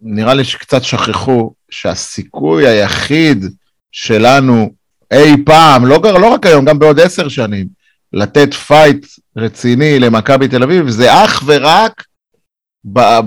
[0.01, 3.45] נראה לי שקצת שכחו שהסיכוי היחיד
[3.91, 4.69] שלנו
[5.11, 7.67] אי פעם, לא, לא רק היום, גם בעוד עשר שנים,
[8.13, 9.05] לתת fight
[9.37, 12.03] רציני למכבי תל אביב, זה אך ורק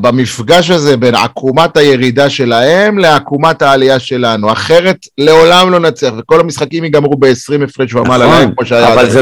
[0.00, 4.52] במפגש הזה בין עקומת הירידה שלהם לעקומת העלייה שלנו.
[4.52, 8.84] אחרת לעולם לא נצליח, וכל המשחקים ייגמרו ב-20 הפרש ומעלה להם, כמו שהיה.
[8.86, 9.20] נכון, אבל זה,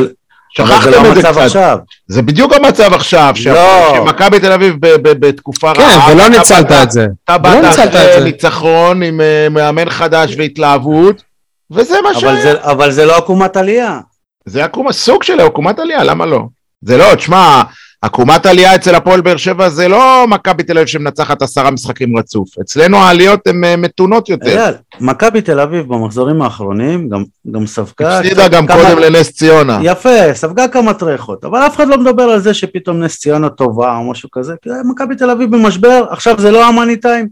[0.56, 1.36] שכחתם לא את זה קצת.
[1.36, 1.78] עכשיו.
[2.08, 3.94] זה בדיוק המצב עכשיו, לא.
[3.96, 6.12] שמכבי תל אביב בתקופה כן, רעה.
[6.12, 7.06] ולא אתה ניצלת באת- את זה.
[7.24, 8.24] אתה ולא באת ניצלת את אחרי.
[8.24, 11.22] ניצחון עם אה, מאמן חדש והתלהבות,
[11.70, 12.24] וזה מה ש...
[12.58, 14.00] אבל זה לא עקומת עלייה.
[14.47, 16.40] זה עקומה, סוג של עקומת עלייה, למה לא?
[16.82, 17.62] זה לא, תשמע,
[18.03, 22.49] עקומת עלייה אצל הפועל באר שבע זה לא מכבי תל אביב שמנצחת עשרה משחקים רצוף.
[22.61, 24.59] אצלנו העליות הן אה, מתונות יותר.
[24.59, 28.18] אייל, מכבי תל אביב במחזורים האחרונים גם, גם ספגה...
[28.18, 29.78] הפסידה גם כמה- קודם לנס ציונה.
[29.82, 33.97] יפה, ספגה כמה טרחות, אבל אף אחד לא מדבר על זה שפתאום נס ציונה טובה
[33.97, 37.28] או משהו כזה, מכבי תל אביב במשבר, עכשיו זה לא המאני טיים,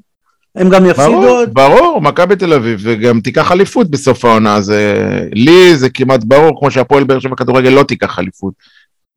[0.55, 1.55] הם גם יפסידו ברור, עוד.
[1.55, 4.95] ברור, מכבי תל אביב, וגם תיקח אליפות בסוף העונה, זה...
[5.33, 8.55] לי זה כמעט ברור, כמו שהפועל באר שבע כדורגל לא תיקח אליפות.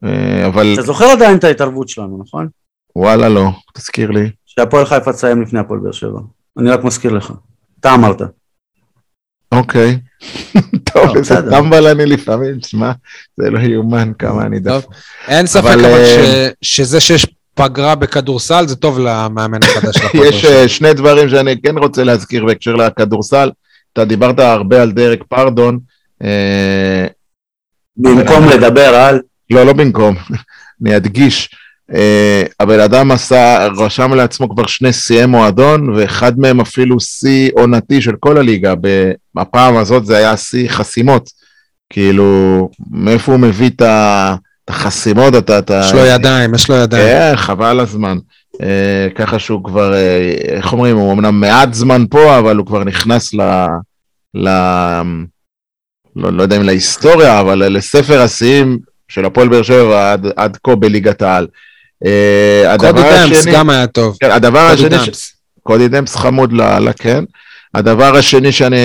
[0.04, 2.48] אה, אבל אתה זוכר עדיין את ההתערבות שלנו, נכון?
[2.96, 4.30] וואלה לא, תזכיר לי.
[4.46, 6.20] שהפועל חיפה תסיים לפני הפועל באר שבע.
[6.60, 7.34] אני רק מזכיר לך.
[7.80, 8.22] אתה אמרת.
[9.52, 10.00] אוקיי.
[10.94, 11.50] טוב, לא, איזה בסדר.
[11.62, 12.92] טמבל אני לפעמים, שמע,
[13.38, 14.86] זה לא יאומן כמה אני דף.
[15.28, 19.95] אין ספק אבל, אה, ש- שזה שיש פגרה בכדורסל זה טוב למאמן החדש.
[20.26, 20.45] יש.
[20.45, 23.51] אה, שני דברים שאני כן רוצה להזכיר בהקשר לכדורסל.
[23.93, 25.80] אתה דיברת הרבה על דרק פרדון.
[26.24, 27.08] אה,
[27.97, 29.20] במקום לדבר על...
[29.49, 30.16] לא, לא במקום,
[30.82, 31.49] אני אדגיש.
[31.93, 38.01] אה, הבן אדם עשה, רשם לעצמו כבר שני שיאי מועדון, ואחד מהם אפילו שיא עונתי
[38.01, 38.74] של כל הליגה.
[39.36, 41.30] בפעם הזאת זה היה שיא חסימות.
[41.89, 44.36] כאילו, מאיפה הוא מביא את ה-
[44.66, 45.36] את החסימות?
[45.36, 47.07] את ה- את ה- יש לו ידיים, יש לו ידיים.
[47.07, 48.18] כן, חבל הזמן.
[48.61, 52.83] אה, ככה שהוא כבר, אה, איך אומרים, הוא אמנם מעט זמן פה, אבל הוא כבר
[52.83, 53.42] נכנס ל...
[54.36, 54.47] ל...
[56.16, 60.75] לא, לא יודע אם להיסטוריה, אבל לספר השיאים של הפועל באר שבע עד, עד כה
[60.75, 61.47] בליגת העל.
[62.05, 64.17] אה, קודי דמפס השני, גם היה טוב.
[64.20, 65.08] כן, הדבר קודי השני, ש...
[65.08, 65.33] דמפס.
[65.63, 67.24] קודי דמפס חמוד לאללה, כן.
[67.74, 68.78] הדבר השני שאני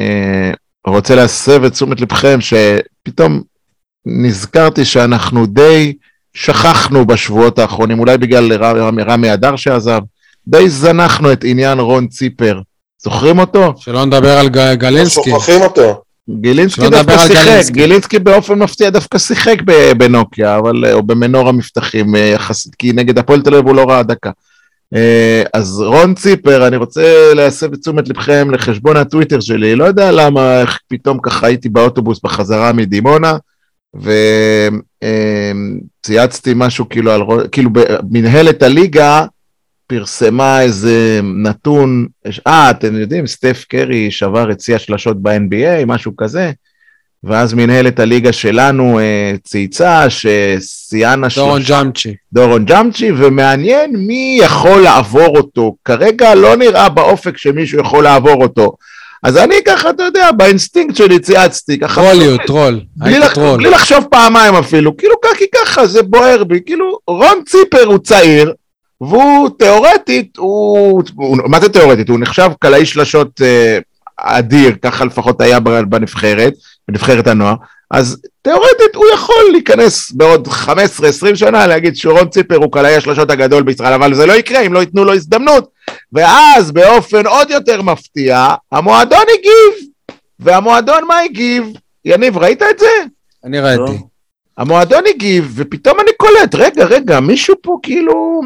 [0.00, 0.50] אה,
[0.86, 3.42] רוצה להסב את תשומת לבכם, שפתאום
[4.08, 5.92] נזכרתי שאנחנו די
[6.34, 10.00] שכחנו בשבועות האחרונים, אולי בגלל רמי, רמי אדר שעזב,
[10.46, 12.60] די זנחנו את עניין רון ציפר.
[13.02, 13.74] זוכרים אותו?
[13.76, 15.30] שלא נדבר על ג- גלינסקי.
[15.30, 16.02] שוכחים אותו.
[16.40, 17.72] גילינסקי דווקא שיחק, גלינסקי.
[17.72, 19.56] גילינסקי באופן מפתיע דווקא שיחק
[19.98, 24.02] בנוקיה, אבל, או במנור המבטחים אה, יחסית, כי נגד הפועל תל אביב הוא לא ראה
[24.02, 24.30] דקה.
[24.94, 30.12] אה, אז רון ציפר, אני רוצה להסב את תשומת לבכם לחשבון הטוויטר שלי, לא יודע
[30.12, 33.36] למה, איך פתאום ככה הייתי באוטובוס בחזרה מדימונה,
[36.04, 39.24] וצייצתי משהו כאילו על, רו- כאילו במנהלת הליגה,
[39.86, 42.06] פרסמה איזה נתון,
[42.46, 46.50] אה, אתם יודעים, סטף קרי שבר את שיא השלשות ב-NBA, משהו כזה,
[47.24, 52.14] ואז מנהלת הליגה שלנו אה, צייצה ששיאן דורון השלושה, ג'אמצ'י.
[52.32, 55.76] דורון ג'אמצ'י, ומעניין מי יכול לעבור אותו.
[55.84, 58.72] כרגע לא נראה באופק שמישהו יכול לעבור אותו,
[59.22, 62.02] אז אני ככה, אתה יודע, באינסטינקט שלי צייצתי, ככה...
[62.02, 62.80] טרוליות, טרול.
[62.96, 63.34] בלי, לח...
[63.34, 63.56] טרול.
[63.56, 68.52] בלי לחשוב פעמיים אפילו, כאילו ככה, ככה, זה בוער בי, כאילו, רון ציפר הוא צעיר,
[69.00, 72.08] והוא תיאורטית, הוא, הוא מה זה תיאורטית?
[72.08, 73.78] הוא נחשב קלעי שלשות אה,
[74.16, 76.52] אדיר, ככה לפחות היה בנבחרת,
[76.88, 77.54] בנבחרת הנוער,
[77.90, 80.70] אז תיאורטית הוא יכול להיכנס בעוד 15-20
[81.34, 84.78] שנה, להגיד שרון ציפר הוא קלעי השלשות הגדול בישראל, אבל זה לא יקרה אם לא
[84.78, 85.68] ייתנו לו הזדמנות,
[86.12, 89.88] ואז באופן עוד יותר מפתיע, המועדון הגיב,
[90.38, 91.66] והמועדון מה הגיב?
[92.04, 92.86] יניב, ראית את זה?
[93.44, 93.80] אני ראיתי.
[93.82, 93.94] לא.
[94.58, 98.40] המועדון הגיב, ופתאום אני קולט, רגע, רגע, מישהו פה כאילו...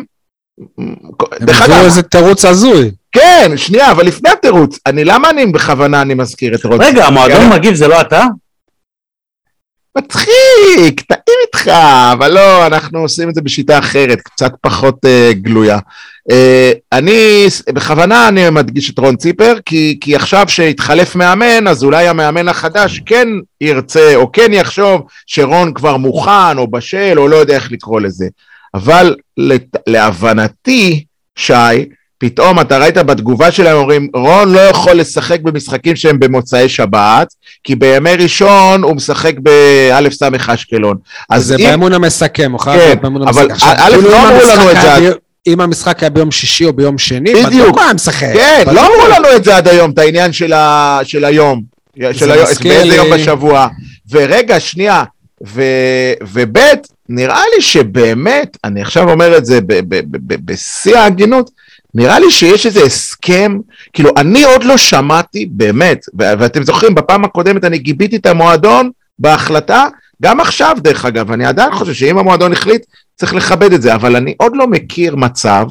[0.79, 0.95] הם
[1.41, 2.91] הביאו אגב, איזה תירוץ הזוי.
[3.13, 6.81] כן, שנייה, אבל לפני התירוץ, אני, למה אני בכוונה אני מזכיר את רון?
[6.81, 8.25] רגע, המועדון מגיב זה לא אתה?
[9.99, 11.69] מצחיק, טעים איתך,
[12.13, 15.79] אבל לא, אנחנו עושים את זה בשיטה אחרת, קצת פחות uh, גלויה.
[16.31, 16.35] Uh,
[16.93, 22.49] אני, בכוונה אני מדגיש את רון ציפר, כי, כי עכשיו שהתחלף מאמן, אז אולי המאמן
[22.49, 23.29] החדש כן
[23.61, 28.27] ירצה, או כן יחשוב שרון כבר מוכן, או בשל, או לא יודע איך לקרוא לזה.
[28.75, 31.05] אבל לת- להבנתי,
[31.37, 31.53] שי,
[32.23, 37.35] פתאום אתה ראית בתגובה שלהם אומרים, רון לא יכול לשחק במשחקים שהם במוצאי שבת,
[37.65, 40.97] כי בימי ראשון הוא משחק באלף סמך אשקלון.
[41.31, 41.71] אז זה אם...
[41.71, 43.53] באמון המסכם, הוא חייב כן, להיות באמון אבל המסכם.
[43.53, 45.13] עכשיו, א', כאילו, לא אמרו לנו את זה
[45.47, 47.69] אם המשחק היה ביום שישי או ביום שני, בדיוק.
[47.69, 48.33] הוא היה משחק.
[48.35, 48.65] כן.
[48.73, 51.01] לא אמרו לנו את זה עד היום, את העניין של, ה...
[51.05, 51.63] של היום.
[52.13, 53.69] של היום, באיזה יום בשבוע.
[54.11, 55.05] ורגע, שנייה,
[55.47, 55.63] ו...
[56.33, 56.59] וב'
[57.09, 59.59] נראה לי שבאמת, אני עכשיו אומר את זה
[60.29, 61.51] בשיא ההגינות,
[61.95, 63.59] נראה לי שיש איזה הסכם,
[63.93, 68.91] כאילו, אני עוד לא שמעתי, באמת, ו- ואתם זוכרים, בפעם הקודמת אני גיביתי את המועדון
[69.19, 69.87] בהחלטה,
[70.23, 72.87] גם עכשיו, דרך אגב, אני עדיין חושב שאם המועדון החליט,
[73.17, 75.67] צריך לכבד את זה, אבל אני עוד לא מכיר מצב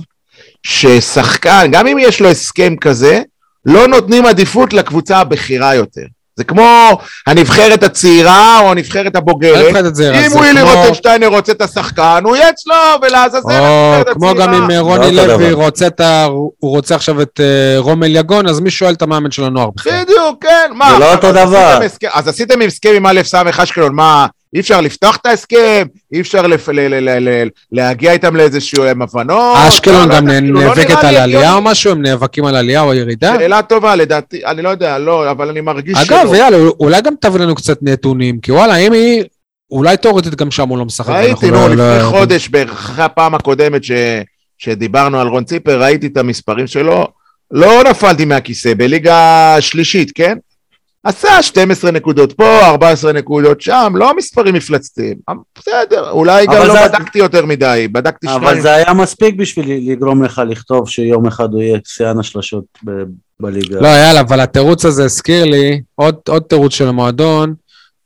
[0.63, 3.21] ששחקן, גם אם יש לו הסכם כזה,
[3.65, 6.05] לא נותנים עדיפות לקבוצה הבכירה יותר.
[6.41, 6.97] זה כמו
[7.27, 9.95] הנבחרת הצעירה או הנבחרת לא הבוגרת.
[9.95, 14.49] זה, אם ווילי כמו- רוטנשטיינר רוצה את השחקן, הוא יהיה אצלו, ולעזאזל הנבחרת כמו גם
[14.49, 14.65] הצעירה.
[14.65, 15.51] אם אה, רוני לא אותו לוי.
[15.51, 16.23] רוצה את ה...
[16.25, 20.03] הוא רוצה עכשיו את אה, רומל יגון, אז מי שואל את המאמן של הנוער בכלל?
[20.03, 20.91] בדיוק, כן, מה?
[20.93, 21.57] זה לא אותו אז דבר.
[21.57, 25.85] עשיתם הסכם- אז עשיתם הסכם עם א' ס' אשקלון, מה, אי אפשר לפתוח את ההסכם?
[26.13, 29.57] אי אפשר לפ- ל- ל- ל- ל- להגיע איתם לאיזשהו הבנות?
[29.67, 31.53] אשקלון לא, גם לא כאילו, לא נאבקת על לי עלייה.
[31.53, 31.91] או משהו?
[31.91, 33.35] הם נאבקים על עלייה או ירידה?
[33.39, 36.21] שאלה טובה, לדעתי, אני לא יודע, לא, אבל אני מרגיש שלא.
[36.21, 39.23] אגב, יאללה, אולי גם תביא לנו קצת נתונים, כי וואלה, אם היא...
[39.71, 41.09] אולי תאורטית גם שם הוא לא משחק.
[41.09, 43.91] ראיתי, נו, לא- לפני לא- חודש, בערך אחרי הפעם הקודמת ש...
[44.57, 47.07] שדיברנו על רון ציפר, ראיתי את המספרים שלו,
[47.51, 50.37] לא נפלתי מהכיסא, בליגה שלישית, כן?
[51.03, 55.17] עשה 12 נקודות פה, 14 נקודות שם, לא מספרים מפלצתיים.
[55.57, 58.61] בסדר, אולי גם אבל לא זה- בדקתי יותר מדי, בדקתי אבל שניים.
[58.61, 62.91] זה היה מספיק בשביל לגרום לך לכתוב שיום אחד הוא יהיה שיאן השלשות ב-
[63.39, 63.79] בליגה.
[63.81, 67.53] לא, יאללה, אבל התירוץ הזה הזכיר לי עוד, עוד תירוץ של המועדון,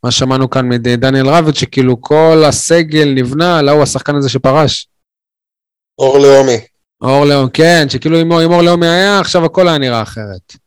[0.04, 4.88] מה שמענו כאן מדניאל רביץ, שכאילו כל הסגל נבנה על ההוא השחקן הזה שפרש.
[6.00, 6.58] אור לאומי.
[7.02, 10.65] אור לאום, כן, שכאילו אם אור לאומי היה, עכשיו הכל היה נראה אחרת.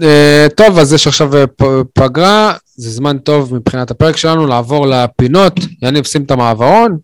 [0.00, 1.44] Uh, טוב, אז יש עכשיו אה,
[1.94, 5.52] פגרה, זה זמן טוב מבחינת הפרק שלנו לעבור לפינות.
[5.82, 6.98] יניב, שים את המעברון.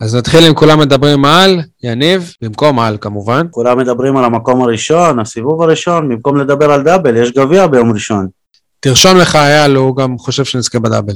[0.00, 3.46] אז נתחיל עם כולם מדברים על, יניב, במקום על כמובן.
[3.50, 8.43] כולם מדברים על המקום הראשון, הסיבוב הראשון, במקום לדבר על דאבל, יש גביע ביום ראשון.
[8.84, 11.14] תרשום לך, אייל, הוא גם חושב שנזכה בדאבל.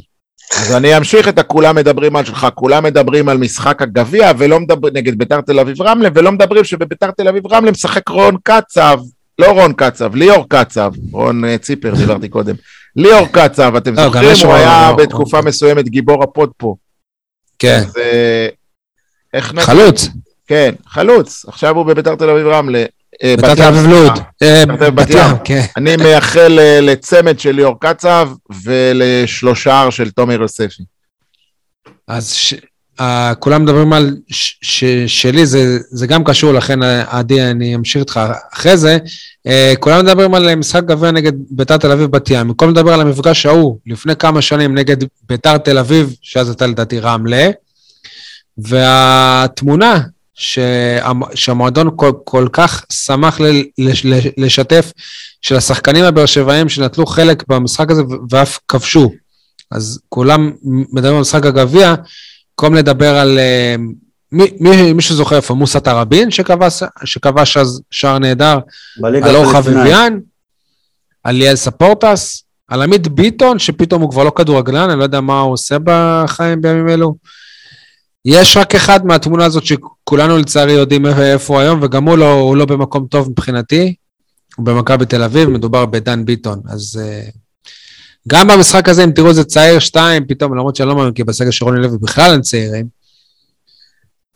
[0.56, 4.96] אז אני אמשיך את הכולם מדברים על שלך, כולם מדברים על משחק הגביע, ולא מדברים
[4.96, 8.98] נגד ביתר תל אביב רמלה, ולא מדברים שבביתר תל אביב רמלה משחק רון קצב,
[9.38, 12.54] לא רון קצב, ליאור קצב, רון אה, ציפר דיברתי קודם,
[12.96, 15.42] ליאור קצב, אתם לא, זוכרים, הוא היה לא, בתקופה.
[15.42, 16.74] מסוימת גיבור הפוד פה.
[17.58, 17.82] כן.
[19.34, 19.42] אה?
[19.60, 20.08] חלוץ,
[20.46, 22.84] כן, חלוץ, עכשיו הוא בביתר תל אביב רמלה.
[23.22, 24.12] אה, בת ים, אביב לוד.
[24.14, 24.30] סליחה.
[24.42, 25.36] אה, ביתר תל אביב בת ים.
[25.44, 25.62] כן.
[25.76, 28.30] אני מייחל אה, לצמד של ליאור קצב
[28.64, 30.82] ולשלושה של תומר יוספי.
[32.08, 32.54] אז ש...
[33.00, 34.54] uh, כולם מדברים על ש...
[34.62, 34.84] ש...
[35.06, 38.20] שלי, זה, זה גם קשור, לכן אה, עדי, אני אמשיך איתך
[38.52, 38.98] אחרי זה.
[39.48, 39.50] Uh,
[39.80, 42.48] כולם מדברים על משחק גביע נגד ביתר תל אביב בת ים.
[42.48, 44.96] במקום לדבר על המפגש ההוא לפני כמה שנים נגד
[45.28, 47.50] ביתר תל אביב, שאז הייתה לדעתי רמלה,
[48.58, 50.00] והתמונה.
[50.38, 53.44] שהמועדון כל, כל כך שמח ל...
[53.78, 54.06] לש...
[54.36, 54.92] לשתף
[55.42, 59.10] של השחקנים הבאר שבעים שנטלו חלק במשחק הזה ואף כבשו.
[59.70, 61.94] אז כולם מדברים על משחק הגביע,
[62.50, 63.38] במקום לדבר על...
[63.38, 63.76] אה,
[64.32, 68.58] מי, מי, מי שזוכר איפה, מוסא תראבין שכבש, שכבש אז שער נהדר,
[69.04, 69.66] על הפלסטינאית.
[69.66, 70.18] וויאן,
[71.24, 75.40] על ליאל ספורטס, על עמית ביטון, שפתאום הוא כבר לא כדורגלן, אני לא יודע מה
[75.40, 77.14] הוא עושה בחיים בימים אלו.
[78.24, 82.56] יש רק אחד מהתמונה הזאת שכולנו לצערי יודעים איפה הוא היום, וגם הוא לא, הוא
[82.56, 83.94] לא במקום טוב מבחינתי.
[84.58, 86.60] הוא במכבי תל אביב, מדובר בדן ביטון.
[86.68, 87.30] אז uh,
[88.28, 91.50] גם במשחק הזה, אם תראו איזה צעיר שתיים, פתאום, למרות שאני לא מאמין, כי בסגל
[91.50, 92.86] של רוני לוי בכלל אין צעירים,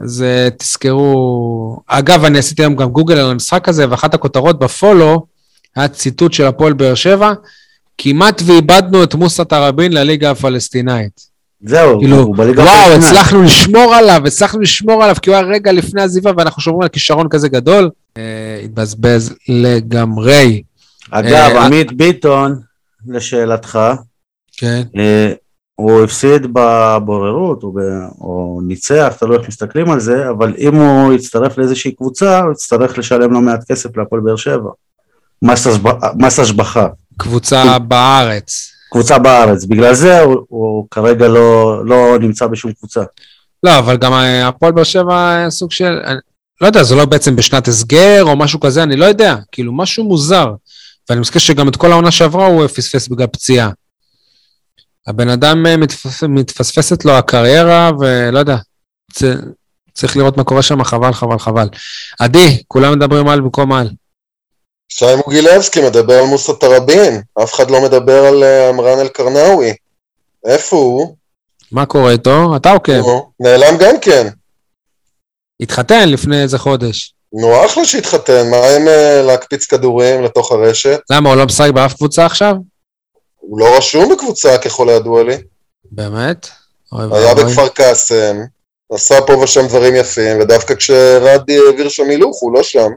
[0.01, 1.81] אז uh, תזכרו...
[1.87, 5.27] אגב, אני עשיתי היום גם גוגל על המשחק הזה, ואחת הכותרות בפולו,
[5.77, 7.33] היה ציטוט של הפועל באר שבע,
[7.99, 11.32] כמעט ואיבדנו את מוסא תראבין לליגה הפלסטינאית.
[11.63, 12.93] זהו, כאילו, הוא בליגה וואו.
[12.93, 16.89] הצלחנו לשמור עליו, הצלחנו לשמור עליו, כי הוא היה רגע לפני עזיבה, ואנחנו שומרים על
[16.89, 17.91] כישרון כזה גדול.
[18.17, 20.63] אה, התבזבז לגמרי.
[21.11, 22.61] אגב, אה, עמית ביטון,
[23.09, 23.79] לשאלתך,
[24.57, 24.83] כן.
[24.97, 25.33] אה,
[25.75, 27.79] הוא הפסיד בבוררות, או, ב,
[28.21, 32.99] או ניצח, תלוי איך מסתכלים על זה, אבל אם הוא יצטרף לאיזושהי קבוצה, הוא יצטרך
[32.99, 34.71] לשלם לא מעט כסף להפועל באר שבע.
[36.17, 36.87] מס השבחה.
[37.17, 38.73] קבוצה בארץ.
[38.93, 43.03] קבוצה בארץ, בגלל זה הוא, הוא כרגע לא, לא נמצא בשום קבוצה.
[43.63, 46.01] לא, אבל גם אה, הפועל באר שבע היה סוג של...
[46.05, 46.17] אני
[46.61, 49.37] לא יודע, זה לא בעצם בשנת הסגר או משהו כזה, אני לא יודע.
[49.53, 50.55] כאילו, משהו מוזר.
[51.09, 53.71] ואני מזכיר שגם את כל העונה שעברה הוא פספס בגלל פציעה.
[55.07, 58.57] הבן אדם אה, מתפס, מתפספסת לו הקריירה, ולא יודע,
[59.13, 59.23] צ,
[59.95, 61.69] צריך לראות מה קורה שם, חבל, חבל, חבל.
[62.21, 63.89] עדי, כולם מדברים על במקום על.
[64.95, 69.75] שי מוגילבסקי מדבר על מוסא תראבין, אף אחד לא מדבר על אה, עמרן אל-קרנאווי.
[70.47, 71.17] איפה הוא?
[71.73, 72.57] מה קורה איתו?
[72.57, 73.03] אתה עוקב.
[73.41, 74.29] נעלם גם כן.
[75.61, 77.15] התחתן לפני איזה חודש.
[77.33, 81.01] נו, אחלה שהתחתן, מה עם אה, להקפיץ כדורים לתוך הרשת?
[81.11, 82.55] למה, הוא לא משחק באף קבוצה עכשיו?
[83.37, 85.37] הוא לא רשום בקבוצה ככל הידוע לי.
[85.85, 86.49] באמת?
[86.93, 87.35] היה.
[87.35, 88.37] בכפר קאסם,
[88.93, 92.89] עשה פה ושם דברים יפים, ודווקא כשרדי העביר שם הילוך הוא לא שם.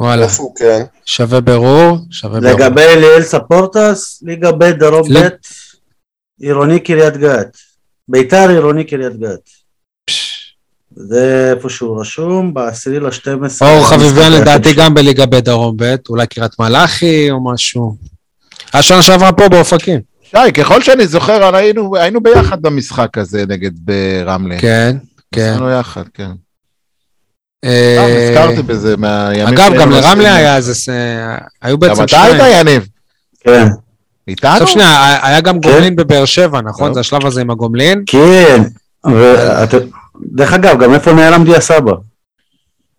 [0.00, 0.82] וואלה, איפה הוא כן?
[1.04, 2.52] שווה ברור, שווה ברור.
[2.52, 5.08] לגבי אליאל ספורטס, ליגה ב' דרום.
[5.14, 5.28] ב',
[6.40, 7.56] עירוני קריית גת.
[8.08, 9.50] ביתר עירוני קריית גת.
[10.96, 13.76] זה איפה שהוא רשום, בעשירי לשתים עשרה.
[13.76, 17.96] אור חביביאן לדעתי גם בליגה ב' דרום ב', אולי קריית מלאכי או משהו.
[18.74, 20.00] השנה שעברה פה באופקים.
[20.22, 24.58] שי, ככל שאני זוכר, היינו, היינו ביחד במשחק הזה נגד ברמלה.
[24.60, 24.96] כן,
[25.32, 25.50] כן.
[25.52, 26.30] היינו יחד, כן.
[27.64, 30.20] אה, סתם נזכרתי בזה מהימים אגב, גם לרמלה נוסעים.
[30.20, 30.74] היה איזה...
[30.74, 30.88] ס-
[31.62, 32.66] היו גם בעצם אתה היית, שניים.
[32.68, 32.86] יניב?
[33.40, 33.66] כן.
[34.28, 34.50] איתנו?
[34.50, 35.70] עכשיו שנייה, היה גם כן.
[35.70, 36.94] גומלין בבאר שבע, נכון?
[36.94, 38.02] זה השלב הזה עם הגומלין.
[38.06, 38.62] כן.
[40.32, 41.92] דרך אגב, גם איפה נעלם דיה סבא?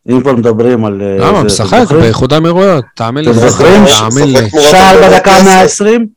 [0.10, 1.02] אם כבר מדברים על...
[1.02, 1.44] אה, למה?
[1.44, 1.84] משחק?
[1.92, 3.32] באיחוד האמירויות, תאמין לי.
[3.32, 3.84] אתם זוכרים?
[3.86, 4.50] תאמין לי.
[4.62, 5.44] שער בדקה כסף.
[5.46, 6.08] 120?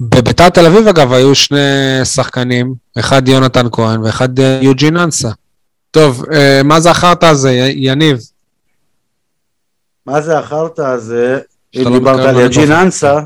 [0.00, 1.58] בביתר תל אביב, אגב, היו שני
[2.04, 5.28] שחקנים, אחד יונתן כהן ואחד אה, יוג'ין אנסה.
[5.90, 8.18] טוב, אה, מה זה החרטא הזה, יניב?
[10.06, 11.40] מה זה החרטא הזה?
[11.76, 12.72] אם לא דיברת על למיקרופון.
[12.72, 13.20] אנסה,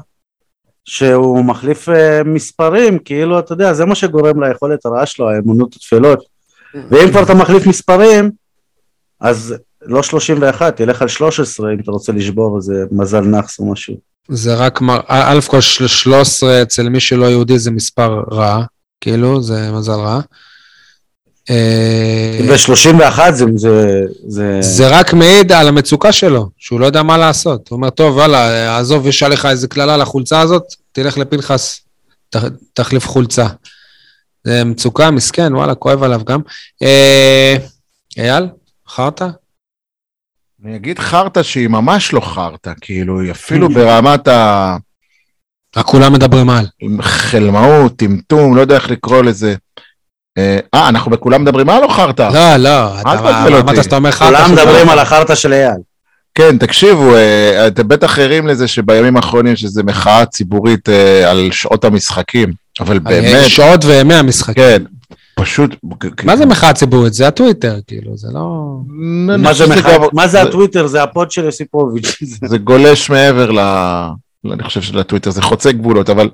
[0.84, 6.24] שהוא מחליף אה, מספרים, כאילו, אתה יודע, זה מה שגורם ליכולת הרעה שלו, האמונות התפלות.
[6.90, 8.30] ואם כבר אתה מחליף מספרים,
[9.20, 9.54] אז
[9.88, 13.94] לא 31, תלך על 13 אם אתה רוצה לשבור איזה מזל נאחס או משהו.
[14.28, 18.64] זה רק, א' כל של- 13 אצל מי שלא יהודי זה מספר רע,
[19.00, 20.20] כאילו, זה מזל רע.
[21.50, 27.18] אה, ו-31 זה, זה, זה, זה רק מעיד על המצוקה שלו, שהוא לא יודע מה
[27.18, 27.68] לעשות.
[27.68, 30.62] הוא אומר, טוב, וואלה, עזוב, יש עליך איזה קללה לחולצה הזאת,
[30.92, 31.80] תלך לפנחס,
[32.30, 32.36] ת-
[32.72, 33.46] תחליף חולצה.
[34.44, 36.40] זה מצוקה, מסכן, וואלה, כואב עליו גם.
[36.82, 37.56] אה,
[38.18, 38.46] אייל,
[38.88, 39.26] חרטא?
[40.64, 44.76] אני אגיד חרטא שהיא ממש לא חרטא, כאילו, היא אפילו ברמת ה...
[45.76, 46.66] רק כולם מדברים על.
[46.80, 49.54] עם חלמאות, טמטום, לא יודע איך לקרוא לזה.
[50.38, 52.28] אה, אה, אנחנו בכולם מדברים על או חרטא?
[52.32, 53.60] לא, לא, אתה.
[53.60, 54.36] אמרת שאתה אומר חרטא.
[54.36, 55.80] כולם מדברים על החרטא של אייל.
[56.34, 61.84] כן, תקשיבו, אה, אתם בטח ערים לזה שבימים האחרונים שזה מחאה ציבורית אה, על שעות
[61.84, 64.54] המשחקים, אבל באמת, שעות וימי המשחק.
[64.56, 64.82] כן,
[65.38, 65.74] פשוט...
[66.24, 67.14] מה זה מחאה ציבורית?
[67.14, 68.76] זה הטוויטר, כאילו, זה לא...
[70.12, 70.86] מה זה הטוויטר?
[70.86, 72.18] זה הפוד של יוסיפוביץ'.
[72.50, 73.58] זה גולש מעבר ל...
[74.52, 76.30] אני חושב שלטוויטר זה חוצה גבולות, אבל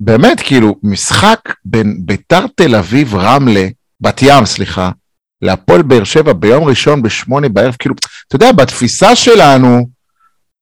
[0.00, 3.68] באמת, כאילו, משחק בין ביתר תל אביב רמלה,
[4.00, 4.90] בת ים, סליחה,
[5.42, 7.94] להפועל באר שבע ביום ראשון בשמונה בערב, כאילו,
[8.28, 9.88] אתה יודע, בתפיסה שלנו,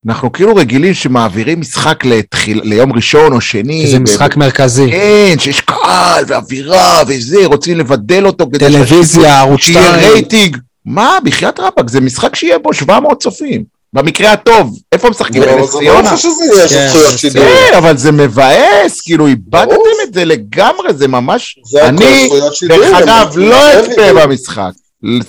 [0.07, 3.81] אנחנו כאילו רגילים שמעבירים משחק לתחיל, ליום ראשון או שני.
[3.85, 4.91] כי זה ב- משחק מרכזי.
[4.91, 10.11] כן, שיש קהל ואווירה וזה, רוצים לבדל אותו טלוויזיה, ערוץ שיהיה 2.
[10.13, 10.57] רייטינג.
[10.85, 13.63] מה, בחייאת רבאק, זה משחק שיהיה בו 700 צופים.
[13.93, 14.79] במקרה הטוב.
[14.91, 15.41] איפה משחקים?
[15.41, 16.01] לא, בנס זה ציונה?
[16.01, 17.43] ברור שזה יהיה כן, זכויות שידור.
[17.45, 19.75] כן, אבל זה מבאס, כאילו איבדתם.
[20.07, 21.59] את זה לגמרי, זה ממש...
[21.81, 22.29] אני.
[22.67, 24.13] דרך אגב, לא אצפה.
[24.13, 24.71] במשחק.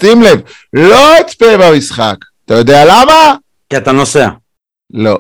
[0.01, 0.41] שים לב,
[0.73, 2.15] לא אצפה במשחק.
[2.47, 3.35] אתה יודע למה?
[3.71, 4.29] כי אתה נוסע.
[4.95, 5.19] לא.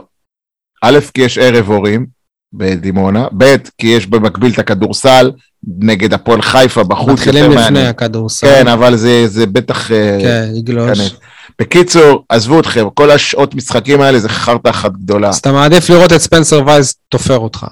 [0.82, 2.06] א', כי יש ערב הורים
[2.52, 5.32] בדימונה, ב', כי יש במקביל את הכדורסל
[5.78, 7.10] נגד הפועל חיפה בחוץ.
[7.10, 7.86] מתחילים לפני מעניין.
[7.86, 8.46] הכדורסל.
[8.46, 9.90] כן, אבל זה, זה בטח...
[9.90, 10.98] אה, כן, יגלוש.
[10.98, 11.20] ייכנס.
[11.60, 15.28] בקיצור, עזבו אתכם, כל השעות משחקים האלה זה חרטא אחת גדולה.
[15.28, 17.66] אז אתה מעדיף לראות את ספנסר וייס תופר אותך.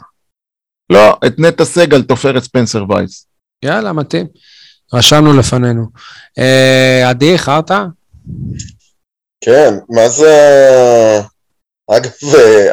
[0.91, 3.27] לא, את נטע סגל תופר את ספנסר וייס.
[3.65, 4.27] יאללה, מתאים.
[4.93, 5.87] רשמנו לפנינו.
[6.39, 7.85] אה, עדי, חרטא?
[9.45, 10.33] כן, מה זה...
[11.91, 12.11] אגב,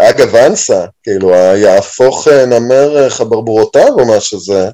[0.10, 4.70] אגב אנסה, כאילו, יהפוך אה, נמר אה, חברבורותיו או מה שזה.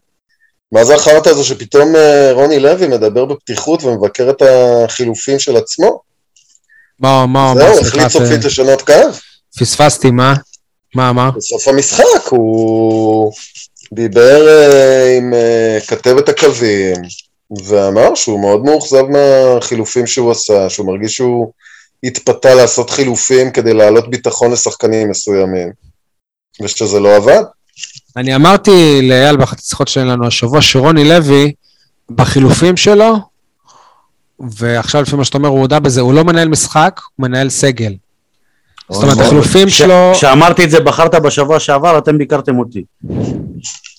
[0.71, 5.99] מה זה החרטא הזה שפתאום אה, רוני לוי מדבר בפתיחות ומבקר את החילופים של עצמו?
[6.99, 7.73] מה מה הוא אמר?
[7.73, 8.93] זהו, סליחה, החליט סופית לשנות קו.
[9.59, 10.33] פספסתי, מה?
[10.95, 11.29] מה אמר?
[11.35, 13.31] בסוף המשחק הוא
[13.93, 14.47] דיבר
[15.17, 15.33] עם
[15.87, 16.95] כתבת הקווים
[17.65, 21.51] ואמר שהוא מאוד מאוכזב מהחילופים שהוא עשה, שהוא מרגיש שהוא
[22.05, 25.69] התפתה לעשות חילופים כדי להעלות ביטחון לשחקנים מסוימים
[26.61, 27.41] ושזה לא עבד.
[28.17, 31.51] אני אמרתי לאייל באחת השיחות שלנו השבוע שרוני לוי,
[32.09, 33.15] בחילופים שלו,
[34.39, 37.93] ועכשיו לפי מה שאתה אומר, הוא הודה בזה, הוא לא מנהל משחק, הוא מנהל סגל.
[38.91, 39.25] זאת אומרת, נכון.
[39.25, 40.11] החילופים שלו...
[40.13, 42.83] כשאמרתי את זה בחרת בשבוע שעבר, אתם ביקרתם אותי.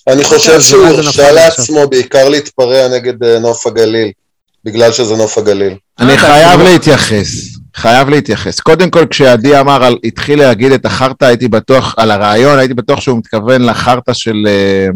[0.07, 4.11] אני חושב שהוא הרשה נפל לעצמו בעיקר להתפרע נגד אה, נוף הגליל,
[4.63, 5.75] בגלל שזה נוף הגליל.
[5.99, 8.59] אני חייב אפילו- להתייחס, חייב להתייחס.
[8.59, 13.01] קודם כל, כשעדי אמר, על, התחיל להגיד את החרטא, הייתי בטוח, על הרעיון, הייתי בטוח
[13.01, 14.87] שהוא מתכוון לחרטא של, אה,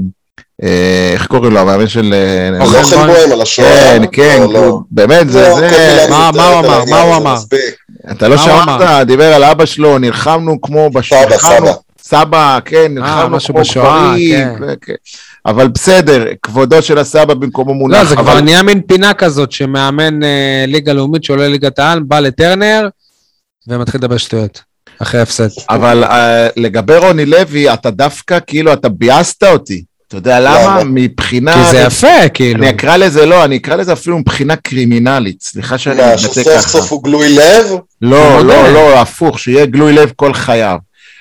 [0.63, 2.13] אה, איך קוראים לו, המאמן של...
[2.13, 2.99] אה, אוכל לא בוים.
[2.99, 3.67] חנבוים על השואה.
[3.67, 4.79] כן, כן, לא, כאילו, לא.
[4.91, 6.83] באמת, זה, לא, מילה מה- הוא אמר?
[6.89, 7.35] מה הוא אמר?
[8.11, 11.23] אתה לא שמעת, דיבר על אבא שלו, נלחמנו כמו בשואה.
[11.23, 11.73] סבא, סבא.
[12.03, 14.73] סבא, כן, נלחמנו כמו בשואה, גברים, כן.
[14.81, 14.93] כן.
[15.45, 17.97] אבל בסדר, כבודו של הסבא במקומו מונח.
[17.97, 21.99] לא, זה אבל- כבר נהיה מין פינה כזאת, שמאמן אה, ליגה לאומית שעולה ליגת העל,
[21.99, 22.87] בא לטרנר,
[23.67, 24.61] ומתחיל לדבר שטויות,
[25.01, 25.47] אחרי הפסד.
[25.69, 26.07] אבל uh,
[26.57, 29.83] לגבי רוני לוי, אתה דווקא, כאילו, אתה ביאסת אותי.
[30.07, 30.65] אתה יודע למה?
[30.65, 30.83] למה?
[30.85, 31.53] מבחינה...
[31.53, 32.59] כי זה יפה, כאילו.
[32.63, 35.41] אני אקרא לזה, לא, אני אקרא לזה אפילו מבחינה קרימינלית.
[35.41, 36.69] סליחה שאני מה, מתבטא שסוף ככה.
[36.69, 37.65] סוף הוא גלוי לב?
[38.01, 38.73] לא, לא.
[38.73, 40.77] לא, הפוך, שיהיה גלוי לב כל חייו.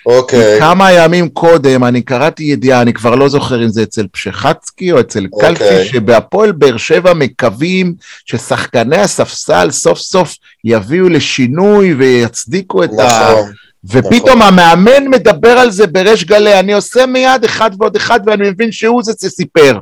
[0.07, 0.61] אוקיי.
[0.61, 5.01] כמה ימים קודם אני קראתי ידיעה, אני כבר לא זוכר אם זה אצל פשחצקי או
[5.01, 5.55] אצל אוקיי.
[5.55, 7.95] קלפי, שבהפועל באר שבע מקווים
[8.25, 13.07] ששחקני הספסל סוף סוף יביאו לשינוי ויצדיקו את ה...
[13.07, 13.53] נכון.
[13.85, 18.73] ופתאום המאמן מדבר על זה בריש גלי, אני עושה מיד אחד ועוד אחד ואני מבין
[18.73, 19.79] שהוא זה שסיפר.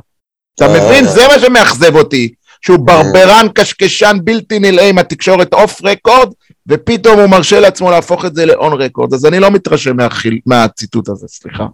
[0.55, 0.71] אתה אה.
[0.71, 1.05] מבין?
[1.05, 2.29] זה מה שמאכזב אותי.
[2.61, 6.29] שהוא ברברן, קשקשן, בלתי נלאה עם התקשורת off record,
[6.69, 9.13] ופתאום הוא מרשה לעצמו להפוך את זה ל on record.
[9.13, 11.65] אז אני לא מתרשם מהחיל- מהציטוט הזה, סליחה.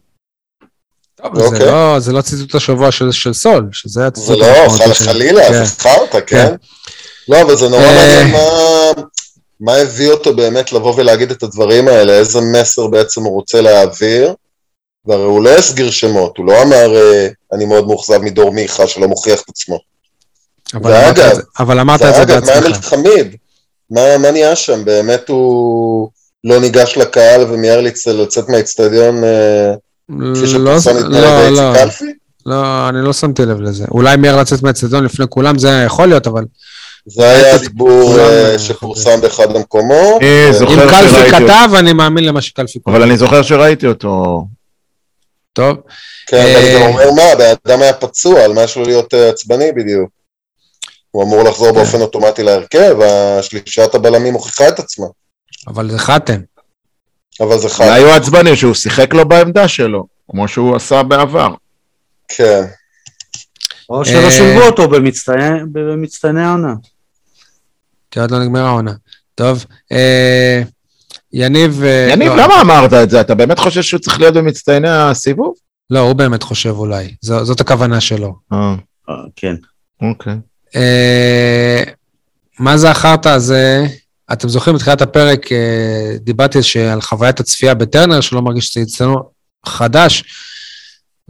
[1.16, 1.66] טוב, זה אוקיי.
[1.66, 5.08] לא- זה לא ציטוט השבוע של של סול, שזה זה הציטוט לא, המשמעותי חל שלו.
[5.08, 5.66] חלילה, כן.
[5.66, 6.48] זה חרטא, כן?
[6.48, 6.56] כן.
[7.30, 7.94] לא, אבל זה נורא אה.
[7.96, 9.02] מעניין מה-
[9.60, 14.34] מה הביא אותו באמת לבוא ולהגיד את הדברים האלה, איזה מסר בעצם הוא רוצה להעביר.
[15.06, 19.08] והרי הוא לא הסגיר שמות, הוא לא אמר, אה, אני מאוד מאוכזב מדור מיכה שלא
[19.08, 19.80] מוכיח את עצמו.
[20.74, 21.42] אבל אמרת ואגב, זה-
[21.82, 22.66] אמרת את זה ואגב, מה בעצמך.
[22.66, 23.36] אלחמיד?
[23.91, 24.86] מה מה נהיה שם?
[24.86, 26.10] באמת הוא
[26.44, 29.74] לא ניגש לקהל ומיהר לצ- לצאת מהאיצטדיון אה,
[30.07, 32.06] כפי לא, שפורסם לפני לא, ידי לא, איציק קלפי?
[32.45, 33.86] לא, אני לא שמתי לב לזה.
[33.91, 36.44] אולי מיהר לצאת מהאצטדיון לפני כולם, זה יכול להיות, אבל
[37.07, 40.22] זה היה הדיבור כולם, אה, אה, שפורסם באחד המקומות.
[40.22, 41.32] אה, אה, אם קלפי.
[41.32, 42.90] כתב, אני מאמין למה שקלפי כתב.
[42.91, 44.45] אבל אני זוכר שראיתי אותו.
[45.53, 45.78] טוב,
[46.28, 49.14] כן, אבל אה, גם אומר מה, הבן אדם היה פצוע, על מה יש לו להיות
[49.14, 50.10] אה, עצבני בדיוק?
[51.16, 51.76] הוא אמור לחזור כן.
[51.76, 52.96] באופן אוטומטי להרכב,
[53.40, 55.06] השלישת הבלמים הוכיחה את עצמה.
[55.68, 56.40] אבל זה חתם.
[57.42, 61.54] אבל זה חד, אולי הוא עצבני שהוא שיחק לו בעמדה שלו, כמו שהוא עשה בעבר.
[62.28, 62.64] כן.
[63.90, 64.88] או שלא אה, שילבו אותו
[65.72, 66.74] במצטייני העונה.
[68.12, 68.94] כי עוד לא נגמרה העונה.
[69.36, 70.62] טוב, אה,
[71.34, 71.84] יניב...
[71.84, 73.22] אה, יניב, לא, למה אמרת את זה?
[73.22, 75.54] אתה באמת חושב שהוא צריך להיות במצטייני הסיבוב?
[75.90, 77.16] לא, הוא באמת חושב אולי.
[77.22, 78.34] זו- זאת הכוונה שלו.
[78.54, 78.76] אה,
[79.10, 79.56] אה, כן.
[80.02, 80.34] אוקיי.
[80.76, 81.84] אה,
[82.60, 83.85] מה זה החרטא הזה?
[84.34, 86.57] אתם זוכרים, בתחילת הפרק אה, דיברתי
[86.91, 89.30] על חוויית הצפייה בטרנר, שלא מרגיש שזה אצלנו
[89.65, 90.23] חדש.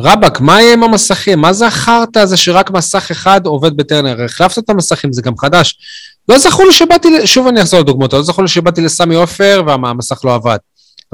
[0.02, 1.40] רבאק, מה יהיה עם המסכים?
[1.40, 4.24] מה זה החרטא הזה שרק מסך אחד עובד בטרנר?
[4.24, 5.78] החלפת את המסכים, זה גם חדש.
[6.30, 10.26] לא זכור לי שבאתי, שוב אני אחזור לדוגמאות, לא זכור לי שבאתי לסמי עופר והמסך
[10.26, 10.58] לא עבד.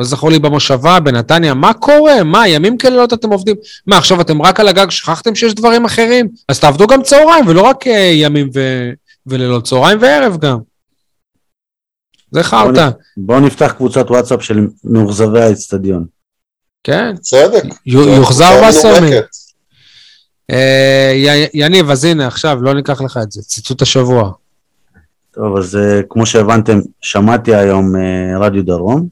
[0.02, 2.24] לא זכור לי במושבה, בנתניה, מה קורה?
[2.24, 3.56] מה, ימים כלילות אתם עובדים?
[3.88, 6.28] מה, עכשיו אתם רק על הגג, שכחתם שיש דברים אחרים?
[6.50, 8.90] אז תעבדו גם צהריים, ולא רק אה, ימים ו...
[9.28, 10.58] ולילות, צהריים וערב גם.
[12.32, 16.06] זה חרטא, בואו נפתח קבוצת וואטסאפ של מאוכזבי האצטדיון.
[16.84, 17.16] כן.
[17.22, 17.64] צדק.
[17.86, 19.12] י- יוחזר בסומי.
[20.52, 24.32] אה, י- יניב, אז הנה, עכשיו, לא ניקח לך את זה, ציטוט השבוע.
[25.34, 27.94] טוב, אז אה, כמו שהבנתם, שמעתי היום
[28.40, 29.08] רדיו דרום,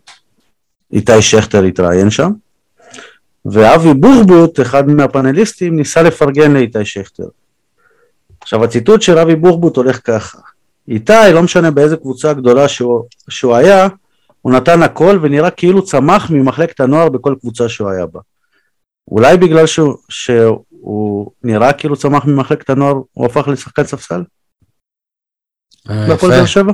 [0.94, 2.32] איתי שכטר התראיין שם,
[3.46, 7.28] ואבי בוחבוט, אחד מהפאנליסטים, ניסה לפרגן לאיתי שכטר.
[8.42, 10.38] עכשיו הציטוט של אבי בוחבוט הולך ככה,
[10.88, 13.88] איתי, לא משנה באיזה קבוצה גדולה שהוא, שהוא היה,
[14.42, 18.20] הוא נתן הכל ונראה כאילו צמח ממחלקת הנוער בכל קבוצה שהוא היה בה.
[19.12, 24.24] אולי בגלל שהוא, שהוא נראה כאילו צמח ממחלקת הנוער, הוא הפך לשחקן ספסל?
[25.90, 26.48] אה, בהפועל באר יפה.
[26.48, 26.74] שבע?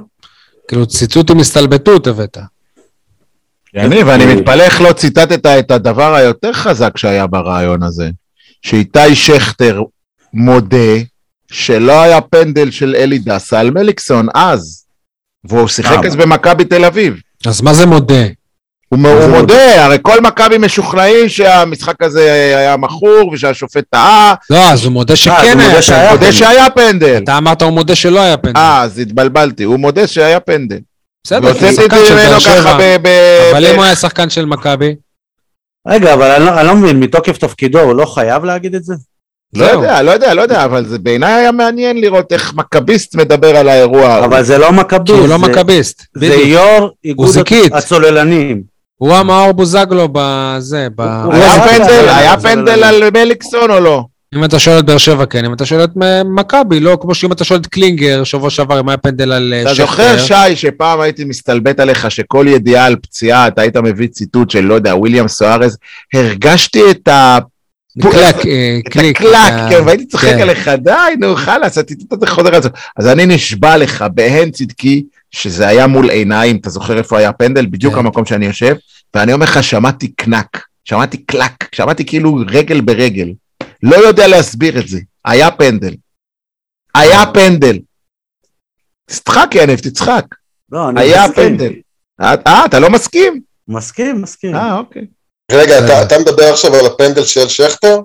[0.68, 2.38] כאילו ציטוט עם הסתלבטות הבאת.
[3.76, 8.10] יניב, אני מתפלא איך לא ציטטת את הדבר היותר חזק שהיה ברעיון הזה,
[8.62, 9.82] שאיתי שכטר
[10.34, 10.98] מודה
[11.52, 14.86] שלא היה פנדל של אלי דסה על מליקסון אז,
[15.44, 17.16] והוא שיחק אה, אז במכבי תל אביב.
[17.46, 18.24] אז מה זה מודה?
[18.90, 24.70] הוא, מה הוא מודה, הרי כל מכבי משוכנעים שהמשחק הזה היה מכור ושהשופט טעה, לא,
[24.70, 26.12] אז הוא מודה אה, שכן הוא היה מודה פנדל.
[26.12, 27.22] מודה שהיה פנדל.
[27.24, 28.60] אתה אמרת הוא מודה שלא היה פנדל.
[28.60, 30.80] אה, אז התבלבלתי, הוא מודה שהיה פנדל.
[31.26, 32.78] בסדר, כי והוצאתי הוא את שחקן זה של באר שבע.
[33.52, 34.96] אבל אם הוא היה שחקן של מכבי,
[35.88, 38.94] רגע, אבל אני לא, אני לא מבין, מתוקף תפקידו הוא לא חייב להגיד את זה?
[39.56, 39.66] לא.
[39.66, 43.70] יודע, לא יודע, לא יודע, אבל זה בעיניי היה מעניין לראות איך מכביסט מדבר על
[43.70, 44.26] האירוע.
[44.26, 46.04] אבל זה לא מכבי, כי הוא לא זה- מכביסט.
[46.18, 46.26] זה.
[46.26, 47.30] יו"ר איגוד.
[47.74, 48.62] הצוללנים.
[48.98, 51.02] הוא המאור בוזגלו בזה, ב...
[52.16, 54.04] היה פנדל על מליקסון או לא?
[54.36, 55.46] אם אתה שואל את באר שבע, כן.
[55.46, 55.90] אם אתה שואל את
[56.36, 59.62] מכבי, לא כמו שאם אתה שואל את קלינגר, שבוע שעבר, אם היה פנדל על אה,
[59.62, 59.86] אתה שכטר.
[59.86, 64.62] זוכר, שי, שפעם הייתי מסתלבט עליך שכל ידיעה על פציעה, אתה היית מביא ציטוט של,
[64.62, 65.78] לא יודע, וויליאם סוארז,
[66.14, 67.38] הרגשתי את ה...
[68.02, 69.22] קלק, אה, קליק.
[69.22, 70.40] הקלק, אה, כן, והייתי צוחק כן.
[70.40, 72.70] עליך, די, נו, חלאס, הציטוט הזה חוזר על זה.
[72.98, 77.66] אז אני נשבע לך, בהן צדקי, שזה היה מול עיניים, אתה זוכר איפה היה הפנדל?
[77.66, 78.00] בדיוק כן.
[78.00, 78.76] המקום שאני יושב,
[79.14, 83.28] ואני אומר לך, שמעתי קנק, שמעתי קלק, שמעתי כאילו רגל ברגל.
[83.86, 85.00] לא יודע להסביר את זה.
[85.26, 85.94] היה פנדל.
[86.96, 87.78] היה פנדל.
[89.06, 90.26] תצחק, יניב, תצחק.
[90.72, 91.58] לא, אני היה מסכים.
[91.58, 91.74] פנדל.
[92.22, 93.42] אה, אה, אתה לא מסכים?
[93.68, 94.56] מסכים, מסכים.
[94.56, 95.02] אה, אוקיי.
[95.52, 95.86] רגע.
[95.86, 98.00] אתה- אתה מדבר עכשיו על הפנדל של שכטר?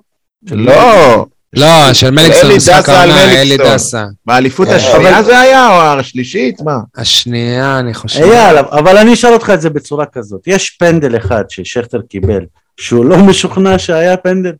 [0.51, 3.57] לא, לא, של מליקסון, אלי משחק העונה, אלי.
[3.57, 4.05] דסה.
[4.27, 6.61] באליפות השנייה זה היה, או השלישית?
[6.61, 6.77] מה?
[6.97, 8.23] השנייה, אני חושב.
[8.23, 10.41] אייל, אבל אני אשאל אותך את זה בצורה כזאת.
[10.47, 12.45] יש פנדל אחד ששכטר קיבל,
[12.81, 14.53] שהוא לא משוכנע שהיה פנדל?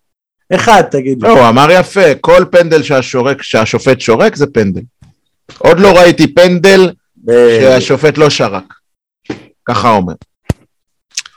[0.55, 1.29] אחד, תגיד לי.
[1.29, 4.81] לא, הוא אמר יפה, כל פנדל שהשורק, שהשופט שורק זה פנדל.
[5.59, 6.91] עוד לא ראיתי פנדל
[7.25, 8.75] ב- שהשופט לא שרק.
[9.69, 10.13] ככה אומר.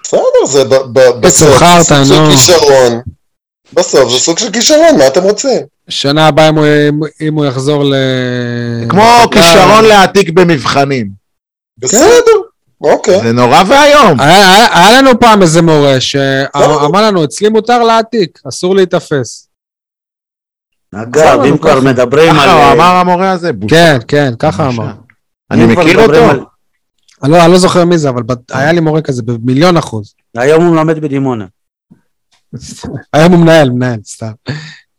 [0.04, 0.64] בסדר, זה
[1.20, 1.60] בסוף
[2.04, 2.30] זה סוג.
[2.32, 3.02] כישרון.
[3.74, 5.60] בסוף זה סוג של כישרון, מה אתם רוצים?
[5.90, 6.66] שנה הבאה אם הוא-
[7.22, 7.94] אם הוא יחזור ל...
[8.90, 11.10] כמו כישרון להעתיק במבחנים.
[11.78, 12.32] בסדר,
[12.84, 13.22] אוקיי.
[13.24, 14.20] זה נורא ואיום.
[14.20, 19.50] היה, היה, היה לנו פעם איזה מורה שאמר לנו, אצלי מותר להעתיק, אסור להיתפס.
[20.96, 21.82] אגב, אם כבר.
[21.82, 22.40] מדברים על...
[22.40, 23.76] ככה הוא אמר המורה הזה, בושה.
[23.76, 24.70] כן, כן, ככה.
[24.70, 24.94] אמר.
[25.52, 26.32] אני מכיר אותו.
[27.24, 30.14] אני לא, אני לא זוכר מי זה, אבל היה לי מורה כזה במיליון אחוז.
[30.38, 31.46] היום הוא מלמד בדימונה.
[33.14, 34.32] היום הוא מנהל, מנהל, סתם.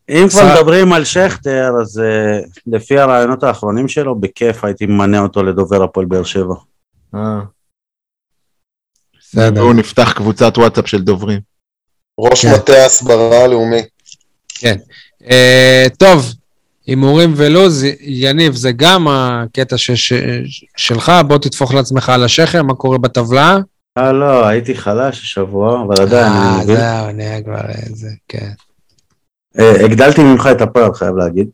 [0.08, 0.54] אם כבר.
[0.54, 6.06] מדברים על שכטר, אז אה, לפי הרעיונות האחרונים שלו, בכיף הייתי ממנה אותו לדובר הפועל
[6.06, 6.54] באר שבע.
[9.38, 9.50] אה.
[9.50, 9.62] בסדר.
[9.62, 11.40] והוא נפתח קבוצת וואטסאפ של דוברים.
[12.20, 12.54] ראש כן.
[12.54, 13.82] מטה ההסברה הלאומי.
[15.30, 16.32] אה, טוב,
[16.86, 20.12] הימורים ולוז, יניב, זה גם הקטע ש- ש-
[20.76, 23.58] שלך, בוא תטפוך לעצמך על השכם, מה קורה בטבלה.
[23.98, 26.76] אה, לא, הייתי חלש השבוע, אבל עדיין אני אה, מבין.
[26.76, 28.50] זהו, נהיה כבר איזה, כן.
[29.58, 31.48] אה, הגדלתי ממך את הפער, חייב להגיד.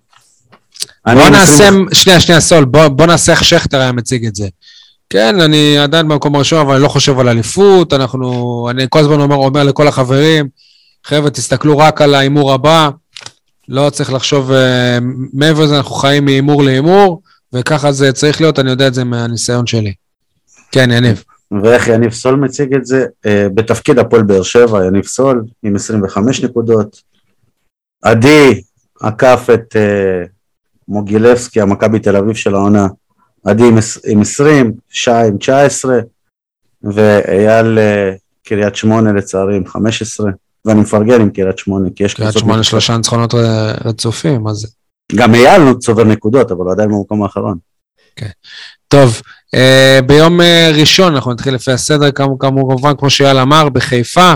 [1.07, 4.35] אני בוא נעשה, 20 שנייה, שנייה, סול, בוא, בוא נעשה איך שכטר היה מציג את
[4.35, 4.49] זה.
[5.11, 9.21] כן, אני עדיין במקום הראשון, אבל אני לא חושב על אליפות, אנחנו, אני כל הזמן
[9.21, 10.49] אומר, אומר לכל החברים,
[11.05, 12.91] חבר'ה, תסתכלו רק על ההימור הבא,
[13.69, 14.99] לא צריך לחשוב אה,
[15.33, 17.23] מעבר לזה, אנחנו חיים מהימור להימור,
[17.53, 19.93] וככה זה צריך להיות, אני יודע את זה מהניסיון שלי.
[20.73, 21.25] כן, יניב.
[21.63, 23.07] ואיך יניב סול מציג את זה?
[23.27, 27.03] אה, בתפקיד הפועל באר שבע, יניב סול, עם 25 נקודות.
[28.03, 28.63] עדי
[29.01, 30.25] עקף את אה,
[30.89, 32.87] מוגילבסקי, המכבי תל אביב של העונה.
[33.45, 35.99] עדי עם, עש- עם 20, שי עם 19,
[36.83, 38.13] ואייל אה,
[38.45, 40.31] קריית שמונה לצערי עם 15,
[40.65, 42.63] ואני מפרגן עם קריית שמונה, כי יש קריית שמונה.
[42.63, 43.35] שלושה ניצחונות
[43.85, 44.75] רצופים, אז
[45.15, 47.59] גם אייל צובר נקודות, אבל הוא עדיין במקום האחרון.
[48.89, 49.21] טוב,
[49.55, 54.35] אה, ביום אה, ראשון אנחנו נתחיל לפי הסדר, כמו- כמובן, כמו שאייל אמר, בחיפה,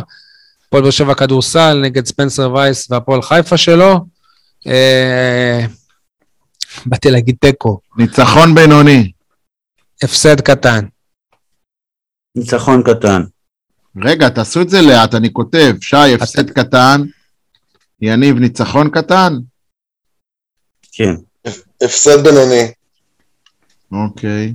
[0.67, 4.01] הפועל באר שבע כדורסל נגד ספנסר וייס והפועל חיפה שלו.
[6.87, 9.13] באתי להגיד תיקו, ניצחון בינוני.
[10.03, 10.85] הפסד קטן.
[12.37, 13.23] ניצחון קטן.
[14.05, 17.03] רגע, תעשו את זה לאט, אני כותב, שי, הפסד קטן,
[18.01, 19.33] יניב, ניצחון קטן?
[20.93, 21.15] כן.
[21.83, 22.73] הפסד בינוני.
[23.93, 24.55] אוקיי.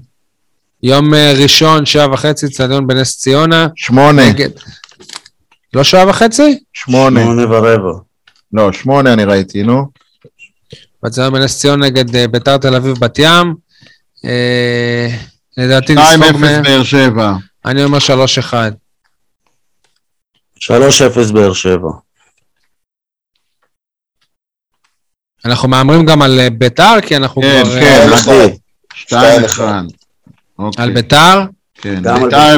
[0.84, 3.68] יום אה, ראשון, שעה וחצי, אצטדיון בנס ציונה.
[3.76, 4.50] שמונה, נגד...
[5.74, 6.60] לא שעה וחצי?
[6.74, 7.22] שמונה.
[7.22, 8.00] שמונה ורבע.
[8.54, 9.86] לא, שמונה אני ראיתי, נו.
[11.04, 13.56] באצטדיון בנס ציונה נגד אה, ביתר תל אביב בת ים.
[14.26, 15.08] אה,
[15.58, 17.34] לדעתי 2-0 נספוג מהם, באר שבע.
[17.66, 18.54] אני אומר 3-1.
[20.60, 21.90] 3-0 באר שבע.
[25.46, 27.80] אנחנו מהמרים גם על אה, ביתר, כי אנחנו כן, כבר...
[27.80, 28.48] כן,
[28.94, 29.64] שתיים אחד.
[29.64, 29.84] אחד.
[30.60, 31.42] אוקיי, על ביתר,
[31.76, 32.58] כן, ביתר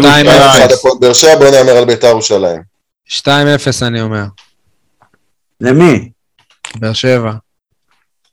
[1.02, 1.38] ירושלים.
[1.40, 2.62] בוא נאמר על בית"ר ירושלים.
[3.10, 3.28] 2-0
[3.82, 4.26] אני אומר.
[5.62, 6.10] למי?
[6.76, 7.32] באר שבע.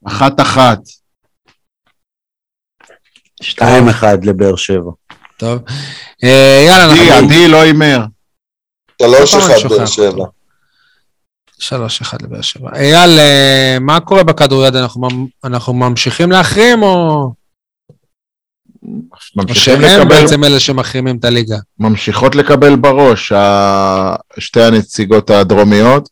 [0.07, 0.79] אחת אחת.
[3.43, 3.65] 2-1
[4.23, 4.91] לבאר שבע.
[5.37, 5.63] טוב.
[6.25, 7.27] אה, יאללה, עדי, אנחנו...
[7.27, 7.99] עדי לא הימר.
[9.03, 9.87] שלוש אחד באר.
[9.87, 10.25] שבע.
[11.61, 11.73] 3-1
[12.23, 12.71] לבאר שבע.
[12.75, 14.77] אייל, אה, מה קורה בכדוריד?
[14.77, 17.33] אנחנו ממ- אנחנו ממשיכים להחרים, או או
[19.37, 21.57] ממשיכים שהם לקבל, בעצם אלה שמחרימים את הליגה?
[21.79, 23.33] ממשיכות לקבל בראש,
[24.39, 26.09] שתי הנציגות הדרומיות.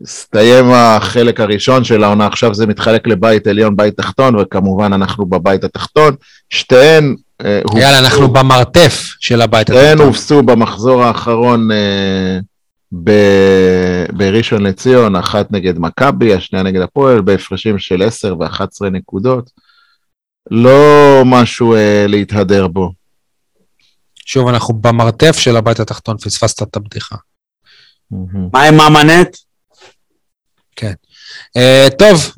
[0.00, 5.64] הסתיים החלק הראשון של העונה, עכשיו זה מתחלק לבית עליון, בית תחתון, וכמובן אנחנו בבית
[5.64, 6.14] התחתון.
[6.50, 10.06] שתיהן אה, יאללה, הובסו- אנחנו במרתף של הבית שתיהן התחתון.
[10.06, 12.38] הובסו במחזור האחרון אה,
[13.04, 19.50] ב- בראשון לציון, אחת נגד מכבי, השנייה נגד הפועל, בהפרשים של 10 ו-11 נקודות.
[20.50, 22.92] לא משהו אה, להתהדר בו.
[24.26, 27.16] שוב, אנחנו במרתף של הבית התחתון, פספסת את הבדיחה.
[28.52, 28.80] מה עם
[30.82, 30.96] ממנט?
[31.56, 32.32] אה, טוב,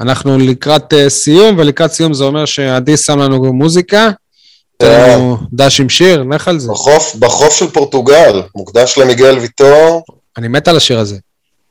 [0.00, 4.10] אנחנו לקראת אה, סיום, ולקראת סיום זה אומר שעדי שם לנו מוזיקה.
[4.76, 6.68] תן לנו דש עם שיר, לך על זה.
[6.72, 10.02] בחוף, בחוף של פורטוגל, מוקדש למיגל ויטור,
[10.36, 11.16] אני מת על השיר הזה.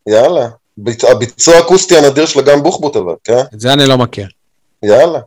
[0.08, 0.48] יאללה.
[0.78, 3.40] ביצ- הביצוע האקוסטי הנדיר של אגם בוחבוט אבל, כן?
[3.54, 4.28] את זה אני לא מכיר.
[4.84, 5.20] יאללה.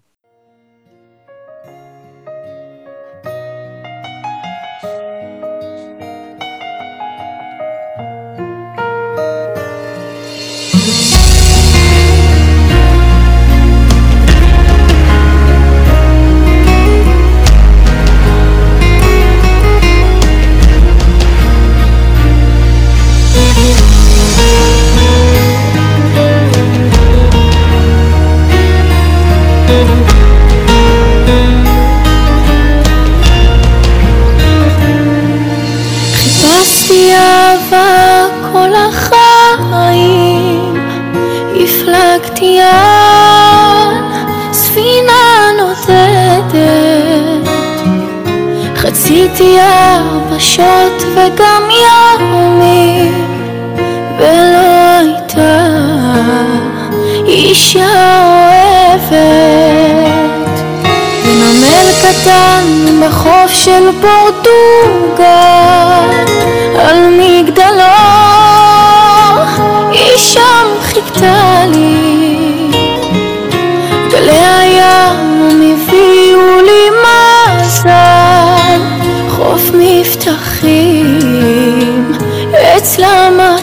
[49.37, 53.15] חציתי יבשות וגם ימים,
[54.19, 55.67] ולא הייתה
[57.27, 59.17] אישה אוהבת.
[61.25, 62.65] ונמל קטן
[63.03, 65.27] בחוף של פורטוגל
[66.79, 68.46] על מגדלו
[82.79, 83.56] It's Lama